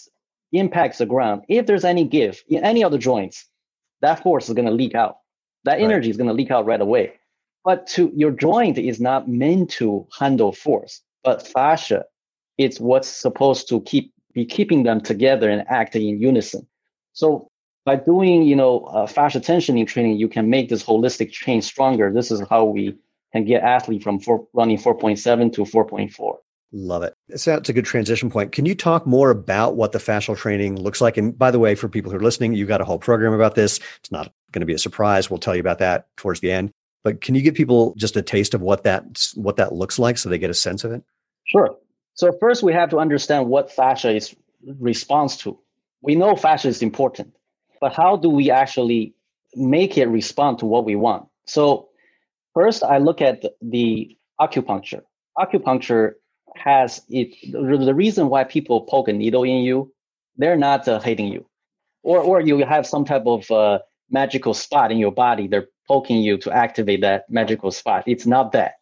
impacts 0.54 1.00
the 1.00 1.06
ground, 1.06 1.42
if 1.50 1.66
there's 1.66 1.84
any 1.84 2.06
give 2.06 2.42
in 2.48 2.64
any 2.64 2.86
of 2.86 2.94
the 2.94 2.98
joints, 2.98 3.46
that 4.02 4.24
force 4.24 4.48
is 4.50 4.56
going 4.56 4.68
to 4.68 4.74
leak 4.74 4.96
out. 4.96 5.18
That 5.66 5.74
right. 5.74 5.82
energy 5.82 6.10
is 6.10 6.18
going 6.18 6.28
to 6.28 6.34
leak 6.34 6.52
out 6.52 6.66
right 6.66 6.82
away. 6.82 7.14
But 7.66 7.88
to 7.88 8.12
your 8.16 8.32
joint 8.32 8.78
is 8.78 9.00
not 9.00 9.28
meant 9.28 9.70
to 9.72 10.08
handle 10.18 10.52
force, 10.52 11.02
but 11.24 11.46
fascia 11.46 12.06
it's 12.60 12.80
what's 12.80 13.08
supposed 13.08 13.70
to 13.70 13.82
keep 13.82 14.14
be 14.34 14.46
keeping 14.46 14.84
them 14.84 15.02
together 15.02 15.50
and 15.50 15.66
act 15.70 15.96
in 15.96 16.04
unison. 16.22 16.68
So 17.14 17.50
by 17.86 17.96
doing 17.96 18.44
you 18.44 18.56
know 18.56 18.82
uh, 18.82 19.08
fascia 19.08 19.40
tensioning 19.40 19.88
training, 19.88 20.18
you 20.18 20.28
can 20.28 20.50
make 20.50 20.70
this 20.70 20.84
holistic 20.84 21.32
chain 21.32 21.62
stronger. 21.62 22.12
This 22.14 22.30
is 22.30 22.44
how 22.50 22.66
we 22.66 22.96
can 23.32 23.46
get 23.46 23.64
athlete 23.64 24.04
from 24.04 24.20
four, 24.20 24.48
running 24.54 24.78
4.7 24.78 25.54
to 25.54 25.62
4.4. 25.64 26.36
Love 26.72 27.02
it. 27.02 27.16
So 27.36 27.52
that's 27.52 27.70
a 27.70 27.74
good 27.74 27.86
transition 27.86 28.30
point. 28.30 28.52
Can 28.52 28.66
you 28.66 28.76
talk 28.76 29.08
more 29.08 29.32
about 29.32 29.76
what 29.76 29.92
the 29.92 29.98
fascial 29.98 30.38
training 30.38 30.80
looks 30.80 31.02
like? 31.02 31.18
And 31.18 31.38
by 31.38 31.50
the 31.50 31.58
way, 31.58 31.74
for 31.74 31.90
people 31.90 32.12
who 32.12 32.18
are 32.18 32.22
listening, 32.22 32.54
you've 32.54 32.68
got 32.68 32.82
a 32.82 32.86
whole 32.86 33.00
program 33.00 33.34
about 33.34 33.56
this. 33.56 33.80
It's 34.00 34.12
not 34.12 34.32
going 34.52 34.62
to 34.62 34.68
be 34.68 34.76
a 34.76 34.80
surprise. 34.80 35.30
We'll 35.30 35.40
tell 35.40 35.56
you 35.56 35.62
about 35.62 35.80
that 35.80 36.08
towards 36.16 36.42
the 36.42 36.52
end. 36.52 36.72
But 37.04 37.22
can 37.22 37.34
you 37.34 37.42
give 37.42 37.56
people 37.56 37.96
just 37.98 38.16
a 38.18 38.22
taste 38.22 38.54
of 38.54 38.62
what 38.62 38.84
that 38.84 39.28
what 39.36 39.56
that 39.56 39.74
looks 39.74 39.98
like 39.98 40.18
so 40.18 40.30
they 40.30 40.38
get 40.38 40.50
a 40.50 40.56
sense 40.56 40.84
of 40.84 40.92
it? 40.92 41.02
Sure. 41.46 41.76
So 42.14 42.32
first 42.40 42.62
we 42.62 42.74
have 42.74 42.90
to 42.90 42.98
understand 43.00 43.48
what 43.48 43.72
fascia 43.72 44.12
is 44.12 44.36
response 44.80 45.38
to. 45.38 45.58
We 46.02 46.16
know 46.16 46.36
fascia 46.36 46.68
is 46.68 46.82
important, 46.82 47.36
but 47.82 47.94
how 47.94 48.18
do 48.18 48.30
we 48.30 48.52
actually 48.52 49.16
make 49.56 49.98
it 49.98 50.08
respond 50.08 50.60
to 50.60 50.66
what 50.66 50.86
we 50.86 50.96
want? 50.96 51.28
So 51.46 51.90
first 52.54 52.84
I 52.84 53.00
look 53.00 53.22
at 53.22 53.44
the 53.62 54.16
acupuncture. 54.40 55.02
Acupuncture 55.38 56.14
has 56.56 57.02
it 57.10 57.36
the 57.52 57.94
reason 57.94 58.30
why 58.30 58.44
people 58.44 58.82
poke 58.82 59.08
a 59.08 59.14
needle 59.14 59.44
in 59.44 59.64
you, 59.64 59.92
they're 60.38 60.58
not 60.58 60.88
uh, 60.88 61.00
hating 61.00 61.28
you. 61.28 61.46
Or 62.04 62.20
or 62.20 62.42
you 62.42 62.66
have 62.66 62.88
some 62.88 63.06
type 63.06 63.24
of 63.26 63.50
uh, 63.52 63.80
magical 64.10 64.54
spot 64.54 64.92
in 64.92 64.98
your 64.98 65.12
body. 65.12 65.48
They're 65.48 65.68
poking 65.88 66.22
you 66.22 66.38
to 66.40 66.52
activate 66.52 67.02
that 67.02 67.30
magical 67.30 67.72
spot. 67.72 68.04
It's 68.08 68.26
not 68.26 68.52
that. 68.54 68.76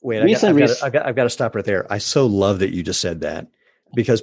Wait, 0.00 0.22
Recent, 0.22 0.56
I 0.56 0.60
got, 0.60 0.82
I've, 0.82 0.92
got, 0.92 1.06
I've, 1.06 1.16
got, 1.16 1.24
to 1.24 1.30
stop 1.30 1.54
right 1.54 1.64
there. 1.64 1.90
I 1.92 1.98
so 1.98 2.26
love 2.26 2.58
that 2.58 2.74
you 2.74 2.82
just 2.82 3.00
said 3.00 3.20
that 3.20 3.46
because 3.94 4.22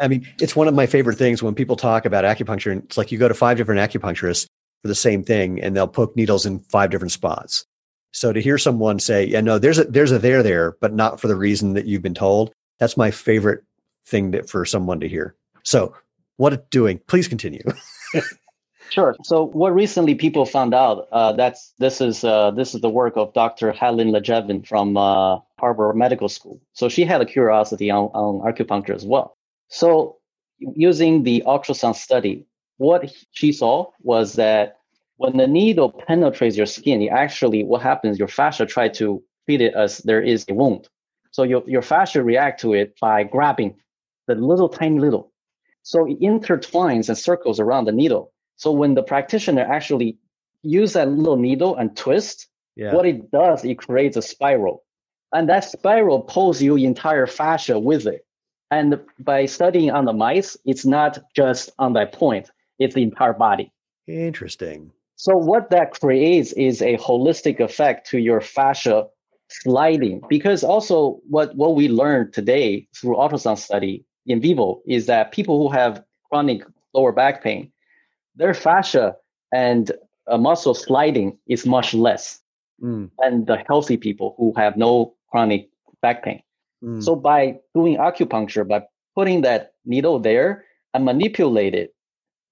I 0.00 0.08
mean, 0.08 0.26
it's 0.40 0.56
one 0.56 0.66
of 0.66 0.74
my 0.74 0.86
favorite 0.86 1.18
things 1.18 1.42
when 1.42 1.54
people 1.54 1.76
talk 1.76 2.04
about 2.04 2.24
acupuncture. 2.24 2.72
And 2.72 2.82
it's 2.84 2.96
like 2.96 3.12
you 3.12 3.18
go 3.18 3.28
to 3.28 3.34
five 3.34 3.56
different 3.56 3.80
acupuncturists 3.80 4.46
for 4.82 4.88
the 4.88 4.94
same 4.94 5.22
thing 5.22 5.60
and 5.60 5.76
they'll 5.76 5.86
poke 5.86 6.16
needles 6.16 6.46
in 6.46 6.58
five 6.58 6.90
different 6.90 7.12
spots. 7.12 7.64
So 8.12 8.32
to 8.32 8.40
hear 8.40 8.58
someone 8.58 8.98
say, 8.98 9.26
yeah, 9.26 9.40
no, 9.40 9.58
there's 9.58 9.78
a, 9.78 9.84
there's 9.84 10.12
a 10.12 10.18
there 10.18 10.42
there, 10.42 10.76
but 10.80 10.92
not 10.92 11.20
for 11.20 11.28
the 11.28 11.36
reason 11.36 11.74
that 11.74 11.86
you've 11.86 12.02
been 12.02 12.14
told. 12.14 12.52
That's 12.78 12.96
my 12.96 13.10
favorite 13.10 13.62
thing 14.06 14.32
that, 14.32 14.48
for 14.48 14.64
someone 14.64 15.00
to 15.00 15.08
hear. 15.08 15.34
So, 15.62 15.94
what 16.36 16.70
doing? 16.70 17.00
Please 17.06 17.28
continue. 17.28 17.62
Sure. 18.90 19.14
So 19.22 19.46
what 19.46 19.72
recently 19.72 20.16
people 20.16 20.44
found 20.44 20.74
out 20.74 21.06
uh, 21.12 21.32
that's 21.32 21.72
this 21.78 22.00
is 22.00 22.24
uh, 22.24 22.50
this 22.50 22.74
is 22.74 22.80
the 22.80 22.90
work 22.90 23.16
of 23.16 23.32
Dr. 23.32 23.70
Helen 23.70 24.10
Langevin 24.10 24.66
from 24.66 24.96
uh, 24.96 25.38
Harvard 25.60 25.96
Medical 25.96 26.28
School. 26.28 26.60
So 26.72 26.88
she 26.88 27.04
had 27.04 27.20
a 27.20 27.24
curiosity 27.24 27.90
on, 27.90 28.06
on 28.06 28.52
acupuncture 28.52 28.94
as 28.94 29.06
well. 29.06 29.36
So 29.68 30.16
using 30.58 31.22
the 31.22 31.44
ultrasound 31.46 31.94
study, 31.94 32.46
what 32.78 33.12
she 33.30 33.52
saw 33.52 33.90
was 34.02 34.34
that 34.34 34.79
when 35.20 35.36
the 35.36 35.46
needle 35.46 35.90
penetrates 35.90 36.56
your 36.56 36.66
skin, 36.66 37.02
it 37.02 37.10
actually 37.10 37.64
what 37.64 37.82
happens? 37.82 38.18
Your 38.18 38.28
fascia 38.28 38.66
try 38.66 38.88
to 39.00 39.22
treat 39.46 39.60
it 39.60 39.74
as 39.74 39.98
there 39.98 40.22
is 40.22 40.44
a 40.48 40.54
wound. 40.54 40.88
So 41.30 41.42
your 41.44 41.62
your 41.66 41.82
fascia 41.82 42.22
react 42.22 42.60
to 42.62 42.74
it 42.74 42.94
by 43.00 43.24
grabbing 43.24 43.76
the 44.26 44.34
little 44.34 44.68
tiny 44.68 44.98
little. 44.98 45.32
So 45.82 46.06
it 46.06 46.20
intertwines 46.20 47.08
and 47.08 47.16
circles 47.16 47.58
around 47.60 47.84
the 47.86 47.92
needle 47.92 48.32
so 48.60 48.72
when 48.72 48.92
the 48.92 49.02
practitioner 49.02 49.62
actually 49.62 50.18
use 50.62 50.92
that 50.92 51.08
little 51.08 51.38
needle 51.38 51.76
and 51.76 51.96
twist, 51.96 52.46
yeah. 52.76 52.92
what 52.92 53.06
it 53.06 53.30
does, 53.30 53.64
it 53.64 53.78
creates 53.78 54.18
a 54.18 54.22
spiral. 54.22 54.84
And 55.32 55.48
that 55.48 55.64
spiral 55.64 56.20
pulls 56.20 56.60
your 56.60 56.76
entire 56.76 57.26
fascia 57.26 57.78
with 57.78 58.06
it. 58.06 58.26
And 58.70 59.00
by 59.18 59.46
studying 59.46 59.90
on 59.90 60.04
the 60.04 60.12
mice, 60.12 60.58
it's 60.66 60.84
not 60.84 61.20
just 61.34 61.70
on 61.78 61.94
that 61.94 62.12
point, 62.12 62.50
it's 62.78 62.94
the 62.94 63.02
entire 63.02 63.32
body. 63.32 63.72
Interesting. 64.06 64.92
So 65.20 65.36
what 65.36 65.68
that 65.68 66.00
creates 66.00 66.54
is 66.54 66.80
a 66.80 66.96
holistic 66.96 67.60
effect 67.60 68.08
to 68.08 68.18
your 68.18 68.40
fascia 68.40 69.06
sliding. 69.50 70.22
Because 70.30 70.64
also 70.64 71.20
what, 71.28 71.54
what 71.56 71.74
we 71.74 71.90
learned 71.90 72.32
today 72.32 72.88
through 72.96 73.16
ultrasound 73.16 73.58
study 73.58 74.02
in 74.24 74.40
vivo 74.40 74.80
is 74.86 75.04
that 75.06 75.30
people 75.30 75.58
who 75.58 75.68
have 75.76 76.02
chronic 76.30 76.62
lower 76.94 77.12
back 77.12 77.44
pain, 77.44 77.70
their 78.34 78.54
fascia 78.54 79.14
and 79.52 79.92
uh, 80.26 80.38
muscle 80.38 80.72
sliding 80.72 81.36
is 81.46 81.66
much 81.66 81.92
less 81.92 82.40
mm. 82.82 83.10
than 83.18 83.44
the 83.44 83.62
healthy 83.68 83.98
people 83.98 84.34
who 84.38 84.54
have 84.56 84.78
no 84.78 85.12
chronic 85.30 85.68
back 86.00 86.24
pain. 86.24 86.42
Mm. 86.82 87.02
So 87.02 87.14
by 87.14 87.58
doing 87.74 87.98
acupuncture, 87.98 88.66
by 88.66 88.84
putting 89.14 89.42
that 89.42 89.74
needle 89.84 90.18
there 90.18 90.64
and 90.94 91.04
manipulate 91.04 91.74
it, 91.74 91.94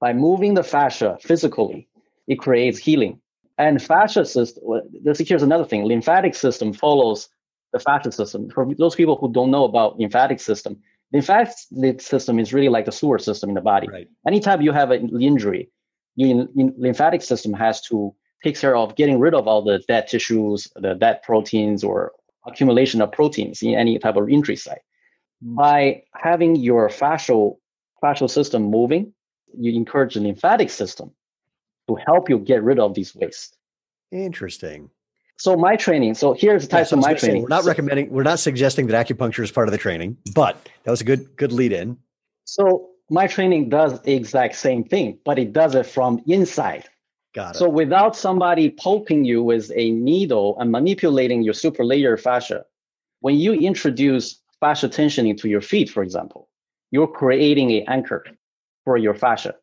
by 0.02 0.12
moving 0.12 0.52
the 0.52 0.62
fascia 0.62 1.16
physically, 1.22 1.88
it 2.28 2.36
creates 2.36 2.78
healing. 2.78 3.20
And 3.56 3.82
fascia 3.82 4.24
system, 4.24 4.62
this 5.02 5.18
here's 5.18 5.42
another 5.42 5.64
thing, 5.64 5.84
lymphatic 5.84 6.34
system 6.36 6.72
follows 6.72 7.28
the 7.72 7.80
fascia 7.80 8.12
system. 8.12 8.48
For 8.50 8.72
those 8.78 8.94
people 8.94 9.16
who 9.16 9.32
don't 9.32 9.50
know 9.50 9.64
about 9.64 9.98
lymphatic 9.98 10.38
system, 10.38 10.80
lymphatic 11.12 12.00
system 12.00 12.38
is 12.38 12.52
really 12.52 12.68
like 12.68 12.84
the 12.84 12.92
sewer 12.92 13.18
system 13.18 13.48
in 13.48 13.54
the 13.54 13.60
body. 13.60 13.88
Right. 13.88 14.08
Anytime 14.26 14.62
you 14.62 14.70
have 14.70 14.92
an 14.92 15.20
injury, 15.20 15.70
your 16.14 16.46
lymphatic 16.54 17.22
system 17.22 17.52
has 17.54 17.80
to 17.82 18.14
take 18.44 18.56
care 18.56 18.76
of 18.76 18.94
getting 18.94 19.18
rid 19.18 19.34
of 19.34 19.48
all 19.48 19.62
the 19.62 19.82
dead 19.88 20.06
tissues, 20.06 20.68
the 20.76 20.94
dead 20.94 21.22
proteins, 21.22 21.82
or 21.82 22.12
accumulation 22.46 23.02
of 23.02 23.10
proteins 23.10 23.62
in 23.62 23.74
any 23.74 23.98
type 23.98 24.16
of 24.16 24.28
injury 24.28 24.56
site. 24.56 24.82
Hmm. 25.42 25.56
By 25.56 26.02
having 26.14 26.56
your 26.56 26.88
fascial 26.88 27.56
fascial 28.02 28.30
system 28.30 28.62
moving, 28.62 29.12
you 29.58 29.74
encourage 29.74 30.14
the 30.14 30.20
lymphatic 30.20 30.70
system 30.70 31.10
to 31.88 31.96
help 32.06 32.28
you 32.28 32.38
get 32.38 32.62
rid 32.62 32.78
of 32.78 32.94
these 32.94 33.14
waste. 33.14 33.56
Interesting. 34.12 34.90
So 35.38 35.56
my 35.56 35.76
training. 35.76 36.14
So 36.14 36.32
here's 36.32 36.62
the 36.62 36.68
types 36.68 36.90
yeah, 36.90 36.90
so 36.90 36.98
of 36.98 37.02
my 37.02 37.14
training. 37.14 37.42
we're 37.42 37.48
not 37.48 37.64
recommending. 37.64 38.10
We're 38.10 38.24
not 38.24 38.40
suggesting 38.40 38.88
that 38.88 39.06
acupuncture 39.06 39.42
is 39.42 39.52
part 39.52 39.68
of 39.68 39.72
the 39.72 39.78
training, 39.78 40.16
but 40.34 40.68
that 40.84 40.90
was 40.90 41.00
a 41.00 41.04
good 41.04 41.36
good 41.36 41.52
lead 41.52 41.72
in. 41.72 41.96
So 42.44 42.90
my 43.08 43.26
training 43.26 43.68
does 43.68 44.00
the 44.02 44.14
exact 44.14 44.56
same 44.56 44.84
thing, 44.84 45.18
but 45.24 45.38
it 45.38 45.52
does 45.52 45.74
it 45.74 45.86
from 45.86 46.22
inside. 46.26 46.88
Got 47.34 47.54
it. 47.54 47.58
So 47.58 47.68
without 47.68 48.16
somebody 48.16 48.70
poking 48.70 49.24
you 49.24 49.42
with 49.42 49.70
a 49.74 49.92
needle 49.92 50.56
and 50.58 50.72
manipulating 50.72 51.42
your 51.42 51.54
supralayer 51.54 52.20
fascia, 52.20 52.64
when 53.20 53.36
you 53.36 53.52
introduce 53.52 54.40
fascia 54.60 54.88
tension 54.88 55.26
into 55.26 55.48
your 55.48 55.60
feet, 55.60 55.88
for 55.88 56.02
example, 56.02 56.48
you're 56.90 57.06
creating 57.06 57.70
an 57.72 57.84
anchor 57.86 58.24
for 58.84 58.96
your 58.96 59.14
fascia. 59.14 59.54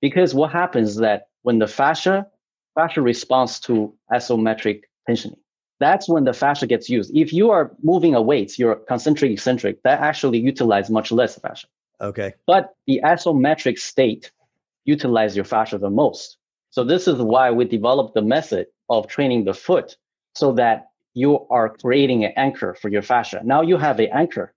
Because 0.00 0.34
what 0.34 0.50
happens 0.50 0.90
is 0.90 0.96
that 0.96 1.28
when 1.42 1.58
the 1.58 1.66
fascia 1.66 2.26
fascia 2.74 3.02
responds 3.02 3.60
to 3.60 3.94
isometric 4.12 4.82
tensioning. 5.08 5.38
That's 5.80 6.08
when 6.08 6.24
the 6.24 6.32
fascia 6.32 6.66
gets 6.66 6.88
used. 6.88 7.10
If 7.14 7.32
you 7.32 7.50
are 7.50 7.72
moving 7.82 8.14
a 8.14 8.22
weight, 8.22 8.58
you're 8.58 8.76
concentric 8.76 9.32
eccentric, 9.32 9.82
that 9.82 10.00
actually 10.00 10.38
utilize 10.38 10.90
much 10.90 11.10
less 11.10 11.38
fascia. 11.38 11.66
Okay. 12.00 12.34
But 12.46 12.74
the 12.86 13.00
isometric 13.04 13.78
state 13.78 14.30
utilize 14.84 15.36
your 15.36 15.44
fascia 15.44 15.78
the 15.78 15.90
most. 15.90 16.38
So 16.70 16.84
this 16.84 17.06
is 17.06 17.20
why 17.20 17.50
we 17.50 17.64
developed 17.64 18.14
the 18.14 18.22
method 18.22 18.66
of 18.88 19.06
training 19.06 19.44
the 19.44 19.54
foot 19.54 19.96
so 20.34 20.52
that 20.52 20.86
you 21.14 21.46
are 21.48 21.68
creating 21.68 22.24
an 22.24 22.32
anchor 22.36 22.74
for 22.74 22.88
your 22.88 23.02
fascia. 23.02 23.40
Now 23.44 23.60
you 23.60 23.76
have 23.76 24.00
an 24.00 24.08
anchor 24.12 24.54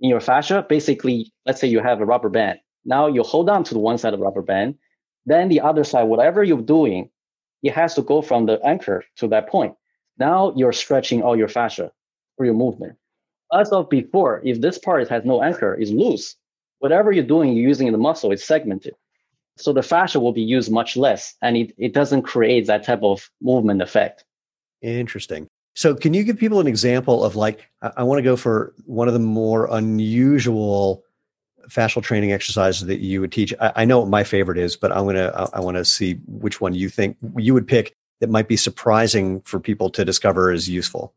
in 0.00 0.08
your 0.08 0.20
fascia. 0.20 0.64
Basically, 0.68 1.32
let's 1.46 1.60
say 1.60 1.68
you 1.68 1.80
have 1.80 2.00
a 2.00 2.06
rubber 2.06 2.30
band. 2.30 2.60
Now 2.84 3.08
you 3.08 3.22
hold 3.22 3.50
on 3.50 3.64
to 3.64 3.74
the 3.74 3.80
one 3.80 3.98
side 3.98 4.14
of 4.14 4.20
the 4.20 4.24
rubber 4.24 4.42
band. 4.42 4.76
Then 5.26 5.48
the 5.48 5.60
other 5.60 5.84
side, 5.84 6.04
whatever 6.04 6.42
you're 6.42 6.62
doing, 6.62 7.10
it 7.62 7.72
has 7.74 7.94
to 7.94 8.02
go 8.02 8.22
from 8.22 8.46
the 8.46 8.60
anchor 8.64 9.04
to 9.16 9.28
that 9.28 9.48
point. 9.48 9.74
Now 10.18 10.52
you're 10.56 10.72
stretching 10.72 11.22
all 11.22 11.36
your 11.36 11.48
fascia 11.48 11.92
for 12.36 12.44
your 12.44 12.54
movement. 12.54 12.96
As 13.52 13.70
of 13.70 13.90
before, 13.90 14.40
if 14.44 14.60
this 14.60 14.78
part 14.78 15.08
has 15.08 15.24
no 15.24 15.42
anchor, 15.42 15.74
is 15.74 15.90
loose, 15.90 16.36
whatever 16.78 17.12
you're 17.12 17.24
doing, 17.24 17.52
you're 17.52 17.68
using 17.68 17.90
the 17.90 17.98
muscle, 17.98 18.32
it's 18.32 18.44
segmented. 18.44 18.94
So 19.56 19.72
the 19.72 19.82
fascia 19.82 20.20
will 20.20 20.32
be 20.32 20.42
used 20.42 20.70
much 20.70 20.96
less 20.96 21.34
and 21.42 21.56
it, 21.56 21.74
it 21.76 21.92
doesn't 21.92 22.22
create 22.22 22.66
that 22.66 22.84
type 22.84 23.02
of 23.02 23.30
movement 23.42 23.82
effect. 23.82 24.24
Interesting. 24.80 25.48
So 25.74 25.94
can 25.94 26.14
you 26.14 26.24
give 26.24 26.38
people 26.38 26.60
an 26.60 26.66
example 26.66 27.22
of 27.24 27.36
like, 27.36 27.68
I, 27.82 27.92
I 27.98 28.02
want 28.02 28.18
to 28.18 28.22
go 28.22 28.36
for 28.36 28.74
one 28.86 29.08
of 29.08 29.14
the 29.14 29.20
more 29.20 29.68
unusual 29.70 31.04
fascial 31.68 32.02
training 32.02 32.32
exercises 32.32 32.86
that 32.86 33.00
you 33.00 33.20
would 33.20 33.32
teach. 33.32 33.52
I, 33.60 33.72
I 33.76 33.84
know 33.84 34.00
what 34.00 34.08
my 34.08 34.24
favorite 34.24 34.58
is, 34.58 34.76
but 34.76 34.92
I'm 34.92 35.08
to, 35.08 35.32
I, 35.36 35.58
I 35.58 35.60
want 35.60 35.76
to 35.76 35.84
see 35.84 36.14
which 36.26 36.60
one 36.60 36.74
you 36.74 36.88
think 36.88 37.16
you 37.36 37.54
would 37.54 37.66
pick 37.68 37.94
that 38.20 38.30
might 38.30 38.48
be 38.48 38.56
surprising 38.56 39.40
for 39.42 39.58
people 39.58 39.90
to 39.90 40.04
discover 40.04 40.50
as 40.50 40.68
useful? 40.68 41.14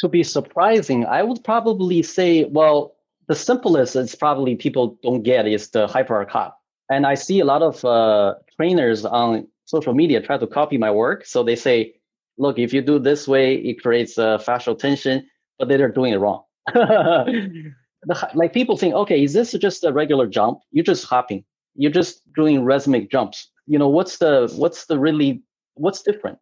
To 0.00 0.08
be 0.08 0.22
surprising, 0.22 1.04
I 1.04 1.22
would 1.22 1.42
probably 1.44 2.02
say, 2.02 2.44
well, 2.44 2.94
the 3.28 3.34
simplest 3.34 3.96
is 3.96 4.14
probably 4.14 4.54
people 4.54 4.98
don't 5.02 5.22
get 5.22 5.46
is 5.46 5.70
the 5.70 5.86
hyperarch 5.88 6.30
hop. 6.30 6.58
And 6.88 7.06
I 7.06 7.14
see 7.14 7.40
a 7.40 7.44
lot 7.44 7.62
of 7.62 7.84
uh, 7.84 8.34
trainers 8.56 9.04
on 9.04 9.48
social 9.64 9.94
media 9.94 10.20
try 10.20 10.38
to 10.38 10.46
copy 10.46 10.78
my 10.78 10.90
work. 10.90 11.26
So 11.26 11.42
they 11.42 11.56
say, 11.56 11.94
look, 12.38 12.58
if 12.58 12.72
you 12.72 12.82
do 12.82 13.00
this 13.00 13.26
way, 13.26 13.56
it 13.56 13.82
creates 13.82 14.16
a 14.18 14.38
fascial 14.46 14.78
tension, 14.78 15.26
but 15.58 15.68
they're 15.68 15.88
doing 15.88 16.12
it 16.12 16.18
wrong. 16.18 16.44
like 18.34 18.52
people 18.52 18.76
think, 18.76 18.94
okay, 18.94 19.22
is 19.22 19.32
this 19.32 19.52
just 19.52 19.84
a 19.84 19.92
regular 19.92 20.26
jump? 20.26 20.60
You're 20.70 20.84
just 20.84 21.04
hopping. 21.04 21.44
You're 21.74 21.92
just 21.92 22.22
doing 22.34 22.64
rhythmic 22.64 23.10
jumps. 23.10 23.50
You 23.66 23.78
know, 23.78 23.88
what's 23.88 24.18
the 24.18 24.52
what's 24.56 24.86
the 24.86 24.98
really 24.98 25.42
what's 25.74 26.02
different? 26.02 26.38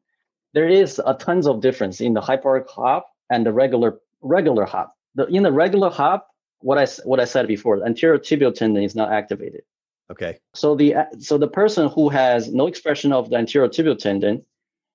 There 0.53 0.69
is 0.69 1.01
a 1.05 1.15
tons 1.15 1.47
of 1.47 1.61
difference 1.61 2.01
in 2.01 2.15
the 2.15 2.21
hyperarch 2.21 2.69
hop 2.69 3.09
and 3.31 3.45
the 3.45 3.53
regular 3.53 3.99
regular 4.21 4.65
hop. 4.65 4.95
The, 5.15 5.27
in 5.27 5.43
the 5.43 5.53
regular 5.53 5.91
hop, 5.91 6.29
what 6.61 6.79
I 6.79 6.87
what 7.05 7.21
I 7.21 7.25
said 7.25 7.47
before, 7.47 7.79
the 7.79 7.87
anterior 7.87 8.19
tibial 8.19 8.55
tendon 8.55 8.83
is 8.83 8.95
not 8.95 9.13
activated. 9.13 9.63
Okay. 10.11 10.39
So 10.55 10.75
the 10.75 10.95
so 11.19 11.39
the 11.39 11.49
person 11.49 11.89
who 11.89 12.09
has 12.11 12.53
no 12.53 12.67
expression 12.67 13.13
of 13.13 13.31
the 13.31 13.37
anterior 13.37 13.69
tibial 13.69 13.99
tendon, 13.99 14.45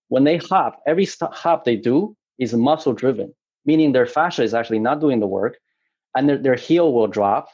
when 0.07 0.23
they 0.23 0.37
hop, 0.37 0.81
every 0.85 1.07
hop 1.21 1.65
they 1.65 1.75
do 1.75 2.15
is 2.37 2.53
muscle 2.53 2.93
driven, 2.93 3.33
meaning 3.65 3.91
their 3.91 4.05
fascia 4.05 4.43
is 4.43 4.53
actually 4.53 4.79
not 4.79 5.01
doing 5.01 5.19
the 5.19 5.27
work, 5.27 5.57
and 6.15 6.29
their, 6.29 6.37
their 6.37 6.55
heel 6.55 6.93
will 6.93 7.07
drop, 7.07 7.49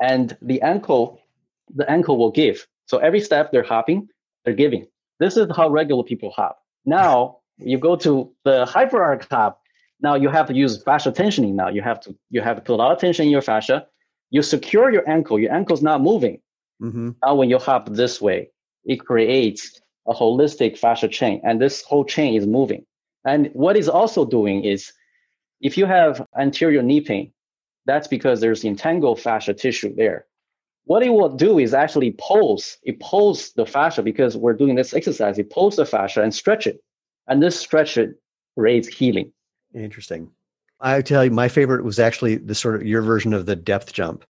and 0.00 0.36
the 0.42 0.60
ankle 0.62 1.20
the 1.74 1.88
ankle 1.90 2.16
will 2.16 2.30
give. 2.30 2.66
So 2.86 2.98
every 2.98 3.20
step 3.20 3.50
they're 3.50 3.62
hopping, 3.62 4.08
they're 4.44 4.54
giving. 4.54 4.86
This 5.18 5.36
is 5.36 5.48
how 5.56 5.68
regular 5.68 6.04
people 6.04 6.30
hop. 6.30 6.58
Now 6.84 7.38
you 7.58 7.78
go 7.78 7.96
to 7.96 8.32
the 8.44 8.66
hyper 8.66 8.98
hyperarch 8.98 9.28
hop. 9.30 9.60
Now 10.00 10.14
you 10.14 10.28
have 10.28 10.46
to 10.48 10.54
use 10.54 10.82
fascia 10.82 11.10
tensioning. 11.10 11.54
Now 11.54 11.68
you 11.68 11.82
have 11.82 12.00
to 12.00 12.14
you 12.30 12.40
have 12.42 12.56
to 12.56 12.62
put 12.62 12.74
a 12.74 12.76
lot 12.76 12.92
of 12.92 12.98
tension 12.98 13.26
in 13.26 13.32
your 13.32 13.42
fascia. 13.42 13.86
You 14.30 14.42
secure 14.42 14.90
your 14.92 15.08
ankle. 15.08 15.38
Your 15.38 15.52
ankle's 15.52 15.82
not 15.82 16.02
moving. 16.02 16.40
Mm-hmm. 16.82 17.10
Now 17.24 17.34
when 17.34 17.48
you 17.48 17.58
hop 17.58 17.88
this 17.90 18.20
way, 18.20 18.50
it 18.84 19.04
creates 19.04 19.80
a 20.06 20.14
holistic 20.14 20.78
fascia 20.78 21.08
chain, 21.08 21.40
and 21.42 21.60
this 21.60 21.82
whole 21.82 22.04
chain 22.04 22.34
is 22.34 22.46
moving. 22.46 22.84
And 23.24 23.50
what 23.54 23.76
is 23.76 23.88
also 23.88 24.24
doing 24.24 24.64
is, 24.64 24.92
if 25.60 25.76
you 25.76 25.86
have 25.86 26.24
anterior 26.38 26.82
knee 26.82 27.00
pain, 27.00 27.32
that's 27.86 28.08
because 28.08 28.40
there's 28.40 28.64
entangled 28.64 29.20
fascia 29.20 29.54
tissue 29.54 29.94
there 29.94 30.26
what 30.86 31.02
it 31.02 31.10
will 31.10 31.28
do 31.28 31.58
is 31.58 31.74
actually 31.74 32.12
pulse. 32.12 32.78
It 32.84 33.00
pulls 33.00 33.52
the 33.52 33.66
fascia 33.66 34.02
because 34.02 34.36
we're 34.36 34.54
doing 34.54 34.76
this 34.76 34.94
exercise. 34.94 35.36
It 35.36 35.50
pulls 35.50 35.76
the 35.76 35.84
fascia 35.84 36.22
and 36.22 36.32
stretch 36.34 36.66
it. 36.66 36.80
And 37.26 37.42
this 37.42 37.58
stretch 37.58 37.98
it 37.98 38.14
creates 38.56 38.86
healing. 38.86 39.32
Interesting. 39.74 40.30
I 40.80 41.02
tell 41.02 41.24
you, 41.24 41.32
my 41.32 41.48
favorite 41.48 41.84
was 41.84 41.98
actually 41.98 42.36
the 42.36 42.54
sort 42.54 42.76
of 42.76 42.86
your 42.86 43.02
version 43.02 43.32
of 43.32 43.46
the 43.46 43.56
depth 43.56 43.92
jump. 43.92 44.24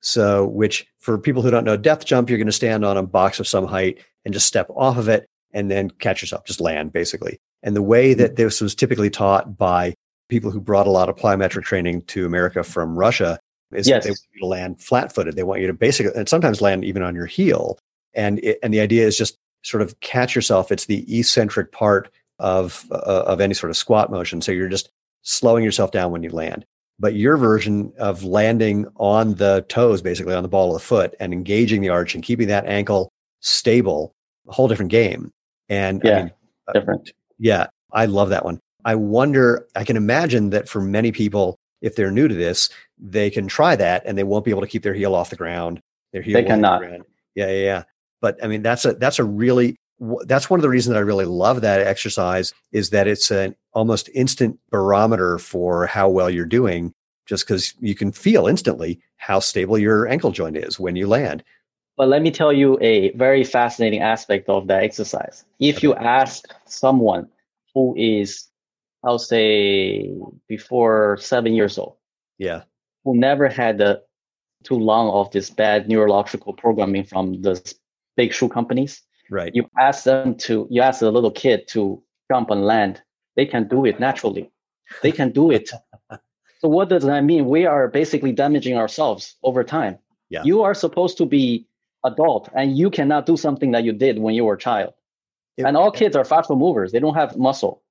So, 0.00 0.46
which 0.48 0.86
for 0.98 1.16
people 1.16 1.42
who 1.42 1.50
don't 1.50 1.64
know, 1.64 1.76
depth 1.76 2.06
jump, 2.06 2.28
you're 2.28 2.38
going 2.38 2.46
to 2.46 2.52
stand 2.52 2.84
on 2.84 2.96
a 2.96 3.02
box 3.02 3.38
of 3.38 3.46
some 3.46 3.66
height 3.66 4.00
and 4.24 4.34
just 4.34 4.46
step 4.46 4.66
off 4.70 4.96
of 4.96 5.08
it 5.08 5.26
and 5.52 5.70
then 5.70 5.90
catch 5.90 6.22
yourself, 6.22 6.44
just 6.44 6.60
land 6.60 6.92
basically. 6.92 7.38
And 7.62 7.76
the 7.76 7.82
way 7.82 8.14
that 8.14 8.34
this 8.34 8.60
was 8.60 8.74
typically 8.74 9.10
taught 9.10 9.56
by 9.56 9.94
people 10.30 10.50
who 10.50 10.60
brought 10.60 10.86
a 10.86 10.90
lot 10.90 11.08
of 11.10 11.16
plyometric 11.16 11.64
training 11.64 12.02
to 12.02 12.24
America 12.24 12.62
from 12.62 12.96
Russia 12.96 13.38
is 13.72 13.86
Yes. 13.86 14.02
that 14.02 14.08
they 14.08 14.10
want 14.12 14.20
you 14.34 14.40
to 14.40 14.46
land 14.46 14.80
flat 14.80 15.14
footed. 15.14 15.36
They 15.36 15.42
want 15.42 15.60
you 15.60 15.66
to 15.66 15.72
basically, 15.74 16.12
and 16.16 16.28
sometimes 16.28 16.60
land 16.62 16.84
even 16.84 17.02
on 17.02 17.14
your 17.14 17.26
heel. 17.26 17.78
And 18.14 18.38
it, 18.40 18.58
and 18.62 18.72
the 18.72 18.80
idea 18.80 19.06
is 19.06 19.18
just 19.18 19.36
sort 19.62 19.82
of 19.82 19.98
catch 20.00 20.34
yourself. 20.34 20.72
It's 20.72 20.86
the 20.86 21.04
eccentric 21.18 21.70
part 21.72 22.10
of 22.38 22.86
uh, 22.90 23.24
of 23.26 23.40
any 23.40 23.52
sort 23.54 23.70
of 23.70 23.76
squat 23.76 24.10
motion. 24.10 24.40
So 24.40 24.50
you're 24.52 24.68
just 24.68 24.90
slowing 25.22 25.62
yourself 25.62 25.90
down 25.92 26.10
when 26.10 26.22
you 26.22 26.30
land. 26.30 26.64
But 26.98 27.14
your 27.14 27.36
version 27.36 27.92
of 27.98 28.24
landing 28.24 28.86
on 28.96 29.34
the 29.34 29.64
toes, 29.68 30.02
basically 30.02 30.34
on 30.34 30.42
the 30.42 30.48
ball 30.48 30.74
of 30.74 30.80
the 30.80 30.86
foot, 30.86 31.14
and 31.20 31.32
engaging 31.32 31.80
the 31.80 31.88
arch 31.90 32.14
and 32.14 32.24
keeping 32.24 32.48
that 32.48 32.66
ankle 32.66 33.10
stable, 33.40 34.14
a 34.48 34.52
whole 34.52 34.68
different 34.68 34.90
game. 34.90 35.30
And 35.68 36.02
I 36.04 36.08
Yeah, 36.08 36.16
mean, 36.22 36.32
uh, 36.68 36.72
different. 36.72 37.12
yeah, 37.38 37.68
I 37.92 38.06
love 38.06 38.30
that 38.30 38.44
one. 38.44 38.60
I 38.84 38.94
wonder, 38.94 39.66
I 39.76 39.84
can 39.84 39.96
imagine 39.96 40.50
that 40.50 40.68
for 40.68 40.80
many 40.80 41.12
people, 41.12 41.58
if 41.80 41.96
they're 41.96 42.10
new 42.10 42.28
to 42.28 42.34
this, 42.34 42.68
they 42.98 43.30
can 43.30 43.48
try 43.48 43.76
that 43.76 44.02
and 44.04 44.16
they 44.16 44.24
won't 44.24 44.44
be 44.44 44.50
able 44.50 44.62
to 44.62 44.66
keep 44.66 44.82
their 44.82 44.94
heel 44.94 45.14
off 45.14 45.30
the 45.30 45.36
ground. 45.36 45.80
Their 46.12 46.22
heel 46.22 46.34
They 46.34 46.44
won't 46.44 46.62
the 46.62 46.78
ground. 46.78 47.04
Yeah, 47.34 47.48
yeah, 47.48 47.64
yeah. 47.64 47.82
But 48.20 48.42
I 48.42 48.48
mean, 48.48 48.62
that's 48.62 48.84
a 48.84 48.92
that's 48.94 49.18
a 49.18 49.24
really 49.24 49.76
that's 50.26 50.48
one 50.48 50.58
of 50.58 50.62
the 50.62 50.68
reasons 50.68 50.94
that 50.94 50.98
I 50.98 51.02
really 51.02 51.24
love 51.24 51.60
that 51.60 51.80
exercise 51.80 52.52
is 52.72 52.90
that 52.90 53.06
it's 53.06 53.30
an 53.30 53.54
almost 53.72 54.08
instant 54.14 54.58
barometer 54.70 55.38
for 55.38 55.86
how 55.86 56.08
well 56.08 56.30
you're 56.30 56.46
doing, 56.46 56.92
just 57.26 57.46
because 57.46 57.74
you 57.80 57.94
can 57.94 58.12
feel 58.12 58.46
instantly 58.46 59.00
how 59.16 59.40
stable 59.40 59.78
your 59.78 60.08
ankle 60.08 60.32
joint 60.32 60.56
is 60.56 60.80
when 60.80 60.96
you 60.96 61.06
land. 61.06 61.44
But 61.96 62.08
let 62.08 62.22
me 62.22 62.30
tell 62.30 62.52
you 62.52 62.78
a 62.80 63.12
very 63.12 63.44
fascinating 63.44 64.00
aspect 64.00 64.48
of 64.48 64.66
that 64.68 64.82
exercise. 64.82 65.44
If 65.58 65.82
you 65.82 65.94
ask 65.94 66.44
someone 66.64 67.28
who 67.74 67.94
is, 67.96 68.48
I'll 69.02 69.18
say, 69.18 70.12
before 70.48 71.16
seven 71.20 71.54
years 71.54 71.78
old, 71.78 71.96
Yeah, 72.38 72.62
who 73.04 73.16
never 73.16 73.48
had 73.48 73.78
the 73.78 74.02
too 74.62 74.74
long 74.78 75.08
of 75.10 75.30
this 75.30 75.48
bad 75.50 75.88
neurological 75.88 76.52
programming 76.52 77.04
from 77.04 77.40
the 77.42 77.74
big 78.16 78.32
shoe 78.32 78.48
companies, 78.48 79.02
right. 79.30 79.54
you 79.54 79.68
ask 79.78 80.04
them 80.04 80.34
to, 80.36 80.66
you 80.70 80.82
ask 80.82 81.00
a 81.02 81.08
little 81.08 81.30
kid 81.30 81.66
to 81.68 82.02
jump 82.30 82.50
and 82.50 82.64
land, 82.66 83.00
they 83.36 83.46
can 83.46 83.68
do 83.68 83.84
it 83.86 83.98
naturally. 83.98 84.50
They 85.02 85.12
can 85.12 85.30
do 85.30 85.50
it. 85.50 85.70
so 86.60 86.68
what 86.68 86.88
does 86.88 87.04
that 87.04 87.24
mean? 87.24 87.46
We 87.46 87.64
are 87.64 87.88
basically 87.88 88.32
damaging 88.32 88.76
ourselves 88.76 89.36
over 89.42 89.64
time. 89.64 89.98
Yeah. 90.28 90.42
You 90.44 90.62
are 90.62 90.74
supposed 90.74 91.16
to 91.18 91.26
be 91.26 91.66
adult 92.04 92.50
and 92.54 92.76
you 92.76 92.90
cannot 92.90 93.24
do 93.26 93.36
something 93.36 93.70
that 93.72 93.84
you 93.84 93.92
did 93.92 94.18
when 94.18 94.34
you 94.34 94.44
were 94.44 94.54
a 94.54 94.58
child. 94.58 94.92
It- 95.56 95.64
and 95.64 95.76
all 95.76 95.90
kids 95.90 96.16
are 96.16 96.24
fast 96.24 96.50
movers. 96.50 96.92
They 96.92 96.98
don't 96.98 97.14
have 97.14 97.36
muscle. 97.36 97.82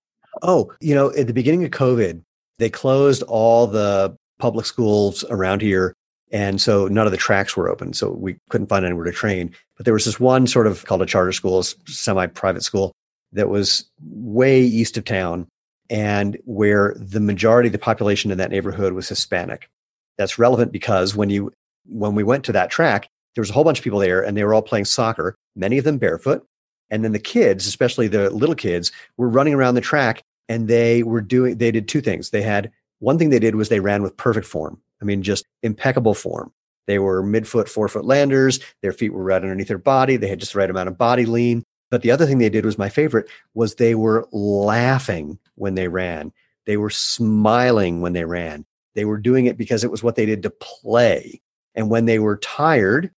Oh, 0.42 0.72
you 0.80 0.96
know, 0.96 1.12
at 1.14 1.28
the 1.28 1.34
beginning 1.34 1.64
of 1.64 1.72
COVID, 1.72 2.22
they 2.60 2.70
closed 2.70 3.24
all 3.24 3.68
the 3.68 4.16
public 4.40 4.66
schools 4.66 5.24
around 5.30 5.62
here. 5.62 5.94
And 6.32 6.62
so 6.62 6.88
none 6.88 7.06
of 7.06 7.12
the 7.12 7.18
tracks 7.18 7.58
were 7.58 7.70
open. 7.70 7.94
So 7.94 8.12
we 8.12 8.38
couldn't 8.50 8.68
find 8.68 8.86
anywhere 8.86 9.06
to 9.06 9.12
train. 9.12 9.54
But 9.78 9.86
there 9.86 9.94
was 9.94 10.06
this 10.06 10.20
one 10.20 10.46
sort 10.46 10.68
of 10.68 10.86
called 10.86 11.02
a 11.02 11.06
charter 11.06 11.32
school, 11.32 11.64
semi 11.64 12.28
private 12.28 12.64
school 12.64 12.94
that 13.32 13.50
was 13.50 13.90
way 14.02 14.62
east 14.62 14.98
of 14.98 15.06
town 15.06 15.48
and 15.90 16.38
where 16.46 16.96
the 16.98 17.20
majority 17.20 17.68
of 17.68 17.74
the 17.74 17.80
population 17.80 18.32
in 18.32 18.38
that 18.38 18.52
neighborhood 18.52 18.94
was 18.94 19.10
Hispanic. 19.10 19.70
That's 20.18 20.38
relevant 20.38 20.72
because 20.72 21.16
when 21.16 21.30
you 21.30 21.52
when 21.86 22.14
we 22.14 22.24
went 22.24 22.44
to 22.46 22.52
that 22.52 22.70
track, 22.70 23.08
there 23.34 23.42
was 23.42 23.50
a 23.50 23.54
whole 23.54 23.64
bunch 23.64 23.80
of 23.80 23.84
people 23.84 24.00
there 24.00 24.22
and 24.22 24.38
they 24.38 24.44
were 24.44 24.54
all 24.54 24.62
playing 24.62 24.86
soccer, 24.86 25.36
many 25.56 25.78
of 25.78 25.86
them 25.86 25.98
barefoot. 25.98 26.46
And 26.92 27.04
then 27.04 27.12
the 27.12 27.20
kids, 27.20 27.68
especially 27.68 28.08
the 28.08 28.30
little 28.30 28.56
kids, 28.56 28.92
were 29.18 29.30
running 29.30 29.54
around 29.54 29.76
the 29.76 29.82
track 29.82 30.24
and 30.48 30.68
they 30.68 31.04
were 31.04 31.22
doing 31.22 31.58
they 31.58 31.72
did 31.72 31.88
two 31.88 32.02
things. 32.02 32.32
They 32.32 32.42
had 32.42 32.72
one 33.00 33.18
thing 33.18 33.30
they 33.30 33.40
did 33.40 33.56
was 33.56 33.70
they 33.70 33.80
ran 33.80 34.04
with 34.04 34.18
perfect 34.18 34.48
form. 34.48 34.82
I 35.02 35.06
mean, 35.06 35.24
just 35.24 35.46
impeccable 35.64 36.14
form. 36.14 36.52
They 36.88 37.00
were 37.00 37.24
midfoot, 37.24 37.70
forefoot 37.70 38.04
landers. 38.04 38.60
Their 38.82 38.92
feet 38.92 39.14
were 39.14 39.24
right 39.24 39.42
underneath 39.42 39.68
their 39.68 39.78
body. 39.78 40.18
They 40.18 40.28
had 40.28 40.40
just 40.40 40.54
the 40.54 40.60
right 40.60 40.70
amount 40.70 40.90
of 40.90 40.98
body 40.98 41.26
lean. 41.26 41.64
But 41.92 42.02
the 42.02 42.12
other 42.12 42.26
thing 42.26 42.40
they 42.40 42.50
did 42.50 42.66
was 42.66 42.78
my 42.78 42.90
favorite 42.90 43.30
was 43.54 43.76
they 43.76 43.96
were 43.96 44.28
laughing 44.32 45.40
when 45.56 45.76
they 45.76 45.88
ran. 45.88 46.32
They 46.66 46.78
were 46.78 46.90
smiling 46.90 48.02
when 48.02 48.14
they 48.14 48.26
ran. 48.26 48.66
They 48.96 49.06
were 49.06 49.18
doing 49.18 49.46
it 49.46 49.58
because 49.58 49.84
it 49.84 49.92
was 49.92 50.04
what 50.04 50.16
they 50.16 50.26
did 50.26 50.44
to 50.44 50.50
play. 50.50 51.42
And 51.76 51.90
when 51.90 52.06
they 52.06 52.20
were 52.20 52.38
tired, 52.38 53.12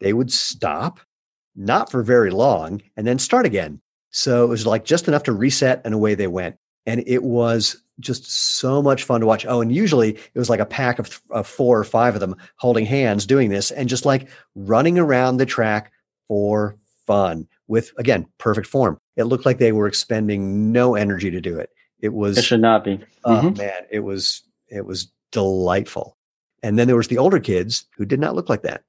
they 0.00 0.12
would 0.12 0.32
stop, 0.32 1.00
not 1.56 1.90
for 1.90 2.02
very 2.02 2.30
long, 2.30 2.82
and 2.96 3.06
then 3.06 3.18
start 3.18 3.46
again. 3.46 3.80
So 4.10 4.44
it 4.44 4.48
was 4.48 4.66
like 4.66 4.84
just 4.84 5.08
enough 5.08 5.24
to 5.24 5.32
reset 5.32 5.82
and 5.84 5.94
away 5.94 6.14
they 6.14 6.26
went. 6.26 6.56
And 6.86 7.02
it 7.06 7.22
was 7.24 7.82
just 7.98 8.30
so 8.30 8.80
much 8.82 9.04
fun 9.04 9.20
to 9.20 9.26
watch. 9.26 9.44
Oh, 9.46 9.60
and 9.60 9.74
usually 9.74 10.10
it 10.12 10.38
was 10.38 10.48
like 10.50 10.60
a 10.60 10.66
pack 10.66 10.98
of, 10.98 11.20
of 11.30 11.46
four 11.46 11.78
or 11.78 11.84
five 11.84 12.14
of 12.14 12.20
them 12.20 12.36
holding 12.56 12.86
hands 12.86 13.26
doing 13.26 13.50
this 13.50 13.70
and 13.70 13.88
just 13.88 14.04
like 14.04 14.28
running 14.54 14.98
around 14.98 15.38
the 15.38 15.46
track 15.46 15.92
for 16.28 16.76
fun 17.06 17.46
with, 17.68 17.90
again, 17.98 18.26
perfect 18.38 18.66
form. 18.66 18.98
It 19.16 19.24
looked 19.24 19.46
like 19.46 19.58
they 19.58 19.72
were 19.72 19.86
expending 19.86 20.70
no 20.72 20.94
energy 20.94 21.30
to 21.30 21.40
do 21.40 21.58
it. 21.58 21.70
It 22.00 22.12
was 22.12 22.38
It 22.38 22.44
should 22.44 22.60
not 22.60 22.84
be. 22.84 23.00
Oh 23.24 23.40
Mhm. 23.42 23.56
man, 23.58 23.82
it 23.90 24.00
was 24.00 24.42
it 24.68 24.84
was 24.86 25.10
delightful. 25.32 26.16
And 26.62 26.78
then 26.78 26.86
there 26.86 26.96
was 26.96 27.08
the 27.08 27.18
older 27.18 27.38
kids 27.40 27.86
who 27.96 28.04
did 28.04 28.20
not 28.20 28.34
look 28.34 28.48
like 28.48 28.62
that. 28.62 28.82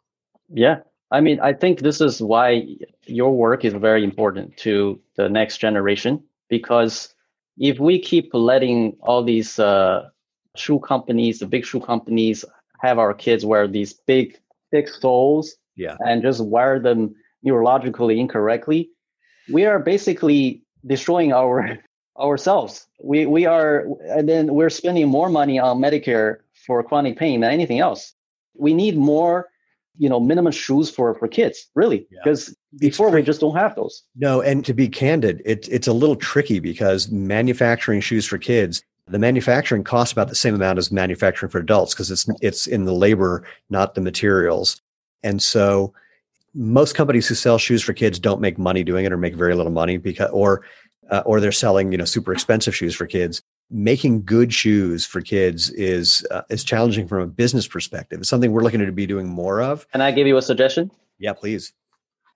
Yeah. 0.49 0.79
I 1.11 1.21
mean, 1.21 1.39
I 1.39 1.53
think 1.53 1.79
this 1.79 2.01
is 2.01 2.21
why 2.21 2.67
your 3.05 3.31
work 3.35 3.63
is 3.63 3.73
very 3.73 4.03
important 4.03 4.57
to 4.57 4.99
the 5.15 5.29
next 5.29 5.57
generation 5.59 6.21
because 6.49 7.13
if 7.57 7.79
we 7.79 7.99
keep 7.99 8.29
letting 8.33 8.97
all 9.01 9.23
these 9.23 9.57
uh, 9.57 10.09
shoe 10.55 10.79
companies, 10.79 11.39
the 11.39 11.45
big 11.45 11.65
shoe 11.65 11.79
companies, 11.79 12.43
have 12.81 12.99
our 12.99 13.13
kids 13.13 13.45
wear 13.45 13.67
these 13.67 13.93
big, 13.93 14.37
thick 14.71 14.87
soles 14.87 15.55
Yeah. 15.75 15.95
and 16.01 16.21
just 16.21 16.43
wire 16.43 16.79
them 16.79 17.15
neurologically 17.45 18.17
incorrectly, 18.19 18.89
we 19.51 19.65
are 19.65 19.79
basically 19.79 20.61
destroying 20.85 21.31
our 21.33 21.77
ourselves. 22.19 22.85
We 23.03 23.25
we 23.25 23.45
are, 23.45 23.85
and 24.09 24.27
then 24.27 24.53
we're 24.53 24.69
spending 24.69 25.07
more 25.07 25.29
money 25.29 25.57
on 25.59 25.79
Medicare 25.79 26.37
for 26.65 26.83
chronic 26.83 27.17
pain 27.17 27.39
than 27.41 27.51
anything 27.51 27.79
else. 27.79 28.13
We 28.55 28.73
need 28.73 28.97
more, 28.97 29.49
you 29.97 30.09
know, 30.09 30.19
minimum 30.19 30.51
shoes 30.51 30.89
for 30.89 31.13
for 31.15 31.27
kids, 31.27 31.69
really, 31.75 32.07
Yeah. 32.11 32.19
because 32.23 32.55
before 32.79 33.09
we 33.09 33.21
just 33.23 33.41
don't 33.41 33.55
have 33.55 33.75
those. 33.75 34.03
No, 34.15 34.41
and 34.41 34.63
to 34.65 34.73
be 34.73 34.87
candid, 34.87 35.41
it's 35.45 35.67
it's 35.67 35.87
a 35.87 35.93
little 35.93 36.15
tricky 36.15 36.59
because 36.59 37.09
manufacturing 37.11 38.01
shoes 38.01 38.25
for 38.25 38.37
kids, 38.37 38.81
the 39.07 39.19
manufacturing 39.19 39.83
costs 39.83 40.11
about 40.11 40.29
the 40.29 40.35
same 40.35 40.53
amount 40.55 40.79
as 40.79 40.91
manufacturing 40.91 41.49
for 41.49 41.59
adults 41.59 41.93
because 41.93 42.11
it's 42.11 42.27
it's 42.41 42.67
in 42.67 42.85
the 42.85 42.93
labor, 42.93 43.43
not 43.69 43.95
the 43.95 44.01
materials. 44.01 44.81
And 45.23 45.41
so 45.41 45.93
most 46.53 46.95
companies 46.95 47.27
who 47.27 47.35
sell 47.35 47.57
shoes 47.57 47.83
for 47.83 47.93
kids 47.93 48.19
don't 48.19 48.41
make 48.41 48.57
money 48.57 48.83
doing 48.83 49.05
it 49.05 49.11
or 49.11 49.17
make 49.17 49.35
very 49.35 49.55
little 49.55 49.71
money 49.71 49.97
because 49.97 50.29
or 50.31 50.63
uh, 51.09 51.23
or 51.25 51.39
they're 51.39 51.51
selling, 51.51 51.91
you 51.91 51.97
know, 51.97 52.05
super 52.05 52.33
expensive 52.33 52.75
shoes 52.75 52.95
for 52.95 53.05
kids. 53.05 53.41
Making 53.69 54.23
good 54.23 54.53
shoes 54.53 55.05
for 55.05 55.19
kids 55.19 55.69
is 55.71 56.25
uh, 56.31 56.43
is 56.49 56.63
challenging 56.63 57.05
from 57.05 57.21
a 57.21 57.27
business 57.27 57.67
perspective. 57.67 58.21
It's 58.21 58.29
something 58.29 58.53
we're 58.53 58.63
looking 58.63 58.79
to 58.79 58.91
be 58.93 59.05
doing 59.05 59.27
more 59.27 59.61
of. 59.61 59.85
Can 59.91 59.99
I 59.99 60.11
give 60.11 60.25
you 60.25 60.37
a 60.37 60.41
suggestion? 60.41 60.89
Yeah, 61.19 61.33
please. 61.33 61.73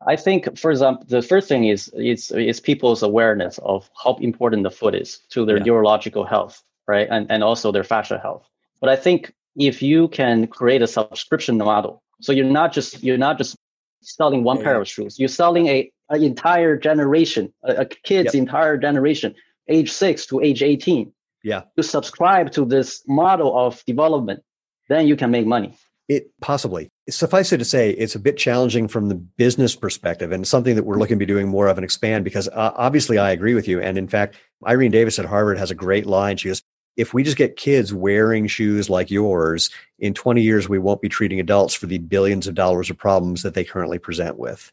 I 0.05 0.17
think, 0.17 0.57
for 0.57 0.71
example, 0.71 1.05
the 1.07 1.21
first 1.21 1.47
thing 1.47 1.69
is 1.69 1.87
is 1.95 2.31
is 2.31 2.59
people's 2.59 3.01
awareness 3.01 3.59
of 3.59 3.89
how 4.03 4.15
important 4.15 4.63
the 4.63 4.71
foot 4.71 4.93
is 4.93 5.19
to 5.29 5.45
their 5.45 5.55
Yeah. 5.57 5.63
neurological 5.63 6.25
health, 6.25 6.61
right, 6.85 7.07
and 7.09 7.31
and 7.31 7.45
also 7.45 7.71
their 7.71 7.85
fascia 7.85 8.19
health. 8.19 8.43
But 8.81 8.89
I 8.89 8.97
think 8.97 9.31
if 9.55 9.81
you 9.81 10.09
can 10.09 10.47
create 10.47 10.81
a 10.81 10.87
subscription 10.87 11.57
model, 11.57 12.03
so 12.19 12.33
you're 12.33 12.43
not 12.45 12.73
just 12.73 13.01
you're 13.01 13.17
not 13.17 13.37
just 13.37 13.55
selling 14.01 14.43
one 14.43 14.61
pair 14.61 14.81
of 14.81 14.85
shoes, 14.85 15.17
you're 15.17 15.29
selling 15.29 15.67
a 15.67 15.89
an 16.09 16.23
entire 16.23 16.75
generation, 16.75 17.53
a, 17.63 17.71
a 17.83 17.85
kid's 17.85 18.33
Yep. 18.33 18.41
entire 18.41 18.75
generation, 18.77 19.33
age 19.69 19.93
six 19.93 20.25
to 20.25 20.41
age 20.41 20.61
eighteen. 20.61 21.13
Yeah. 21.43 21.63
You 21.75 21.83
subscribe 21.83 22.51
to 22.51 22.65
this 22.65 23.03
model 23.07 23.57
of 23.57 23.83
development, 23.85 24.43
then 24.89 25.07
you 25.07 25.15
can 25.15 25.31
make 25.31 25.45
money. 25.45 25.77
It 26.07 26.31
possibly 26.41 26.91
suffice 27.09 27.51
it 27.51 27.57
to 27.57 27.65
say, 27.65 27.91
it's 27.91 28.15
a 28.15 28.19
bit 28.19 28.37
challenging 28.37 28.87
from 28.87 29.09
the 29.09 29.15
business 29.15 29.75
perspective 29.75 30.31
and 30.31 30.47
something 30.47 30.75
that 30.75 30.83
we're 30.83 30.97
looking 30.97 31.17
to 31.17 31.25
be 31.25 31.25
doing 31.25 31.47
more 31.47 31.67
of 31.67 31.77
and 31.77 31.85
expand 31.85 32.23
because 32.23 32.47
uh, 32.49 32.71
obviously 32.75 33.17
I 33.17 33.31
agree 33.31 33.53
with 33.53 33.67
you. 33.67 33.81
And 33.81 33.97
in 33.97 34.07
fact, 34.07 34.35
Irene 34.67 34.91
Davis 34.91 35.19
at 35.19 35.25
Harvard 35.25 35.57
has 35.57 35.71
a 35.71 35.75
great 35.75 36.05
line. 36.05 36.37
She 36.37 36.49
goes, 36.49 36.61
if 36.97 37.13
we 37.13 37.23
just 37.23 37.37
get 37.37 37.55
kids 37.55 37.93
wearing 37.93 38.47
shoes 38.47 38.89
like 38.89 39.09
yours, 39.09 39.69
in 39.99 40.13
20 40.13 40.41
years, 40.41 40.67
we 40.67 40.79
won't 40.79 41.01
be 41.01 41.09
treating 41.09 41.39
adults 41.39 41.73
for 41.73 41.85
the 41.85 41.99
billions 41.99 42.47
of 42.47 42.55
dollars 42.55 42.89
of 42.89 42.97
problems 42.97 43.43
that 43.43 43.53
they 43.53 43.63
currently 43.63 43.97
present 43.97 44.37
with. 44.37 44.71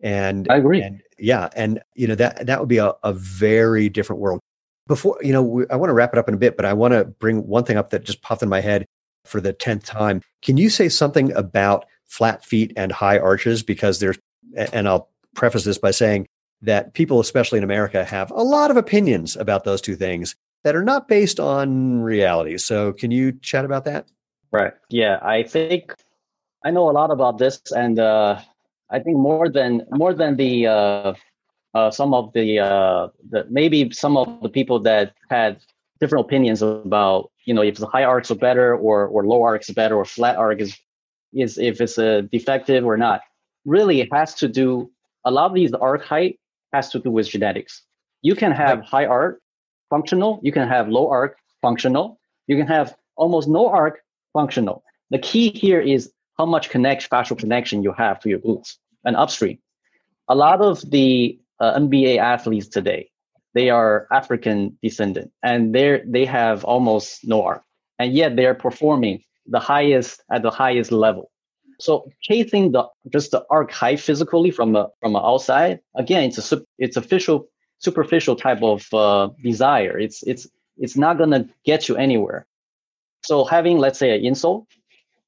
And 0.00 0.46
I 0.48 0.58
agree. 0.58 0.80
and 0.80 1.02
yeah, 1.18 1.48
and 1.56 1.80
you 1.94 2.06
know 2.06 2.14
that 2.14 2.46
that 2.46 2.60
would 2.60 2.68
be 2.68 2.78
a, 2.78 2.92
a 3.02 3.12
very 3.12 3.88
different 3.88 4.22
world. 4.22 4.40
Before 4.88 5.16
you 5.22 5.32
know, 5.32 5.64
I 5.70 5.76
want 5.76 5.90
to 5.90 5.94
wrap 5.94 6.12
it 6.12 6.18
up 6.18 6.28
in 6.28 6.34
a 6.34 6.38
bit, 6.38 6.56
but 6.56 6.64
I 6.64 6.72
want 6.72 6.92
to 6.92 7.04
bring 7.04 7.46
one 7.46 7.64
thing 7.64 7.76
up 7.76 7.90
that 7.90 8.04
just 8.04 8.22
popped 8.22 8.42
in 8.42 8.48
my 8.48 8.60
head 8.60 8.86
for 9.24 9.40
the 9.40 9.52
10th 9.52 9.84
time. 9.84 10.22
Can 10.42 10.56
you 10.56 10.70
say 10.70 10.88
something 10.88 11.30
about 11.32 11.84
flat 12.06 12.44
feet 12.44 12.72
and 12.76 12.90
high 12.90 13.18
arches? 13.18 13.62
Because 13.62 14.00
there's, 14.00 14.18
and 14.56 14.88
I'll 14.88 15.10
preface 15.34 15.64
this 15.64 15.78
by 15.78 15.92
saying 15.92 16.26
that 16.62 16.94
people, 16.94 17.20
especially 17.20 17.58
in 17.58 17.64
America, 17.64 18.04
have 18.04 18.30
a 18.32 18.42
lot 18.42 18.70
of 18.70 18.76
opinions 18.76 19.36
about 19.36 19.64
those 19.64 19.80
two 19.80 19.94
things 19.94 20.34
that 20.64 20.74
are 20.74 20.82
not 20.82 21.06
based 21.06 21.38
on 21.38 22.00
reality. 22.00 22.58
So, 22.58 22.92
can 22.92 23.10
you 23.10 23.32
chat 23.32 23.64
about 23.64 23.84
that? 23.84 24.08
Right. 24.50 24.72
Yeah, 24.88 25.18
I 25.22 25.42
think 25.42 25.94
I 26.64 26.70
know 26.70 26.90
a 26.90 26.92
lot 26.92 27.10
about 27.10 27.38
this, 27.38 27.60
and 27.70 27.98
uh, 27.98 28.40
I 28.90 28.98
think 28.98 29.18
more 29.18 29.48
than 29.48 29.82
more 29.90 30.14
than 30.14 30.36
the 30.36 30.66
uh, 30.66 31.14
uh, 31.78 31.90
some 31.90 32.12
of 32.14 32.32
the, 32.32 32.58
uh, 32.58 33.08
the 33.30 33.46
maybe 33.50 33.90
some 33.90 34.16
of 34.16 34.26
the 34.42 34.48
people 34.48 34.78
that 34.80 35.14
had 35.30 35.60
different 36.00 36.24
opinions 36.26 36.62
about 36.62 37.30
you 37.44 37.54
know 37.54 37.62
if 37.62 37.76
the 37.76 37.86
high 37.86 38.04
arcs 38.04 38.30
are 38.30 38.40
better 38.48 38.76
or 38.76 39.06
or 39.06 39.26
low 39.32 39.42
arcs 39.42 39.68
are 39.70 39.74
better 39.82 39.96
or 39.96 40.04
flat 40.04 40.36
arc 40.36 40.60
is 40.60 40.72
is 41.42 41.58
if 41.58 41.80
it's 41.80 41.98
a 41.98 42.22
defective 42.22 42.84
or 42.84 42.96
not. 42.96 43.20
Really, 43.64 44.00
it 44.00 44.08
has 44.12 44.34
to 44.42 44.46
do 44.48 44.90
a 45.24 45.30
lot 45.30 45.46
of 45.50 45.54
these 45.54 45.72
arc 45.74 46.04
height 46.04 46.38
has 46.72 46.90
to 46.90 46.98
do 46.98 47.10
with 47.10 47.28
genetics. 47.28 47.82
You 48.22 48.34
can 48.34 48.52
have 48.52 48.76
high 48.82 49.06
arc 49.06 49.40
functional, 49.90 50.40
you 50.42 50.52
can 50.52 50.66
have 50.68 50.88
low 50.88 51.06
arc 51.08 51.36
functional, 51.62 52.18
you 52.46 52.56
can 52.56 52.66
have 52.66 52.94
almost 53.16 53.48
no 53.48 53.68
arc 53.68 54.00
functional. 54.32 54.82
The 55.10 55.18
key 55.18 55.50
here 55.50 55.80
is 55.80 56.12
how 56.38 56.46
much 56.54 56.70
connect 56.70 57.10
fascial 57.10 57.38
connection 57.38 57.82
you 57.82 57.92
have 57.92 58.20
to 58.20 58.28
your 58.28 58.40
glutes 58.46 58.70
and 59.04 59.16
upstream. 59.16 59.58
A 60.28 60.34
lot 60.34 60.60
of 60.60 60.74
the 60.90 61.38
uh, 61.60 61.74
NBA 61.74 62.18
athletes 62.18 62.68
today, 62.68 63.10
they 63.54 63.70
are 63.70 64.06
African 64.12 64.78
descendant 64.82 65.32
and 65.42 65.74
they 65.74 66.02
they 66.06 66.24
have 66.24 66.64
almost 66.64 67.26
no 67.26 67.42
arc, 67.42 67.62
and 67.98 68.12
yet 68.12 68.36
they 68.36 68.46
are 68.46 68.54
performing 68.54 69.22
the 69.46 69.60
highest 69.60 70.22
at 70.30 70.42
the 70.42 70.50
highest 70.50 70.92
level. 70.92 71.30
So 71.80 72.10
chasing 72.22 72.72
the 72.72 72.84
just 73.12 73.30
the 73.30 73.44
arc 73.50 73.70
height 73.72 74.00
physically 74.00 74.50
from 74.50 74.72
the 74.72 74.88
from 75.00 75.12
the 75.12 75.20
outside 75.20 75.80
again, 75.96 76.24
it's 76.24 76.52
a 76.52 76.62
it's 76.78 76.96
official 76.96 77.48
superficial 77.78 78.36
type 78.36 78.62
of 78.62 78.86
uh, 78.92 79.30
desire. 79.42 79.98
It's 79.98 80.22
it's 80.24 80.48
it's 80.76 80.96
not 80.96 81.18
gonna 81.18 81.48
get 81.64 81.88
you 81.88 81.96
anywhere. 81.96 82.46
So 83.24 83.44
having 83.44 83.78
let's 83.78 83.98
say 83.98 84.16
an 84.16 84.22
insole, 84.22 84.66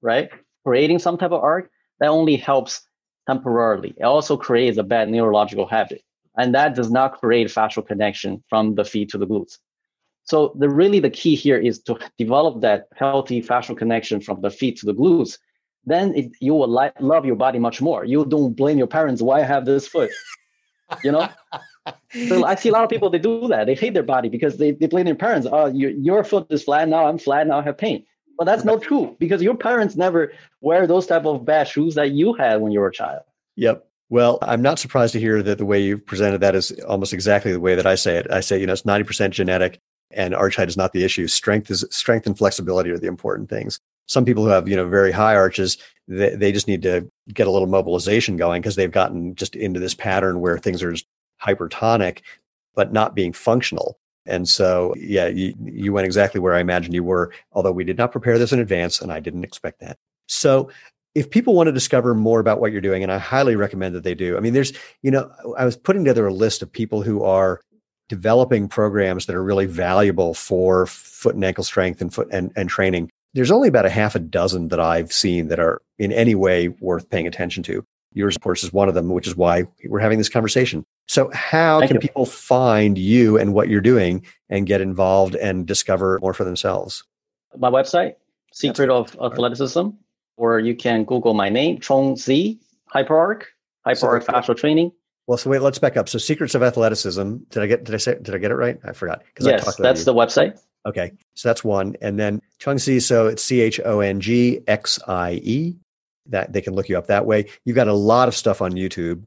right, 0.03 0.31
creating 0.65 0.99
some 0.99 1.19
type 1.19 1.33
of 1.33 1.43
arc 1.43 1.71
that 2.01 2.09
only 2.09 2.37
helps 2.37 2.83
temporarily. 3.27 3.95
It 3.97 4.05
also 4.05 4.37
creates 4.37 4.79
a 4.79 4.83
bad 4.83 5.09
neurological 5.09 5.67
habit, 5.67 6.03
and 6.37 6.55
that 6.55 6.75
does 6.75 6.91
not 6.91 7.21
create 7.21 7.49
fascial 7.49 7.87
connection 7.87 8.43
from 8.49 8.75
the 8.75 8.85
feet 8.85 9.11
to 9.11 9.19
the 9.19 9.27
glutes. 9.27 9.59
So 10.25 10.55
the 10.59 10.69
really 10.69 11.01
the 11.01 11.11
key 11.11 11.35
here 11.35 11.59
is 11.59 11.83
to 11.85 11.99
develop 12.19 12.61
that 12.61 12.89
healthy 12.97 13.43
fascial 13.43 13.77
connection 13.77 14.21
from 14.21 14.41
the 14.41 14.51
feet 14.51 14.79
to 14.79 14.87
the 14.87 14.95
glutes 14.95 15.39
then 15.85 16.15
it, 16.15 16.33
you 16.41 16.55
will 16.55 16.73
li- 16.73 16.91
love 17.01 17.25
your 17.25 17.37
body 17.37 17.59
much 17.59 17.81
more. 17.81 18.05
You 18.05 18.25
don't 18.25 18.55
blame 18.55 18.79
your 18.79 18.87
parents 18.87 19.23
why 19.23 19.41
I 19.41 19.45
have 19.45 19.65
this 19.65 19.87
foot. 19.89 20.11
You 21.05 21.13
know, 21.13 21.29
so 22.29 22.45
I 22.45 22.55
see 22.55 22.69
a 22.69 22.73
lot 22.73 22.85
of 22.85 22.91
people 22.91 23.11
they 23.11 23.19
do 23.19 23.49
that. 23.49 23.67
They 23.67 23.75
hate 23.75 23.95
their 23.95 24.03
body 24.03 24.29
because 24.29 24.59
they, 24.59 24.73
they 24.73 24.87
blame 24.87 25.07
their 25.07 25.15
parents. 25.15 25.47
Oh, 25.51 25.67
your 25.67 25.91
your 25.91 26.25
foot 26.25 26.47
is 26.51 26.65
flat 26.65 26.89
now. 26.89 27.07
I'm 27.07 27.19
flat 27.19 27.47
now. 27.47 27.61
I 27.61 27.63
have 27.63 27.79
pain. 27.79 28.05
But 28.39 28.45
that's 28.45 28.65
not 28.65 28.83
true 28.83 29.17
because 29.19 29.43
your 29.43 29.55
parents 29.55 29.97
never 29.97 30.33
wear 30.63 30.87
those 30.87 31.07
type 31.07 31.27
of 31.27 31.45
bad 31.45 31.69
shoes 31.69 31.95
that 31.97 32.13
you 32.13 32.33
had 32.33 32.61
when 32.63 32.73
you 32.73 32.81
were 32.81 32.89
a 32.89 32.93
child. 32.93 33.23
Yep. 33.57 33.87
Well, 34.11 34.39
I'm 34.43 34.61
not 34.61 34.79
surprised 34.79 35.13
to 35.15 35.21
hear 35.21 35.43
that 35.43 35.59
the 35.59 35.65
way 35.65 35.81
you've 35.81 36.05
presented 36.05 36.41
that 36.43 36.55
is 36.55 36.73
almost 36.87 37.15
exactly 37.15 37.53
the 37.53 37.61
way 37.61 37.75
that 37.75 37.87
I 37.87 37.95
say 37.95 38.17
it. 38.19 38.31
I 38.31 38.41
say, 38.41 38.61
you 38.61 38.67
know, 38.67 38.73
it's 38.73 38.83
90% 38.83 39.31
genetic 39.31 39.79
and 40.11 40.35
arch 40.35 40.57
height 40.57 40.69
is 40.69 40.77
not 40.77 40.93
the 40.93 41.05
issue. 41.05 41.29
Strength 41.29 41.71
is 41.71 41.85
strength 41.91 42.27
and 42.27 42.37
flexibility 42.37 42.91
are 42.91 42.99
the 42.99 43.07
important 43.07 43.49
things 43.49 43.81
some 44.11 44.25
people 44.25 44.43
who 44.43 44.51
have 44.51 44.69
you 44.69 44.75
know 44.75 44.89
very 44.89 45.13
high 45.13 45.37
arches 45.37 45.79
they, 46.09 46.35
they 46.35 46.51
just 46.51 46.67
need 46.67 46.83
to 46.83 47.09
get 47.33 47.47
a 47.47 47.51
little 47.51 47.69
mobilization 47.69 48.37
going 48.37 48.61
because 48.61 48.75
they've 48.75 48.91
gotten 48.91 49.37
just 49.37 49.55
into 49.55 49.79
this 49.79 49.95
pattern 49.95 50.41
where 50.41 50.59
things 50.59 50.83
are 50.83 50.95
hypertonic 51.41 52.19
but 52.75 52.93
not 52.93 53.15
being 53.15 53.33
functional 53.33 53.99
and 54.27 54.49
so 54.49 54.93
yeah 54.99 55.29
you, 55.29 55.55
you 55.63 55.93
went 55.93 56.07
exactly 56.07 56.41
where 56.41 56.55
i 56.55 56.61
imagined 56.61 56.93
you 56.93 57.05
were 57.05 57.33
although 57.53 57.73
we 57.73 57.85
did 57.85 57.97
not 57.97 58.11
prepare 58.11 58.37
this 58.37 58.53
in 58.53 58.59
advance 58.59 59.01
and 59.01 59.13
i 59.13 59.21
didn't 59.21 59.45
expect 59.45 59.79
that 59.79 59.97
so 60.27 60.69
if 61.15 61.31
people 61.31 61.55
want 61.55 61.67
to 61.67 61.73
discover 61.73 62.15
more 62.15 62.41
about 62.41 62.61
what 62.61 62.73
you're 62.73 62.81
doing 62.81 63.03
and 63.03 63.13
i 63.13 63.19
highly 63.19 63.57
recommend 63.57 63.95
that 63.95 64.05
they 64.05 64.15
do 64.15 64.37
i 64.37 64.41
mean 64.41 64.53
there's 64.53 64.73
you 65.03 65.11
know 65.11 65.31
i 65.59 65.65
was 65.65 65.77
putting 65.77 66.05
together 66.05 66.27
a 66.27 66.33
list 66.33 66.63
of 66.63 66.73
people 66.73 67.03
who 67.03 67.23
are 67.23 67.61
developing 68.09 68.69
programs 68.69 69.27
that 69.27 69.37
are 69.37 69.43
really 69.43 69.67
valuable 69.67 70.35
for 70.35 70.87
foot 70.87 71.35
and 71.35 71.45
ankle 71.45 71.65
strength 71.65 72.01
and 72.01 72.13
foot 72.13 72.29
and, 72.33 72.53
and 72.57 72.69
training 72.69 73.11
there's 73.35 73.51
only 73.51 73.69
about 73.69 73.87
a 73.87 73.91
half 73.91 74.15
a 74.15 74.19
dozen 74.19 74.69
that 74.69 74.81
I've 74.81 75.13
seen 75.13 75.49
that 75.49 75.61
are 75.61 75.81
in 75.99 76.13
any 76.13 76.35
way 76.35 76.69
worth 76.69 77.09
paying 77.11 77.27
attention 77.27 77.63
to. 77.65 77.85
Yours, 78.13 78.35
of 78.35 78.43
course, 78.43 78.65
is 78.65 78.73
one 78.73 78.89
of 78.89 78.95
them, 78.95 79.09
which 79.11 79.29
is 79.29 79.37
why 79.37 79.65
we're 79.85 80.01
having 80.01 80.19
this 80.19 80.29
conversation. 80.29 80.85
So, 81.07 81.31
how 81.33 81.79
Thank 81.79 81.91
can 81.91 81.97
you. 81.97 82.01
people 82.01 82.27
find 82.27 82.99
you 82.99 83.39
and 83.39 83.55
what 83.55 83.69
you're 83.69 83.81
doing 83.81 84.27
and 84.49 84.67
get 84.67 84.81
involved 84.81 85.37
and 85.37 85.65
discover 85.65 86.19
more 86.21 86.35
for 86.35 86.43
themselves? 86.43 87.05
My 87.57 87.71
website, 87.71 88.15
Secret 88.53 88.91
of 88.91 89.17
Athleticism, 89.23 89.91
or 90.41 90.59
you 90.59 90.75
can 90.75 91.05
Google 91.05 91.35
my 91.35 91.51
name, 91.51 91.79
Chong 91.81 92.15
Xie, 92.15 92.59
Hyperarch, 92.95 93.43
Hyperarch 93.87 94.25
so, 94.25 94.33
Fascial 94.33 94.57
Training. 94.57 94.91
Well, 95.27 95.37
so 95.37 95.51
wait, 95.51 95.61
let's 95.61 95.79
back 95.79 95.99
up. 95.99 96.09
So, 96.09 96.19
Secrets 96.19 96.55
of 96.55 96.63
Athleticism. 96.63 97.37
Did 97.51 97.63
I 97.63 97.67
get? 97.67 97.85
Did 97.85 97.95
I 97.95 97.99
say? 97.99 98.17
Did 98.21 98.35
I 98.35 98.39
get 98.39 98.51
it 98.51 98.57
right? 98.57 98.79
I 98.83 98.93
forgot. 98.93 99.23
Yes, 99.39 99.77
that's 99.77 100.01
you. 100.01 100.05
the 100.07 100.15
website. 100.15 100.59
Okay, 100.87 101.13
so 101.35 101.49
that's 101.51 101.63
one, 101.63 101.95
and 102.01 102.19
then 102.19 102.41
Chong 102.59 102.77
Chongxie. 102.77 103.03
So 103.03 103.27
it's 103.27 103.45
C 103.45 103.61
H 103.61 103.79
O 103.85 104.01
N 104.01 104.19
G 104.19 104.61
X 104.67 104.99
I 105.07 105.35
E. 105.43 105.77
That 106.27 106.53
they 106.53 106.63
can 106.63 106.75
look 106.75 106.89
you 106.89 106.97
up 106.97 107.09
that 107.09 107.27
way. 107.27 107.47
You've 107.65 107.77
got 107.77 107.89
a 107.89 107.93
lot 107.93 108.27
of 108.27 108.35
stuff 108.35 108.63
on 108.63 108.73
YouTube. 108.73 109.25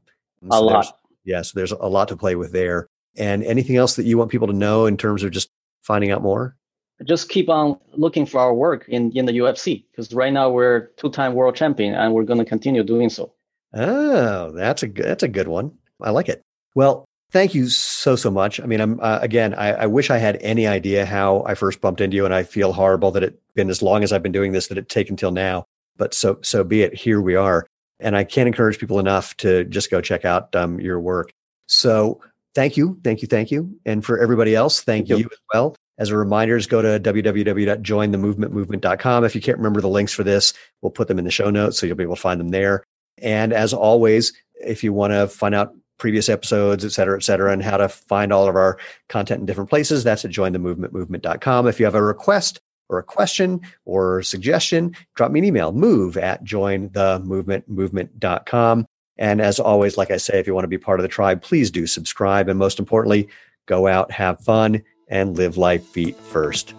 So 0.50 0.58
a 0.58 0.60
lot. 0.60 0.98
Yeah, 1.24 1.42
so 1.42 1.52
there's 1.54 1.72
a 1.72 1.88
lot 1.88 2.08
to 2.08 2.16
play 2.16 2.34
with 2.34 2.52
there. 2.52 2.88
And 3.16 3.44
anything 3.44 3.76
else 3.76 3.94
that 3.96 4.04
you 4.04 4.18
want 4.18 4.30
people 4.30 4.48
to 4.48 4.52
know 4.52 4.86
in 4.86 4.96
terms 4.96 5.22
of 5.22 5.30
just 5.30 5.48
finding 5.82 6.10
out 6.10 6.22
more? 6.22 6.56
Just 7.04 7.28
keep 7.28 7.48
on 7.48 7.78
looking 7.92 8.26
for 8.26 8.40
our 8.40 8.54
work 8.54 8.86
in, 8.88 9.12
in 9.12 9.26
the 9.26 9.32
UFC 9.32 9.84
because 9.90 10.12
right 10.12 10.32
now 10.32 10.50
we're 10.50 10.88
two-time 10.96 11.34
world 11.34 11.54
champion 11.54 11.94
and 11.94 12.14
we're 12.14 12.24
going 12.24 12.38
to 12.38 12.44
continue 12.44 12.82
doing 12.82 13.10
so. 13.10 13.32
Oh, 13.72 14.52
that's 14.52 14.82
a 14.82 14.86
that's 14.86 15.22
a 15.22 15.28
good 15.28 15.48
one. 15.48 15.72
I 16.00 16.10
like 16.10 16.28
it. 16.28 16.42
Well, 16.74 17.04
Thank 17.34 17.52
you 17.52 17.68
so 17.68 18.14
so 18.14 18.30
much. 18.30 18.60
I 18.60 18.66
mean, 18.66 18.80
I'm 18.80 19.00
uh, 19.00 19.18
again. 19.20 19.54
I, 19.54 19.72
I, 19.72 19.86
wish 19.86 20.08
I 20.08 20.18
had 20.18 20.36
any 20.40 20.68
idea 20.68 21.04
how 21.04 21.42
I 21.46 21.56
first 21.56 21.80
bumped 21.80 22.00
into 22.00 22.16
you, 22.16 22.24
and 22.24 22.32
I 22.32 22.44
feel 22.44 22.72
horrible 22.72 23.10
that 23.10 23.24
it 23.24 23.40
been 23.56 23.70
as 23.70 23.82
long 23.82 24.04
as 24.04 24.12
I've 24.12 24.22
been 24.22 24.30
doing 24.30 24.52
this 24.52 24.68
that 24.68 24.78
it 24.78 24.88
taken 24.88 25.16
till 25.16 25.32
now. 25.32 25.64
But 25.96 26.14
so 26.14 26.38
so 26.42 26.62
be 26.62 26.82
it. 26.82 26.94
Here 26.94 27.20
we 27.20 27.34
are, 27.34 27.66
and 27.98 28.16
I 28.16 28.22
can't 28.22 28.46
encourage 28.46 28.78
people 28.78 29.00
enough 29.00 29.36
to 29.38 29.64
just 29.64 29.90
go 29.90 30.00
check 30.00 30.24
out 30.24 30.54
um, 30.54 30.78
your 30.78 31.00
work. 31.00 31.32
So 31.66 32.20
thank 32.54 32.76
you, 32.76 33.00
thank 33.02 33.20
you, 33.20 33.26
thank 33.26 33.50
you, 33.50 33.76
and 33.84 34.04
for 34.04 34.20
everybody 34.20 34.54
else, 34.54 34.82
thank, 34.82 35.08
thank 35.08 35.18
you. 35.18 35.24
you 35.24 35.30
as 35.32 35.38
well. 35.52 35.74
As 35.98 36.10
a 36.10 36.16
reminder, 36.16 36.60
go 36.68 36.82
to 36.82 37.00
www.jointhemovementmovement.com. 37.00 39.24
If 39.24 39.34
you 39.34 39.40
can't 39.40 39.58
remember 39.58 39.80
the 39.80 39.88
links 39.88 40.12
for 40.12 40.22
this, 40.24 40.52
we'll 40.82 40.90
put 40.90 41.08
them 41.08 41.18
in 41.18 41.24
the 41.24 41.30
show 41.30 41.48
notes 41.50 41.78
so 41.78 41.86
you'll 41.86 41.96
be 41.96 42.04
able 42.04 42.16
to 42.16 42.20
find 42.20 42.40
them 42.40 42.48
there. 42.48 42.84
And 43.18 43.52
as 43.52 43.72
always, 43.72 44.32
if 44.60 44.82
you 44.82 44.92
want 44.92 45.12
to 45.12 45.28
find 45.28 45.54
out 45.54 45.72
previous 45.98 46.28
episodes, 46.28 46.84
et 46.84 46.90
cetera, 46.92 47.16
et 47.16 47.22
cetera, 47.22 47.52
and 47.52 47.62
how 47.62 47.76
to 47.76 47.88
find 47.88 48.32
all 48.32 48.48
of 48.48 48.56
our 48.56 48.76
content 49.08 49.38
in 49.40 49.46
different 49.46 49.70
places. 49.70 50.02
That's 50.04 50.24
at 50.24 50.32
jointhemovementmovement.com. 50.32 51.68
If 51.68 51.78
you 51.78 51.86
have 51.86 51.94
a 51.94 52.02
request 52.02 52.60
or 52.88 52.98
a 52.98 53.02
question 53.02 53.60
or 53.84 54.22
suggestion, 54.22 54.96
drop 55.14 55.30
me 55.30 55.40
an 55.40 55.44
email, 55.44 55.72
move 55.72 56.16
at 56.16 56.42
jointhemovementmovement.com. 56.44 58.86
And 59.16 59.40
as 59.40 59.60
always, 59.60 59.96
like 59.96 60.10
I 60.10 60.16
say, 60.16 60.40
if 60.40 60.48
you 60.48 60.54
want 60.54 60.64
to 60.64 60.68
be 60.68 60.78
part 60.78 60.98
of 60.98 61.02
the 61.02 61.08
tribe, 61.08 61.40
please 61.40 61.70
do 61.70 61.86
subscribe. 61.86 62.48
And 62.48 62.58
most 62.58 62.80
importantly, 62.80 63.28
go 63.66 63.86
out, 63.86 64.10
have 64.10 64.40
fun, 64.40 64.82
and 65.08 65.36
live 65.36 65.56
life 65.56 65.84
feet 65.84 66.16
first. 66.16 66.74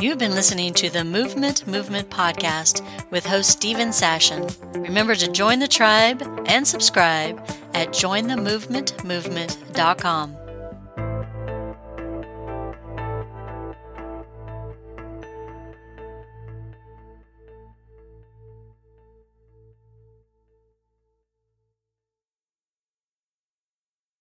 You've 0.00 0.18
been 0.18 0.34
listening 0.34 0.74
to 0.74 0.90
the 0.90 1.02
Movement 1.02 1.66
Movement 1.66 2.08
podcast 2.08 2.86
with 3.10 3.26
host 3.26 3.50
Steven 3.50 3.88
Sashen. 3.88 4.48
Remember 4.74 5.16
to 5.16 5.28
join 5.30 5.58
the 5.58 5.66
tribe 5.66 6.22
and 6.46 6.64
subscribe 6.66 7.38
at 7.74 7.88
jointhemovementmovement.com. 7.88 10.36